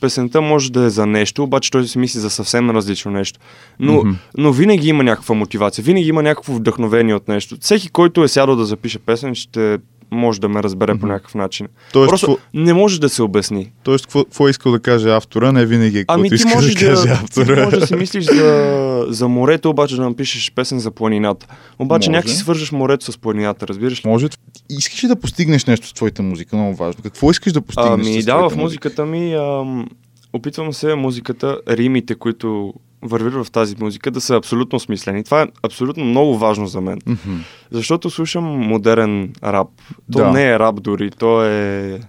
песента 0.01 0.41
може 0.41 0.73
да 0.73 0.85
е 0.85 0.91
за 0.91 1.07
нещо, 1.07 1.43
обаче 1.43 1.71
той 1.71 1.87
си 1.87 1.99
мисли 1.99 2.21
за 2.21 2.31
съвсем 2.31 2.71
различно 2.71 3.11
нещо. 3.11 3.41
Но, 3.81 3.93
Мгм. 3.93 4.11
но 4.39 4.53
винаги 4.53 4.89
има 4.89 5.05
някаква 5.05 5.35
мотивация, 5.35 5.85
винаги 5.85 6.09
има 6.09 6.23
някакво 6.23 6.53
вдъхновение 6.53 7.15
от 7.15 7.29
нещо. 7.29 7.57
Всеки, 7.61 7.89
който 7.89 8.25
е 8.25 8.29
сядал 8.29 8.57
да 8.57 8.65
запише 8.65 8.99
песен, 8.99 9.35
ще 9.35 9.79
може 10.13 10.41
да 10.41 10.49
ме 10.49 10.63
разбере 10.63 10.99
по 10.99 11.07
някакъв 11.07 11.35
начин. 11.35 11.69
Тоест, 11.93 12.09
Просто 12.09 12.27
какво- 12.27 12.43
не 12.55 12.73
може 12.75 13.01
да 13.01 13.09
се 13.09 13.23
обясни. 13.23 13.73
Тоест, 13.83 14.07
какво, 14.07 14.25
какво 14.25 14.47
е 14.47 14.51
искал 14.51 14.73
да 14.73 14.81
каже 14.81 15.11
автора, 15.11 15.53
не 15.53 15.67
винаги 15.67 15.99
е 15.99 16.05
Ами 16.09 16.29
ти 16.29 16.35
иска 16.35 16.49
можеш 16.49 16.75
да 16.75 16.81
да, 16.81 16.95
каже 16.95 17.03
ти 17.03 17.11
автора. 17.11 17.65
можеш 17.65 17.81
да 17.81 17.87
си 17.87 17.95
мислиш 17.97 18.25
за, 18.25 19.05
за 19.09 19.29
морето, 19.29 19.71
обаче 19.71 19.97
да 19.97 20.03
напишеш 20.03 20.53
песен 20.53 20.79
за 20.79 20.91
планината. 20.91 21.47
Обаче 21.79 22.11
Може. 22.11 22.17
някак 22.17 22.31
си 22.31 22.37
свържеш 22.37 22.73
морето 22.73 23.13
с 23.13 23.19
планината, 23.19 23.69
разбираш 23.69 24.05
ли? 24.05 24.09
Може. 24.09 24.29
Искаш 24.71 25.05
ли 25.05 25.09
да 25.09 25.17
постигнеш 25.17 25.65
нещо 25.65 25.89
с 25.89 25.93
твоята 25.93 26.23
музика? 26.23 26.57
Много 26.57 26.75
важно. 26.75 27.03
Какво 27.03 27.31
искаш 27.31 27.53
да 27.53 27.61
постигнеш 27.61 28.07
Ами 28.07 28.23
с 28.23 28.25
да, 28.25 28.49
в 28.49 28.57
музиката 28.57 29.07
ми 29.07 29.35
ам, 29.35 29.89
опитвам 30.33 30.73
се 30.73 30.95
музиката, 30.95 31.59
римите, 31.69 32.15
които 32.15 32.75
вървят 33.03 33.47
в 33.47 33.51
тази 33.51 33.77
музика, 33.81 34.11
да 34.11 34.21
са 34.21 34.37
абсолютно 34.37 34.81
смислени. 34.81 35.25
Това 35.25 35.43
е 35.43 35.47
абсолютно 35.63 36.05
много 36.05 36.39
важно 36.39 36.67
за 36.67 36.81
мен. 36.81 36.99
Мгм. 37.07 37.37
Защото 37.71 38.11
слушам 38.11 38.45
модерен 38.45 39.33
рап. 39.45 39.69
То 40.13 40.19
Да. 40.19 40.31
не 40.31 40.49
е 40.49 40.59
рап 40.59 40.81
дори, 40.81 41.11
то 41.11 41.45
е... 41.45 42.01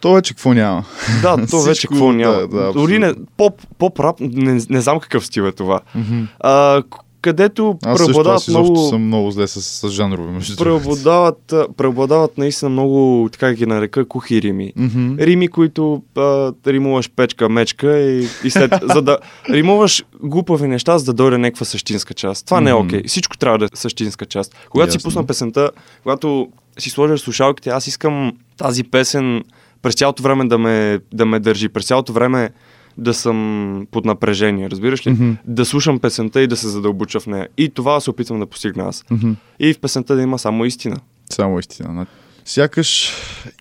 То 0.00 0.12
вече 0.12 0.34
какво 0.34 0.54
няма? 0.54 0.84
Да, 1.22 1.46
то 1.46 1.60
вече 1.60 1.72
Всичко, 1.72 1.92
какво 1.94 2.06
да, 2.06 2.12
няма. 2.12 2.46
да, 2.48 2.72
дори 2.72 2.98
не, 2.98 3.14
поп, 3.36 3.62
поп 3.78 4.00
рап, 4.00 4.16
не, 4.20 4.60
не 4.70 4.80
знам 4.80 5.00
какъв 5.00 5.26
стил 5.26 5.42
е 5.42 5.52
това. 5.52 5.80
Мгм. 5.94 6.22
А, 6.40 6.82
където 7.24 7.78
Аз 7.84 7.98
преобладават 7.98 8.36
аз 8.36 8.48
много... 8.48 8.76
съм 8.76 9.06
много 9.06 9.30
зле 9.30 9.46
с, 9.46 9.62
с 9.62 9.90
жанрове, 9.90 10.32
между 10.32 10.56
преобладават, 10.56 11.54
преобладават 11.76 12.38
наистина 12.38 12.68
много, 12.68 13.28
така 13.32 13.52
ги 13.52 13.66
нарека, 13.66 14.08
кухи 14.08 14.42
рими. 14.42 14.72
Мгм. 14.76 15.14
Рими, 15.18 15.48
които 15.48 16.02
а, 16.16 16.52
римуваш 16.66 17.10
печка, 17.16 17.48
мечка 17.48 17.98
и, 17.98 18.28
и 18.44 18.50
след... 18.50 18.74
за 18.94 19.02
да 19.02 19.18
римуваш 19.50 20.04
глупави 20.22 20.68
неща, 20.68 20.98
за 20.98 21.04
да 21.04 21.12
дойде 21.12 21.38
някаква 21.38 21.66
същинска 21.66 22.14
част. 22.14 22.46
Това 22.46 22.60
не 22.60 22.70
е 22.70 22.74
окей. 22.74 23.02
Всичко 23.06 23.38
трябва 23.38 23.58
да 23.58 23.64
е 23.64 23.68
същинска 23.74 24.26
част. 24.26 24.54
Когато 24.70 24.92
си 24.92 24.96
Ясно. 24.96 25.08
пусна 25.08 25.26
песента, 25.26 25.70
когато 26.02 26.48
си 26.78 26.90
сложиш 26.90 27.20
слушалките, 27.20 27.70
аз 27.70 27.86
искам 27.86 28.32
тази 28.56 28.84
песен 28.84 29.44
през 29.82 29.94
цялото 29.94 30.22
време 30.22 30.44
да 30.44 30.58
ме, 30.58 30.98
да 31.12 31.26
ме 31.26 31.40
държи, 31.40 31.68
през 31.68 31.86
цялото 31.86 32.12
време 32.12 32.50
да 32.98 33.14
съм 33.14 33.86
под 33.90 34.04
напрежение, 34.04 34.70
разбираш 34.70 35.06
ли? 35.06 35.10
Мгм. 35.10 35.30
Да 35.44 35.64
слушам 35.64 35.98
песента 35.98 36.40
и 36.40 36.46
да 36.46 36.56
се 36.56 36.68
задълбоча 36.68 37.20
в 37.20 37.26
нея. 37.26 37.48
И 37.56 37.68
това 37.68 38.00
се 38.00 38.10
опитвам 38.10 38.40
да 38.40 38.46
постигна 38.46 38.84
аз. 38.84 39.04
Мгм. 39.10 39.32
И 39.60 39.74
в 39.74 39.78
песента 39.78 40.14
да 40.14 40.22
има 40.22 40.38
само 40.38 40.64
истина. 40.64 40.96
Само 41.30 41.58
истина. 41.58 42.06
Сякаш 42.44 43.12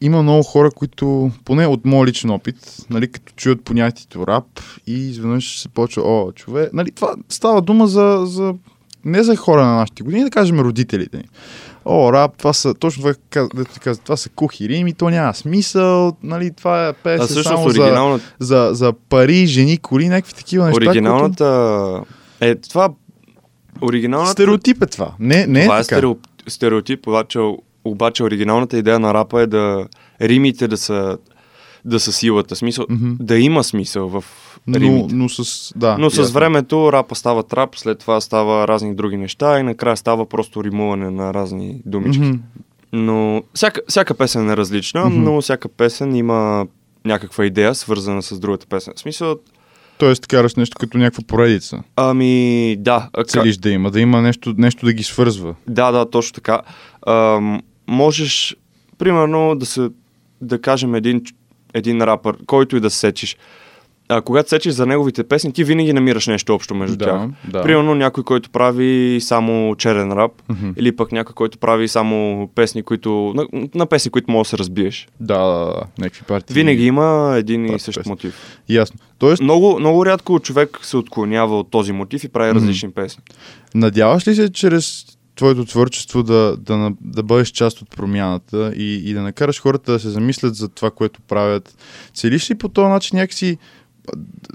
има 0.02 0.24
много 0.24 0.44
хора, 0.44 0.72
които, 0.72 1.32
поне 1.46 1.68
от 1.68 1.86
моят 1.86 2.10
личен 2.10 2.30
опит, 2.30 2.78
нали, 2.90 3.12
като 3.12 3.34
чуят 3.36 3.64
понятието 3.64 4.28
рап 4.28 4.60
и 4.88 4.94
изведнъж 4.94 5.60
се 5.60 5.70
почва, 5.70 6.04
о, 6.06 6.32
човек, 6.32 6.74
нали, 6.74 6.92
това 6.92 7.16
става 7.30 7.62
дума 7.62 7.88
за, 7.88 8.22
за 8.26 8.54
не 9.06 9.24
за 9.24 9.36
хора 9.36 9.66
на 9.66 9.76
нашите 9.76 10.04
години, 10.04 10.24
да 10.24 10.30
кажем 10.30 10.60
родителите 10.60 11.18
ни. 11.18 11.24
О, 11.86 12.14
рап, 12.14 12.38
това 12.38 12.54
са, 12.54 12.74
точно 12.74 13.02
това, 13.02 13.14
каз- 13.14 13.80
каза, 13.80 14.02
това 14.02 14.18
са 14.18 14.30
кухи 14.30 14.70
рими, 14.70 14.94
то 14.94 15.10
няма 15.10 15.34
смисъл, 15.34 16.14
нали, 16.24 16.52
това 16.52 16.88
е 16.88 16.94
песен 16.94 17.44
само 17.44 17.70
за, 17.70 17.82
оригиналната, 17.82 18.36
за, 18.40 18.70
за 18.74 18.94
пари, 19.10 19.46
жени, 19.46 19.78
коли, 19.78 20.10
някакви 20.10 20.34
такива 20.34 20.66
неща. 20.66 20.86
оригиналната... 20.90 22.02
Е, 22.42 22.56
това... 22.56 22.90
Оригиналната... 23.82 24.32
Стереотип 24.32 24.82
е 24.84 24.86
това. 24.86 25.12
Не, 25.20 25.48
не 25.48 25.64
това 25.64 25.78
е 25.78 25.80
е 25.80 25.84
така. 25.84 25.96
стереотип, 25.96 26.32
стереотип 26.48 27.08
обаче, 27.08 27.40
обаче 27.86 28.24
оригиналната 28.24 28.78
идея 28.78 29.00
на 29.00 29.14
рапа 29.14 29.42
е 29.42 29.48
да 29.48 29.88
римите 30.22 30.68
да 30.68 30.78
са, 30.78 31.18
да 31.86 32.00
са 32.00 32.12
силата. 32.12 32.56
Смисъл, 32.56 32.86
Мгм. 32.90 33.12
да 33.20 33.38
има 33.38 33.64
смисъл 33.64 34.10
в 34.10 34.24
Но, 34.68 34.80
римите. 34.80 35.16
но 35.16 35.30
с... 35.30 35.74
Да, 35.76 35.98
Но 35.98 36.10
с 36.10 36.18
ясно. 36.18 36.34
времето 36.34 36.94
рапа 36.94 37.16
става 37.16 37.44
трап, 37.44 37.76
след 37.76 38.00
това 38.00 38.22
става 38.22 38.68
разни 38.68 38.96
други 38.96 39.18
неща 39.18 39.60
и 39.60 39.64
накрая 39.64 39.98
става 39.98 40.26
просто 40.26 40.64
римуване 40.64 41.10
на 41.10 41.34
разни 41.34 41.82
думички. 41.86 42.24
Мгм. 42.24 42.40
Но 42.94 43.44
всяка, 43.54 43.82
всяка 43.88 44.14
песен 44.14 44.50
е 44.50 44.58
различна, 44.58 45.06
Мгм. 45.06 45.24
но 45.24 45.42
всяка 45.42 45.70
песен 45.70 46.16
има 46.16 46.68
някаква 47.06 47.46
идея, 47.46 47.76
свързана 47.76 48.22
с 48.22 48.40
другата 48.40 48.66
песен. 48.68 48.94
В 48.96 49.00
смисъл, 49.00 49.36
Тоест, 49.98 50.28
караш 50.28 50.56
нещо 50.56 50.78
като 50.80 50.98
някаква 50.98 51.24
поредица. 51.28 51.84
Ами, 51.96 52.76
да. 52.80 53.10
а, 53.14 53.24
Целиш 53.24 53.58
да 53.58 53.70
има, 53.70 53.92
да 53.92 54.00
има 54.00 54.22
нещо, 54.22 54.54
нещо 54.58 54.86
да 54.86 54.94
ги 54.94 55.04
свързва. 55.04 55.56
Да, 55.68 55.92
да, 55.92 56.10
точно 56.10 56.34
така. 56.34 56.62
Ам, 57.08 57.62
можеш, 57.88 58.56
примерно, 58.98 59.56
да 59.56 59.66
се, 59.66 59.90
да 60.42 60.62
кажем 60.62 60.96
един, 60.96 61.22
един 61.74 62.02
рапър, 62.02 62.38
който 62.46 62.78
и 62.78 62.80
да 62.80 62.90
сечиш. 62.90 63.38
А, 64.10 64.22
когато 64.22 64.50
сечеш 64.50 64.74
за 64.74 64.86
неговите 64.86 65.24
песни, 65.24 65.54
ти 65.54 65.64
винаги 65.64 65.94
намираш 65.94 66.28
нещо 66.28 66.54
общо 66.56 66.76
между 66.76 66.98
Да, 66.98 67.06
тях. 67.06 67.22
да. 67.46 67.62
Примерно 67.64 67.96
някой, 67.96 68.24
който 68.24 68.50
прави 68.50 69.20
само 69.22 69.76
черен 69.76 70.12
рап, 70.12 70.32
Мгм. 70.50 70.70
или 70.78 70.96
пък 70.96 71.12
някой, 71.12 71.34
който 71.34 71.58
прави 71.58 71.88
само 71.88 72.50
песни, 72.56 72.84
които... 72.84 73.34
На, 73.36 73.48
на 73.76 73.86
песни, 73.86 74.12
които 74.12 74.32
можеш 74.32 74.48
да 74.48 74.58
се 74.58 74.58
разбиеш. 74.58 75.08
Да, 75.20 75.38
да, 75.40 75.66
да. 75.66 75.82
Някакви 75.98 76.24
партии. 76.24 76.54
Винаги 76.54 76.86
има 76.86 77.36
един 77.38 77.66
и 77.66 77.80
същ 77.80 77.98
песни. 77.98 78.10
мотив. 78.10 78.36
Ясно. 78.70 79.00
Тоест, 79.18 79.42
Много, 79.42 79.80
много 79.80 80.06
рядко 80.06 80.40
човек 80.40 80.80
се 80.82 80.98
отклонява 80.98 81.60
от 81.60 81.72
този 81.72 81.92
мотив 81.92 82.24
и 82.24 82.30
прави 82.30 82.50
Мгм. 82.50 82.60
различни 82.60 82.92
песни. 82.92 83.24
надяваш 83.76 84.28
ли 84.28 84.36
се 84.36 84.52
чрез 84.52 85.06
твоето 85.36 85.66
творчество 85.66 86.24
да, 86.24 86.58
да, 86.58 86.92
да 87.02 87.24
бъдеш 87.24 87.48
част 87.48 87.82
от 87.82 87.90
промяната 87.90 88.74
и, 88.76 89.10
и 89.10 89.14
да 89.14 89.22
накараш 89.22 89.62
хората 89.62 89.92
да 89.92 90.00
се 90.00 90.10
замислят 90.10 90.56
за 90.56 90.70
това, 90.70 90.92
което 90.92 91.22
правят? 91.22 91.78
Целиш 92.14 92.50
ли 92.52 92.56
по 92.56 92.70
този 92.70 92.88
начин 92.88 93.18
някакси, 93.18 93.58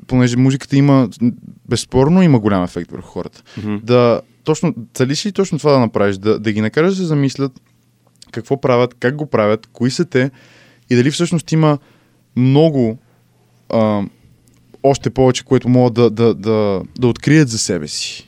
понеже 0.06 0.36
музиката 0.36 0.76
има, 0.76 1.08
безспорно 1.68 2.22
има 2.22 2.40
голям 2.40 2.64
ефект 2.64 2.90
върху 2.90 3.08
хората, 3.08 3.42
Мгм. 3.58 3.76
да 3.82 4.20
точно, 4.44 4.74
целиш 4.94 5.26
ли 5.26 5.32
точно 5.32 5.58
това 5.58 5.72
да 5.72 5.78
направиш? 5.78 6.16
Да, 6.16 6.38
да 6.38 6.52
ги 6.52 6.60
накараш 6.60 6.90
да 6.90 6.96
се 6.96 7.04
замислят 7.04 7.52
какво 8.30 8.60
правят, 8.60 8.94
как 9.00 9.16
го 9.16 9.26
правят, 9.26 9.68
кои 9.72 9.90
са 9.90 10.04
те 10.04 10.30
и 10.90 10.96
дали 10.96 11.10
всъщност 11.10 11.52
има 11.52 11.78
много 12.36 12.98
а, 13.68 14.02
още 14.82 15.10
повече, 15.10 15.44
което 15.44 15.68
могат 15.68 15.94
да, 15.94 16.10
да, 16.10 16.34
да, 16.34 16.82
да 16.98 17.06
открият 17.08 17.48
за 17.48 17.58
себе 17.58 17.88
си. 17.88 18.27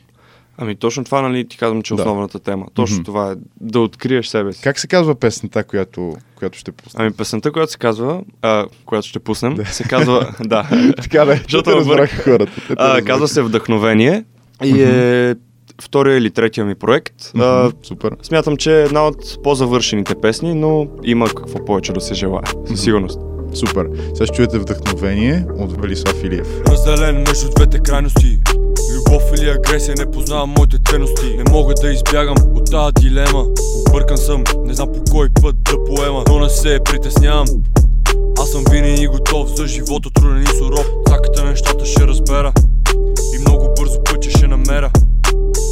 Ами 0.60 0.76
точно 0.76 1.04
това, 1.04 1.22
нали, 1.22 1.48
ти 1.48 1.58
казвам, 1.58 1.82
че 1.82 1.94
е 1.94 1.96
Да. 1.96 2.02
основната 2.02 2.38
тема. 2.38 2.66
Точно 2.74 2.96
Мгм. 2.96 3.04
това 3.04 3.30
е 3.30 3.34
да 3.60 3.80
откриеш 3.80 4.26
себе 4.26 4.52
си. 4.52 4.62
Как 4.62 4.78
се 4.78 4.86
казва 4.86 5.14
песента, 5.14 5.64
която, 5.64 6.12
която 6.34 6.58
ще 6.58 6.72
пусна? 6.72 7.00
Ами 7.00 7.12
песента, 7.12 7.52
която 7.52 7.72
се 7.72 7.78
казва, 7.78 8.20
а, 8.42 8.66
която 8.86 9.08
ще 9.08 9.18
пуснем, 9.18 9.56
се 9.66 9.84
казва, 9.84 10.34
да, 10.40 10.68
така 10.96 11.24
да, 11.24 11.36
Защото 11.36 11.72
разбраха 11.72 12.22
хората. 12.22 12.52
а, 12.70 13.02
казва 13.02 13.28
се 13.28 13.42
Вдъхновение 13.42 14.24
и 14.64 14.82
е 14.82 15.34
втория 15.82 16.16
или 16.16 16.30
третия 16.30 16.64
ми 16.64 16.74
проект. 16.74 17.14
А, 17.36 17.64
Мгм, 17.64 17.76
Супер. 17.82 18.10
смятам, 18.22 18.56
че 18.56 18.72
е 18.72 18.84
една 18.84 19.06
от 19.06 19.42
по-завършените 19.42 20.14
песни, 20.14 20.54
но 20.54 20.86
има 21.04 21.26
какво 21.28 21.64
повече 21.64 21.92
да 21.92 22.00
се 22.00 22.14
желая, 22.14 22.42
със 22.66 22.80
сигурност. 22.80 23.20
Супер. 23.54 23.86
Сега 24.06 24.26
ще 24.26 24.36
чуете 24.36 24.58
вдъхновение 24.58 25.44
от 25.56 25.82
Велислав 25.82 26.24
Илиев. 26.24 26.60
Разделен 26.60 27.16
между 27.18 27.50
двете 27.50 27.78
крайности 27.78 28.38
Любов 29.10 29.22
или 29.38 29.50
агресия 29.50 29.94
не 29.98 30.10
познавам 30.10 30.54
моите 30.58 30.76
ценности. 30.90 31.36
Не 31.36 31.52
мога 31.52 31.74
да 31.74 31.92
избягам 31.92 32.36
от 32.54 32.70
тази 32.70 32.92
дилема. 33.00 33.46
Объркан 33.88 34.18
съм, 34.18 34.44
не 34.64 34.74
знам 34.74 34.88
по 34.92 35.12
кой 35.12 35.28
път 35.42 35.56
да 35.62 35.84
поема. 35.84 36.24
Но 36.28 36.38
не 36.38 36.48
се 36.48 36.78
притеснявам. 36.84 37.46
Аз 38.38 38.50
съм 38.50 38.64
винаги 38.70 39.06
готов 39.06 39.48
за 39.56 39.66
живота 39.66 40.10
труден 40.10 40.42
и 40.42 40.58
суров. 40.58 40.86
Цаката 41.08 41.44
нещата 41.44 41.86
ще 41.86 42.06
разбера. 42.06 42.52
И 43.34 43.38
много 43.38 43.74
бързо 43.78 44.04
пътя 44.04 44.30
ще 44.30 44.46
намеря. 44.46 44.90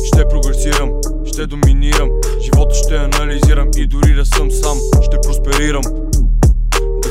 Ще 0.06 0.28
прогресирам, 0.28 0.90
ще 1.26 1.46
доминирам. 1.46 2.10
Живота 2.40 2.74
ще 2.74 2.96
анализирам 2.96 3.68
и 3.76 3.86
дори 3.86 4.14
да 4.14 4.26
съм 4.26 4.50
сам 4.50 4.78
Ще 5.02 5.16
просперирам 5.20 5.82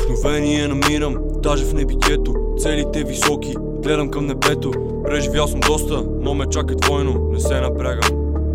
Вдъхновение 0.08 0.68
намирам, 0.68 1.16
даже 1.42 1.64
в 1.64 1.74
небитието. 1.74 2.34
Целите 2.58 3.04
високи, 3.04 3.54
гледам 3.82 4.10
към 4.10 4.26
небето. 4.26 4.72
Преживял 5.04 5.48
съм 5.48 5.60
доста, 5.60 6.04
но 6.20 6.34
ме 6.34 6.46
чака 6.46 6.74
двойно. 6.74 7.28
Не 7.32 7.40
се 7.40 7.60
напрягам, 7.60 8.10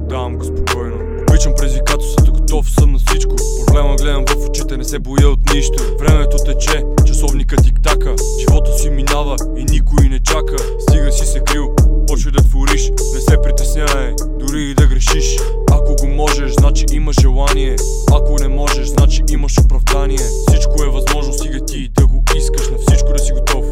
давам 0.10 0.38
го 0.38 0.44
спокойно. 0.46 0.96
Обичам 1.30 1.54
предизвикателствата, 1.58 2.32
готов 2.32 2.72
съм 2.72 2.92
на 2.92 3.00
всичко. 3.00 3.36
Проблема 3.68 3.96
гледам 3.96 4.26
в 4.28 4.50
очите, 4.50 4.78
не 4.78 4.84
се 4.84 5.00
боя 5.00 5.30
от 5.30 5.54
нищо. 5.54 5.84
Времето 6.00 6.38
тече, 6.38 6.84
часовника 7.06 7.56
тик-така 7.56 8.16
Живота 8.40 8.74
си 8.78 8.90
минава 8.90 9.36
и 9.58 9.64
никой 9.64 10.10
не 10.10 10.20
чака. 10.20 10.56
Стига 10.80 11.12
си 11.12 11.26
се 11.26 11.40
крил, 11.40 11.76
почвай 12.08 12.32
да 12.32 12.44
твориш 12.44 12.92
Не 13.14 13.22
се 13.22 13.38
притеснявай, 13.44 14.14
дори 14.40 14.64
и 14.64 14.74
да 14.74 14.88
грешиш. 14.88 15.38
Ако 15.72 15.96
можеш, 16.14 16.54
значи 16.54 16.86
имаш 16.92 17.16
желание. 17.22 17.76
Ако 18.12 18.36
не 18.42 18.48
можеш, 18.48 18.88
значи 18.88 19.24
имаш 19.32 19.58
оправдание. 19.58 20.26
Всичко 20.48 20.84
е 20.84 20.90
възможно, 20.90 21.34
стига 21.34 21.66
ти 21.66 21.90
да 21.98 22.08
го 22.08 22.24
искаш. 22.36 22.70
На 22.70 22.78
всичко 22.78 23.14
да 23.14 23.20
си 23.20 23.32
готов 23.32 23.66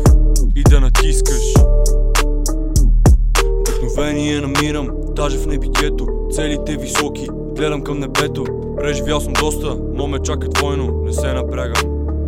и 0.56 0.64
да 0.64 0.80
натискаш. 0.80 1.54
Вдъхновение 3.60 4.42
намирам, 4.42 4.90
даже 5.16 5.38
в 5.38 5.48
небитието. 5.48 6.08
Целите 6.32 6.78
високи, 6.78 7.28
гледам 7.56 7.82
към 7.82 8.00
небето. 8.00 8.46
Преживял 8.78 9.22
съм 9.22 9.34
доста, 9.34 9.78
но 9.94 10.08
ме 10.08 10.20
чака 10.20 10.48
двойно. 10.48 11.02
Не 11.06 11.14
се 11.14 11.34
напрягам, 11.34 11.84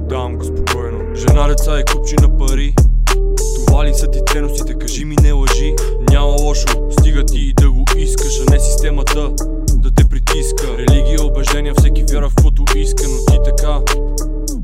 давам 0.10 0.36
го 0.36 0.44
спокойно. 0.44 1.16
Жена, 1.16 1.48
деца 1.48 1.80
и 1.80 1.84
купчи 1.94 2.16
на 2.22 2.38
пари. 2.38 2.76
Това 3.68 3.86
ли 3.86 3.94
са 3.94 4.12
ти 4.12 4.20
ценностите, 4.32 4.74
кажи 4.74 5.06
ми 5.06 5.16
не 5.24 5.32
лъжи. 5.32 5.76
Няма 6.10 6.28
лошо, 6.28 6.68
стига 7.00 7.24
ти 7.26 7.54
да 7.54 7.72
го 7.72 7.86
искаш 7.98 8.42
А 8.48 8.52
не 8.52 8.60
системата 8.60 9.32
притиска. 10.14 10.78
Религия, 10.78 11.24
убеждения, 11.24 11.74
всеки 11.78 12.04
вяра 12.12 12.30
в 12.30 12.36
каквото 12.36 12.78
иска 12.78 13.04
Но 13.04 13.26
ти 13.26 13.52
така 13.52 13.80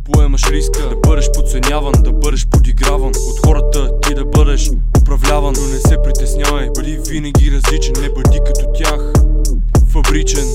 поемаш 0.04 0.50
риска. 0.50 0.90
Да 0.90 0.96
бъдеш 0.96 1.32
подценяван, 1.32 1.94
да 2.00 2.12
бъдеш 2.12 2.48
подиграван. 2.48 3.12
От 3.30 3.46
хората 3.46 4.00
ти 4.02 4.14
да 4.14 4.26
бъдеш 4.26 4.72
управляван 5.02 5.54
Но 5.62 5.68
не 5.68 5.80
се 5.80 5.98
притеснявай, 6.04 6.70
бъди 6.76 7.00
винаги 7.10 7.52
различен 7.52 7.94
Не 8.02 8.10
бъди 8.10 8.40
като 8.46 8.66
тях, 8.74 9.14
фабричен. 9.88 10.48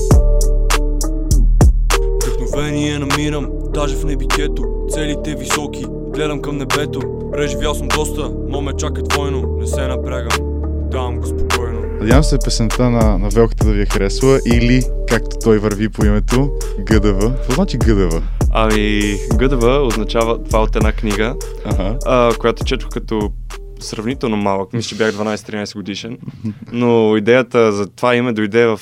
Вдъхновение 2.23 2.99
намирам, 2.99 3.49
даже 3.73 3.95
в 3.95 4.03
небитието. 4.03 4.63
Целите 4.89 5.35
високи, 5.35 5.85
гледам 6.13 6.41
към 6.41 6.57
небето. 6.57 6.99
Преживял 7.31 7.75
съм 7.75 7.87
доста, 7.87 8.31
но 8.47 8.61
ме 8.61 8.73
чака 8.73 9.01
двойно 9.01 9.57
Не 9.59 9.67
се 9.67 9.87
напрягам, 9.87 10.54
давам 10.95 11.17
го 11.17 11.25
спокойно 11.25 11.81
Надявам 11.99 12.23
се 12.23 12.37
песента 12.45 12.89
на, 12.89 13.17
на 13.17 13.29
Велката 13.29 13.65
да 13.65 13.71
ви 13.73 13.81
е 13.81 13.85
харесала 13.85 14.39
или, 14.53 14.83
както 15.07 15.37
той 15.43 15.57
върви 15.57 15.89
по 15.89 16.05
името, 16.05 16.51
ГДВ. 16.79 17.35
Какво 17.35 17.53
значи 17.53 17.77
ГДВ? 17.77 18.21
Ами, 18.51 19.15
ГДВ 19.35 19.81
означава 19.87 20.43
това 20.43 20.61
от 20.61 20.75
една 20.75 20.91
книга, 20.91 21.35
Ага. 21.65 21.97
а, 22.05 22.31
която 22.39 22.65
четох 22.65 22.89
като 22.89 23.31
сравнително 23.79 24.37
малък. 24.37 24.73
Мисля, 24.73 24.87
че 24.89 24.95
бях 24.95 25.13
12-13 25.15 25.75
годишен. 25.75 26.17
Но 26.71 27.17
идеята 27.17 27.71
за 27.71 27.87
това 27.87 28.15
име 28.15 28.33
дойде 28.33 28.65
в 28.65 28.79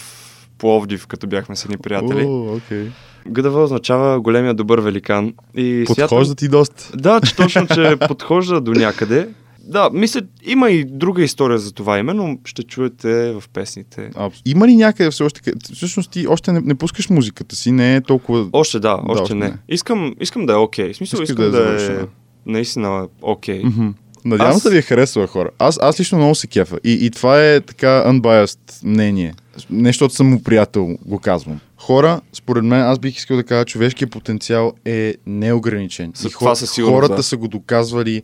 Пловдив, 0.58 1.08
като 1.08 1.28
бяхме 1.28 1.56
с 1.56 1.66
едни 1.66 1.78
приятели. 1.78 2.24
О, 2.28 2.56
окей. 2.56 2.88
ГДВ 3.28 3.64
означава 3.64 4.22
големия 4.22 4.54
добър 4.54 4.80
великан. 4.80 5.34
И 5.56 5.84
Подхожда 5.88 6.36
ти 6.36 6.48
доста. 6.48 6.98
Да, 6.98 7.22
че 7.22 7.36
точно, 7.36 7.68
че 7.68 7.96
подхожда 8.08 8.62
до 8.62 8.72
някъде. 8.72 9.30
Да, 9.64 9.90
мисля, 9.94 10.22
има 10.46 10.70
и 10.70 10.86
друга 10.86 11.24
история 11.24 11.60
за 11.60 11.72
това 11.72 12.00
име, 12.00 12.14
но 12.14 12.38
ще 12.46 12.64
чуете 12.64 13.32
в 13.32 13.44
песните. 13.54 14.10
А, 14.16 14.30
има 14.46 14.68
ли 14.68 14.76
някъде 14.76 15.12
все 15.12 15.24
още... 15.24 15.54
Всъщност 15.74 16.12
ти 16.12 16.28
още 16.28 16.52
не, 16.52 16.62
не 16.62 16.76
пускаш 16.76 17.10
музиката 17.10 17.56
си, 17.56 17.72
не 17.72 17.96
е 17.96 18.02
толкова... 18.02 18.48
Още 18.52 18.80
да, 18.80 19.00
още, 19.08 19.22
още 19.22 19.36
не. 19.36 19.48
не. 19.48 19.58
Искам, 19.70 20.16
искам 20.20 20.46
да 20.46 20.54
е 20.54 20.56
окей. 20.56 20.94
В 20.94 20.96
смисъл, 20.96 21.22
искам 21.22 21.36
да 21.36 21.46
е 21.46 21.50
да, 21.50 21.58
е 21.58 21.80
завършена. 21.80 22.08
наистина 22.46 23.08
окей. 23.22 23.64
Мгм. 23.64 23.88
Надявам 24.26 24.56
Аз- 24.56 24.62
се 24.62 24.68
да 24.68 24.72
ви 24.72 24.78
е 24.78 24.82
харесва 24.82 25.28
хора. 25.28 25.50
Аз, 25.60 25.80
аз 25.82 26.00
лично 26.00 26.18
много 26.18 26.36
се 26.36 26.48
кефа. 26.48 26.80
И, 26.84 26.92
и 27.06 27.12
това 27.12 27.44
е 27.44 27.62
така 27.62 28.04
unbiased 28.08 28.60
мнение. 28.84 29.34
Не, 29.70 29.90
защото 29.90 30.14
съм 30.14 30.30
му 30.30 30.44
приятел, 30.44 30.98
го 31.06 31.20
казвам. 31.20 31.60
Хора, 31.78 32.22
според 32.34 32.64
мен, 32.64 32.82
аз 32.82 33.00
бих 33.00 33.18
искал 33.18 33.38
да 33.38 33.44
кажа, 33.44 33.66
човешкият 33.66 34.12
потенциал 34.12 34.74
е 34.86 35.16
неограничен. 35.26 36.12
С 36.16 36.26
и 36.26 36.30
това 36.30 36.56
със 36.56 36.72
сигурност, 36.72 36.96
хората 36.96 37.16
да. 37.16 37.24
са 37.24 37.38
го 37.38 37.48
доказвали 37.48 38.22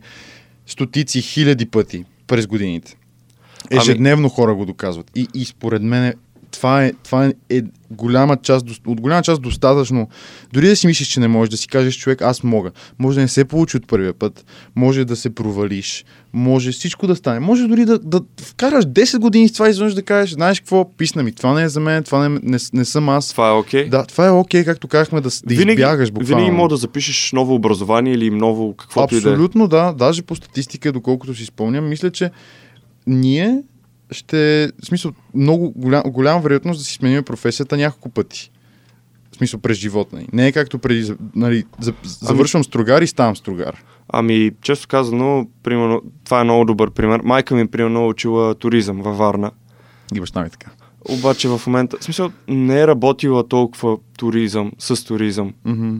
стотици, 0.70 1.22
хиляди 1.22 1.66
пъти 1.66 2.04
през 2.26 2.46
годините. 2.46 2.96
Ами- 3.70 3.80
Ежедневно 3.80 4.28
хора 4.28 4.54
го 4.54 4.66
доказват. 4.66 5.10
И, 5.16 5.26
и 5.34 5.44
според 5.44 5.82
мен 5.82 6.14
това 6.50 6.84
е, 6.84 6.92
това 6.92 7.26
е, 7.26 7.32
е 7.50 7.62
голяма 7.90 8.36
част, 8.36 8.66
от 8.86 9.00
голяма 9.00 9.22
част 9.22 9.42
достатъчно. 9.42 10.08
Дори 10.52 10.68
да 10.68 10.76
си 10.76 10.86
мислиш, 10.86 11.08
че 11.08 11.20
не 11.20 11.28
можеш 11.28 11.50
да 11.50 11.56
си 11.56 11.68
кажеш 11.68 11.98
човек, 11.98 12.22
аз 12.22 12.42
мога. 12.42 12.70
Може 12.98 13.14
да 13.14 13.20
не 13.20 13.28
се 13.28 13.44
получи 13.44 13.76
от 13.76 13.86
първия 13.86 14.12
път, 14.12 14.44
може 14.76 15.04
да 15.04 15.16
се 15.16 15.34
провалиш, 15.34 16.04
може 16.32 16.72
всичко 16.72 17.06
да 17.06 17.16
стане. 17.16 17.40
Може 17.40 17.66
дори 17.66 17.84
да, 17.84 17.98
да 17.98 18.20
вкараш 18.42 18.84
10 18.84 19.18
години 19.18 19.48
с 19.48 19.52
това 19.52 19.66
и 19.66 19.70
изведнъж 19.70 19.94
да 19.94 20.02
кажеш, 20.02 20.34
знаеш 20.34 20.60
какво, 20.60 20.96
писна 20.96 21.22
ми, 21.22 21.32
това 21.32 21.54
не 21.54 21.62
е 21.62 21.68
за 21.68 21.80
мен, 21.80 22.02
това 22.02 22.28
не, 22.28 22.40
не, 22.42 22.58
не 22.72 22.84
съм 22.84 23.08
аз. 23.08 23.28
Това 23.28 23.48
е 23.48 23.52
окей. 23.52 23.88
Да, 23.88 24.06
това 24.06 24.26
е 24.26 24.30
окей, 24.30 24.64
както 24.64 24.88
казахме, 24.88 25.20
да, 25.20 25.28
да 25.28 25.54
винаги, 25.54 25.80
избягаш 25.80 26.10
буквално. 26.10 26.36
винаги 26.36 26.56
мога 26.56 26.68
да 26.68 26.76
запишеш 26.76 27.32
ново 27.32 27.54
образование 27.54 28.12
или 28.12 28.30
ново 28.30 28.74
каквото 28.74 29.14
и 29.14 29.20
да 29.20 29.28
е. 29.28 29.32
Абсолютно, 29.32 29.68
да. 29.68 29.92
Даже 29.92 30.22
по 30.22 30.36
статистика, 30.36 30.92
доколкото 30.92 31.34
си 31.34 31.44
спомням, 31.44 31.88
мисля, 31.88 32.10
че 32.10 32.30
ние 33.06 33.62
ще, 34.10 34.70
в 34.82 34.86
смисъл, 34.86 35.12
много 35.34 35.70
голям, 35.76 36.02
голяма 36.06 36.40
вероятност 36.40 36.80
да 36.80 36.84
си 36.84 36.94
сменим 36.94 37.24
професията 37.24 37.76
няколко 37.76 38.08
пъти. 38.08 38.50
смисъл 39.36 39.60
през 39.60 39.78
живота 39.78 40.16
ни. 40.16 40.28
Не 40.32 40.46
е 40.46 40.52
както 40.52 40.78
преди, 40.78 41.14
нали, 41.36 41.64
за, 41.80 41.94
завършвам 42.02 42.64
стругар 42.64 43.02
и 43.02 43.06
ставам 43.06 43.36
стругар. 43.36 43.84
Ами, 44.08 44.50
често 44.62 44.88
казано, 44.88 45.46
примерно, 45.62 46.02
това 46.24 46.40
е 46.40 46.44
много 46.44 46.64
добър 46.64 46.90
пример. 46.90 47.20
Майка 47.24 47.54
ми, 47.54 47.66
примерно, 47.66 48.08
учила 48.08 48.54
туризъм 48.54 49.02
във 49.02 49.18
Варна. 49.18 49.50
И 50.14 50.20
баща 50.20 50.42
ми 50.42 50.50
така. 50.50 50.70
Обаче 51.08 51.48
в 51.48 51.60
момента, 51.66 51.96
в 52.00 52.04
смисъл, 52.04 52.30
не 52.48 52.80
е 52.80 52.86
работила 52.86 53.48
толкова 53.48 53.96
туризъм, 54.18 54.72
с 54.78 55.04
туризъм. 55.04 55.54
Мгм. 55.64 55.96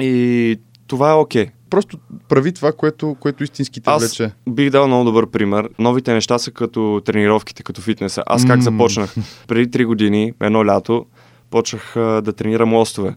И 0.00 0.60
това 0.86 1.10
е 1.10 1.14
окей. 1.14 1.46
Просто 1.70 1.98
прави 2.28 2.52
това, 2.52 2.72
което, 2.72 3.16
което 3.20 3.44
истински 3.44 3.80
те 3.80 3.90
Аз 3.90 4.02
влече. 4.02 4.30
бих 4.48 4.70
дал 4.70 4.86
много 4.86 5.04
добър 5.04 5.26
пример. 5.30 5.68
Новите 5.78 6.14
неща 6.14 6.38
са 6.38 6.50
като 6.50 7.02
тренировките, 7.04 7.62
като 7.62 7.80
фитнеса. 7.80 8.22
Аз 8.26 8.46
как 8.46 8.60
започнах? 8.60 9.14
Преди 9.48 9.70
3 9.70 9.84
години, 9.86 10.32
едно 10.40 10.66
лято, 10.66 11.06
почнах 11.50 11.96
а, 11.96 12.22
да 12.22 12.32
тренирам 12.32 12.74
лостове. 12.74 13.14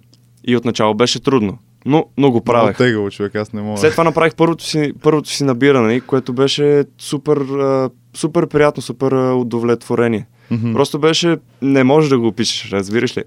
И 0.48 0.58
отначало 0.58 0.94
беше 0.94 1.20
трудно. 1.20 1.58
Но, 1.86 2.06
но 2.18 2.32
го 2.32 2.42
правех. 2.44 2.64
Много 2.64 2.78
тегаво, 2.78 3.12
човек, 3.12 3.36
аз 3.36 3.54
не 3.54 3.62
мога. 3.62 3.78
След 3.78 3.92
това 3.92 4.04
направих 4.04 4.36
първото 4.36 4.64
си, 4.64 4.94
първото 5.02 5.30
си 5.30 5.44
набиране, 5.44 6.00
което 6.02 6.34
беше 6.34 6.84
супер, 6.98 7.38
а, 7.38 7.90
супер 8.14 8.48
приятно, 8.48 8.82
супер 8.84 9.12
а, 9.12 9.34
удовлетворение. 9.34 10.28
Мгм. 10.52 10.74
Просто 10.74 11.00
беше, 11.00 11.38
не 11.62 11.84
можеш 11.84 12.10
да 12.10 12.20
го 12.20 12.28
опишеш, 12.28 12.72
разбираш 12.72 13.18
ли? 13.18 13.24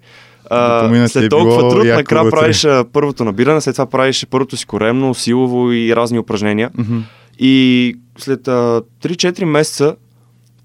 Допомина 0.52 1.04
ти 1.04 1.04
е 1.04 1.08
след 1.08 1.30
толкова 1.30 1.68
труд, 1.70 1.84
накрая 1.84 2.30
правиш 2.30 2.64
а, 2.64 2.84
първото 2.92 3.24
набиране, 3.24 3.60
след 3.60 3.74
това 3.74 3.86
правиш 3.86 4.26
първото 4.30 4.56
си 4.56 4.66
коремно, 4.66 5.14
силово 5.14 5.72
и 5.72 5.96
разни 5.96 6.18
упражнения. 6.18 6.70
Мгм. 6.78 6.98
И 7.38 7.94
след 8.18 8.48
а, 8.48 8.82
3-4 9.02 9.44
месеца 9.44 9.96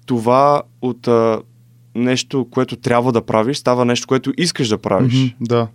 това 0.06 0.62
от 0.82 1.08
а, 1.08 1.40
нещо, 1.94 2.46
което 2.50 2.76
трябва 2.76 3.12
да 3.12 3.22
правиш, 3.22 3.56
става 3.56 3.84
нещо, 3.84 4.06
което 4.06 4.32
искаш 4.38 4.68
да 4.68 4.78
правиш. 4.78 5.14
Мгм, 5.14 5.26
Да. 5.40 5.68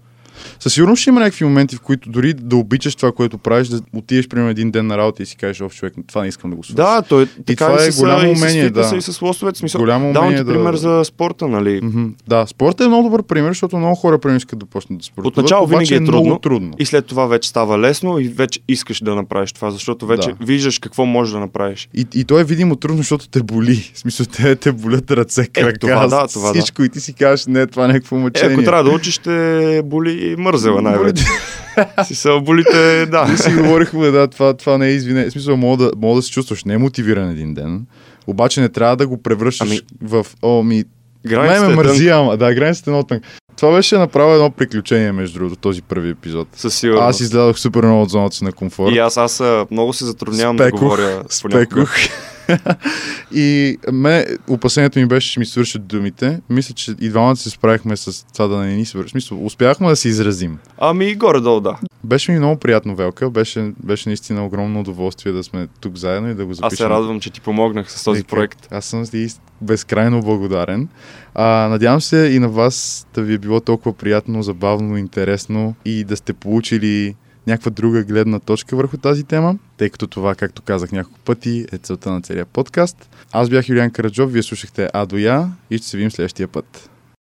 Със 0.59 0.73
сигурност 0.73 1.01
ще 1.01 1.09
има 1.09 1.19
някакви 1.19 1.45
моменти, 1.45 1.75
в 1.75 1.81
които 1.81 2.09
дори 2.09 2.33
да 2.33 2.55
обичаш 2.55 2.95
това, 2.95 3.11
което 3.11 3.37
правиш, 3.37 3.67
да 3.67 3.81
отидеш 3.95 4.27
примерно 4.27 4.49
един 4.49 4.71
ден 4.71 4.87
на 4.87 4.97
работа 4.97 5.23
и 5.23 5.25
си 5.25 5.35
кажеш, 5.35 5.61
ов 5.61 5.75
човек, 5.75 5.93
това 6.07 6.21
не 6.21 6.27
искам 6.27 6.49
да 6.49 6.55
го 6.55 6.63
свърша. 6.63 6.75
Да, 6.75 7.01
той 7.01 7.25
така 7.45 7.67
това 7.67 7.83
и 7.83 7.87
е 7.87 7.91
с, 7.91 7.99
голямо 7.99 8.27
и 8.27 8.31
умение, 8.31 8.69
да. 8.69 8.91
и 8.97 9.01
с 9.01 9.21
лостовете. 9.21 9.59
Смисъл, 9.59 9.79
Голямо 9.81 10.13
давам 10.13 10.27
умение 10.27 10.43
ти 10.45 10.51
пример 10.51 10.71
да- 10.71 10.77
за 10.77 11.01
спорта, 11.05 11.47
нали? 11.47 11.79
Мгм. 11.83 12.03
Да, 12.27 12.45
спортът 12.47 12.85
е 12.85 12.87
много 12.87 13.03
добър 13.03 13.23
пример, 13.23 13.49
защото 13.49 13.77
много 13.77 13.95
хора 13.95 14.19
примерно 14.19 14.37
искат 14.37 14.59
да 14.59 14.65
почнат 14.65 14.99
да 14.99 15.05
спортуват. 15.05 15.37
Отначало 15.37 15.67
винаги 15.67 15.93
е 15.93 15.97
трудно. 15.97 16.21
много 16.21 16.39
трудно. 16.39 16.71
И 16.79 16.85
след 16.85 17.05
това 17.05 17.25
вече 17.25 17.49
става 17.49 17.79
лесно 17.79 18.19
и 18.19 18.27
вече 18.27 18.59
искаш 18.67 18.99
да 18.99 19.15
направиш 19.15 19.53
това, 19.53 19.71
защото 19.71 20.05
вече 20.07 20.29
Да. 20.29 20.35
виждаш 20.41 20.79
какво 20.79 21.05
можеш 21.05 21.33
да 21.33 21.39
направиш. 21.39 21.89
И, 21.93 22.05
и 22.15 22.23
то 22.23 22.39
е 22.39 22.43
видимо 22.43 22.75
трудно, 22.75 22.97
защото 22.97 23.27
те 23.27 23.43
боли. 23.43 23.91
В 23.93 23.99
смисъл, 23.99 24.25
те, 24.27 24.55
те 24.55 24.71
болят 24.71 25.11
ръце, 25.11 25.47
крака, 25.47 25.79
това 25.79 26.07
да, 26.07 26.27
това 26.27 26.47
да. 26.47 26.53
всичко 26.53 26.83
и 26.83 26.89
ти 26.89 26.99
си 26.99 27.13
кажеш, 27.13 27.45
не, 27.45 27.67
това 27.67 27.85
е 27.85 27.87
някакво 27.87 28.15
Е, 28.15 28.19
мъчение. 28.19 28.53
ако 28.53 28.63
трябва 28.63 28.83
да 28.83 28.89
учиш, 28.89 29.13
ще 29.13 29.81
боли 29.85 30.11
мързела 30.37 30.81
най-вече. 30.81 31.25
си 32.03 32.15
се 32.15 32.29
болите, 32.41 33.05
да. 33.05 33.25
Ние 33.25 33.37
си 33.37 33.53
говорихме, 33.53 34.11
да, 34.11 34.27
това, 34.27 34.53
това 34.53 34.77
не 34.77 34.87
е 34.87 34.91
извинение. 34.91 35.29
В 35.29 35.31
смисъл, 35.31 35.57
мога 35.57 35.85
да, 35.85 35.91
мога 35.97 36.15
да 36.15 36.21
се 36.21 36.31
чувстваш 36.31 36.63
немотивиран 36.63 37.29
един 37.29 37.53
ден, 37.53 37.85
обаче 38.27 38.61
не 38.61 38.69
трябва 38.69 38.95
да 38.95 39.07
го 39.07 39.23
превръщаш 39.23 39.69
Ами, 39.69 39.79
в, 40.01 40.25
о, 40.41 40.63
ми, 40.63 40.83
Границата 41.27 41.61
Мен 41.61 41.67
ме 41.67 41.73
е 41.73 41.75
мързи, 41.75 42.05
тънка, 42.05 42.19
ама 42.19 42.37
да, 42.37 42.53
границата 42.53 42.89
е 42.89 42.93
много 42.93 43.07
тънка. 43.07 43.27
Това 43.57 43.75
беше 43.75 43.97
направо 43.97 44.33
едно 44.33 44.51
приключение, 44.51 45.11
между 45.11 45.39
другото, 45.39 45.61
този 45.61 45.81
първи 45.81 46.09
епизод. 46.09 46.47
Със 46.55 46.75
сигурност. 46.75 47.09
Аз 47.09 47.19
излязох 47.19 47.59
супер 47.59 47.83
много 47.83 48.01
от 48.01 48.09
зоната 48.09 48.35
си 48.35 48.43
на 48.43 48.51
комфорт. 48.51 48.95
И 48.95 48.97
аз, 48.97 49.17
аз 49.17 49.43
много 49.71 49.93
се 49.93 50.05
затруднявам 50.05 50.55
да 50.55 50.63
Спекох, 50.63 50.79
говоря 50.79 51.23
понякога. 51.41 51.87
и 53.33 53.77
ме, 53.91 54.25
опасението 54.47 54.99
ми 54.99 55.05
беше, 55.05 55.31
че 55.31 55.39
ми 55.39 55.45
свършат 55.45 55.87
думите. 55.87 56.41
Мисля, 56.49 56.73
че 56.73 56.95
и 57.01 57.09
двамата 57.09 57.35
се 57.35 57.49
справихме 57.49 57.97
с 57.97 58.25
това 58.33 58.47
да 58.47 58.57
не 58.57 58.75
ни 58.75 58.85
свърши. 58.85 59.07
В 59.07 59.11
Смисъл, 59.11 59.45
успяхме 59.45 59.89
да 59.89 59.95
се 59.95 60.07
изразим. 60.07 60.57
Ами 60.77 61.15
горе-долу, 61.15 61.59
да. 61.59 61.77
Беше 62.03 62.31
ми 62.31 62.37
много 62.39 62.59
приятно, 62.59 62.95
Велка. 62.95 63.29
Беше, 63.29 63.71
беше 63.83 64.09
наистина 64.09 64.45
огромно 64.45 64.79
удоволствие 64.79 65.31
да 65.31 65.43
сме 65.43 65.67
тук 65.81 65.97
заедно 65.97 66.29
и 66.29 66.35
да 66.35 66.45
го 66.45 66.53
запишем. 66.53 66.67
Аз 66.73 66.77
се 66.77 66.89
радвам, 66.89 67.19
че 67.19 67.29
ти 67.29 67.41
помогнах 67.41 67.91
с 67.91 68.03
този 68.03 68.19
Е, 68.19 68.23
как? 68.23 68.29
проект. 68.29 68.67
Аз 68.71 68.85
съм 68.85 69.05
ти 69.05 69.27
безкрайно 69.61 70.21
благодарен. 70.21 70.87
А, 71.35 71.67
надявам 71.67 72.01
се 72.01 72.17
и 72.17 72.39
на 72.39 72.49
вас 72.49 73.07
да 73.13 73.21
ви 73.21 73.33
е 73.33 73.37
било 73.37 73.59
толкова 73.59 73.93
приятно, 73.93 74.43
забавно, 74.43 74.97
интересно 74.97 75.75
и 75.85 76.03
да 76.03 76.17
сте 76.17 76.33
получили 76.33 77.15
някаква 77.47 77.71
друга 77.71 78.03
гледна 78.03 78.39
точка 78.39 78.75
върху 78.75 78.97
тази 78.97 79.23
тема, 79.23 79.55
тъй 79.77 79.89
като 79.89 80.07
това, 80.07 80.35
както 80.35 80.61
казах 80.61 80.91
няколко 80.91 81.19
пъти, 81.19 81.65
е 81.71 81.77
целта 81.77 82.11
на 82.11 82.21
целия 82.21 82.45
подкаст. 82.45 83.09
Аз 83.31 83.49
бях 83.49 83.69
Юлиан 83.69 83.91
Караджов, 83.91 84.31
вие 84.31 84.43
слушахте 84.43 84.89
А 84.93 85.05
до 85.05 85.17
Я 85.17 85.51
и 85.69 85.77
ще 85.77 85.87
се 85.87 85.97
видим 85.97 86.11
следващия 86.11 86.47
път. 86.47 86.89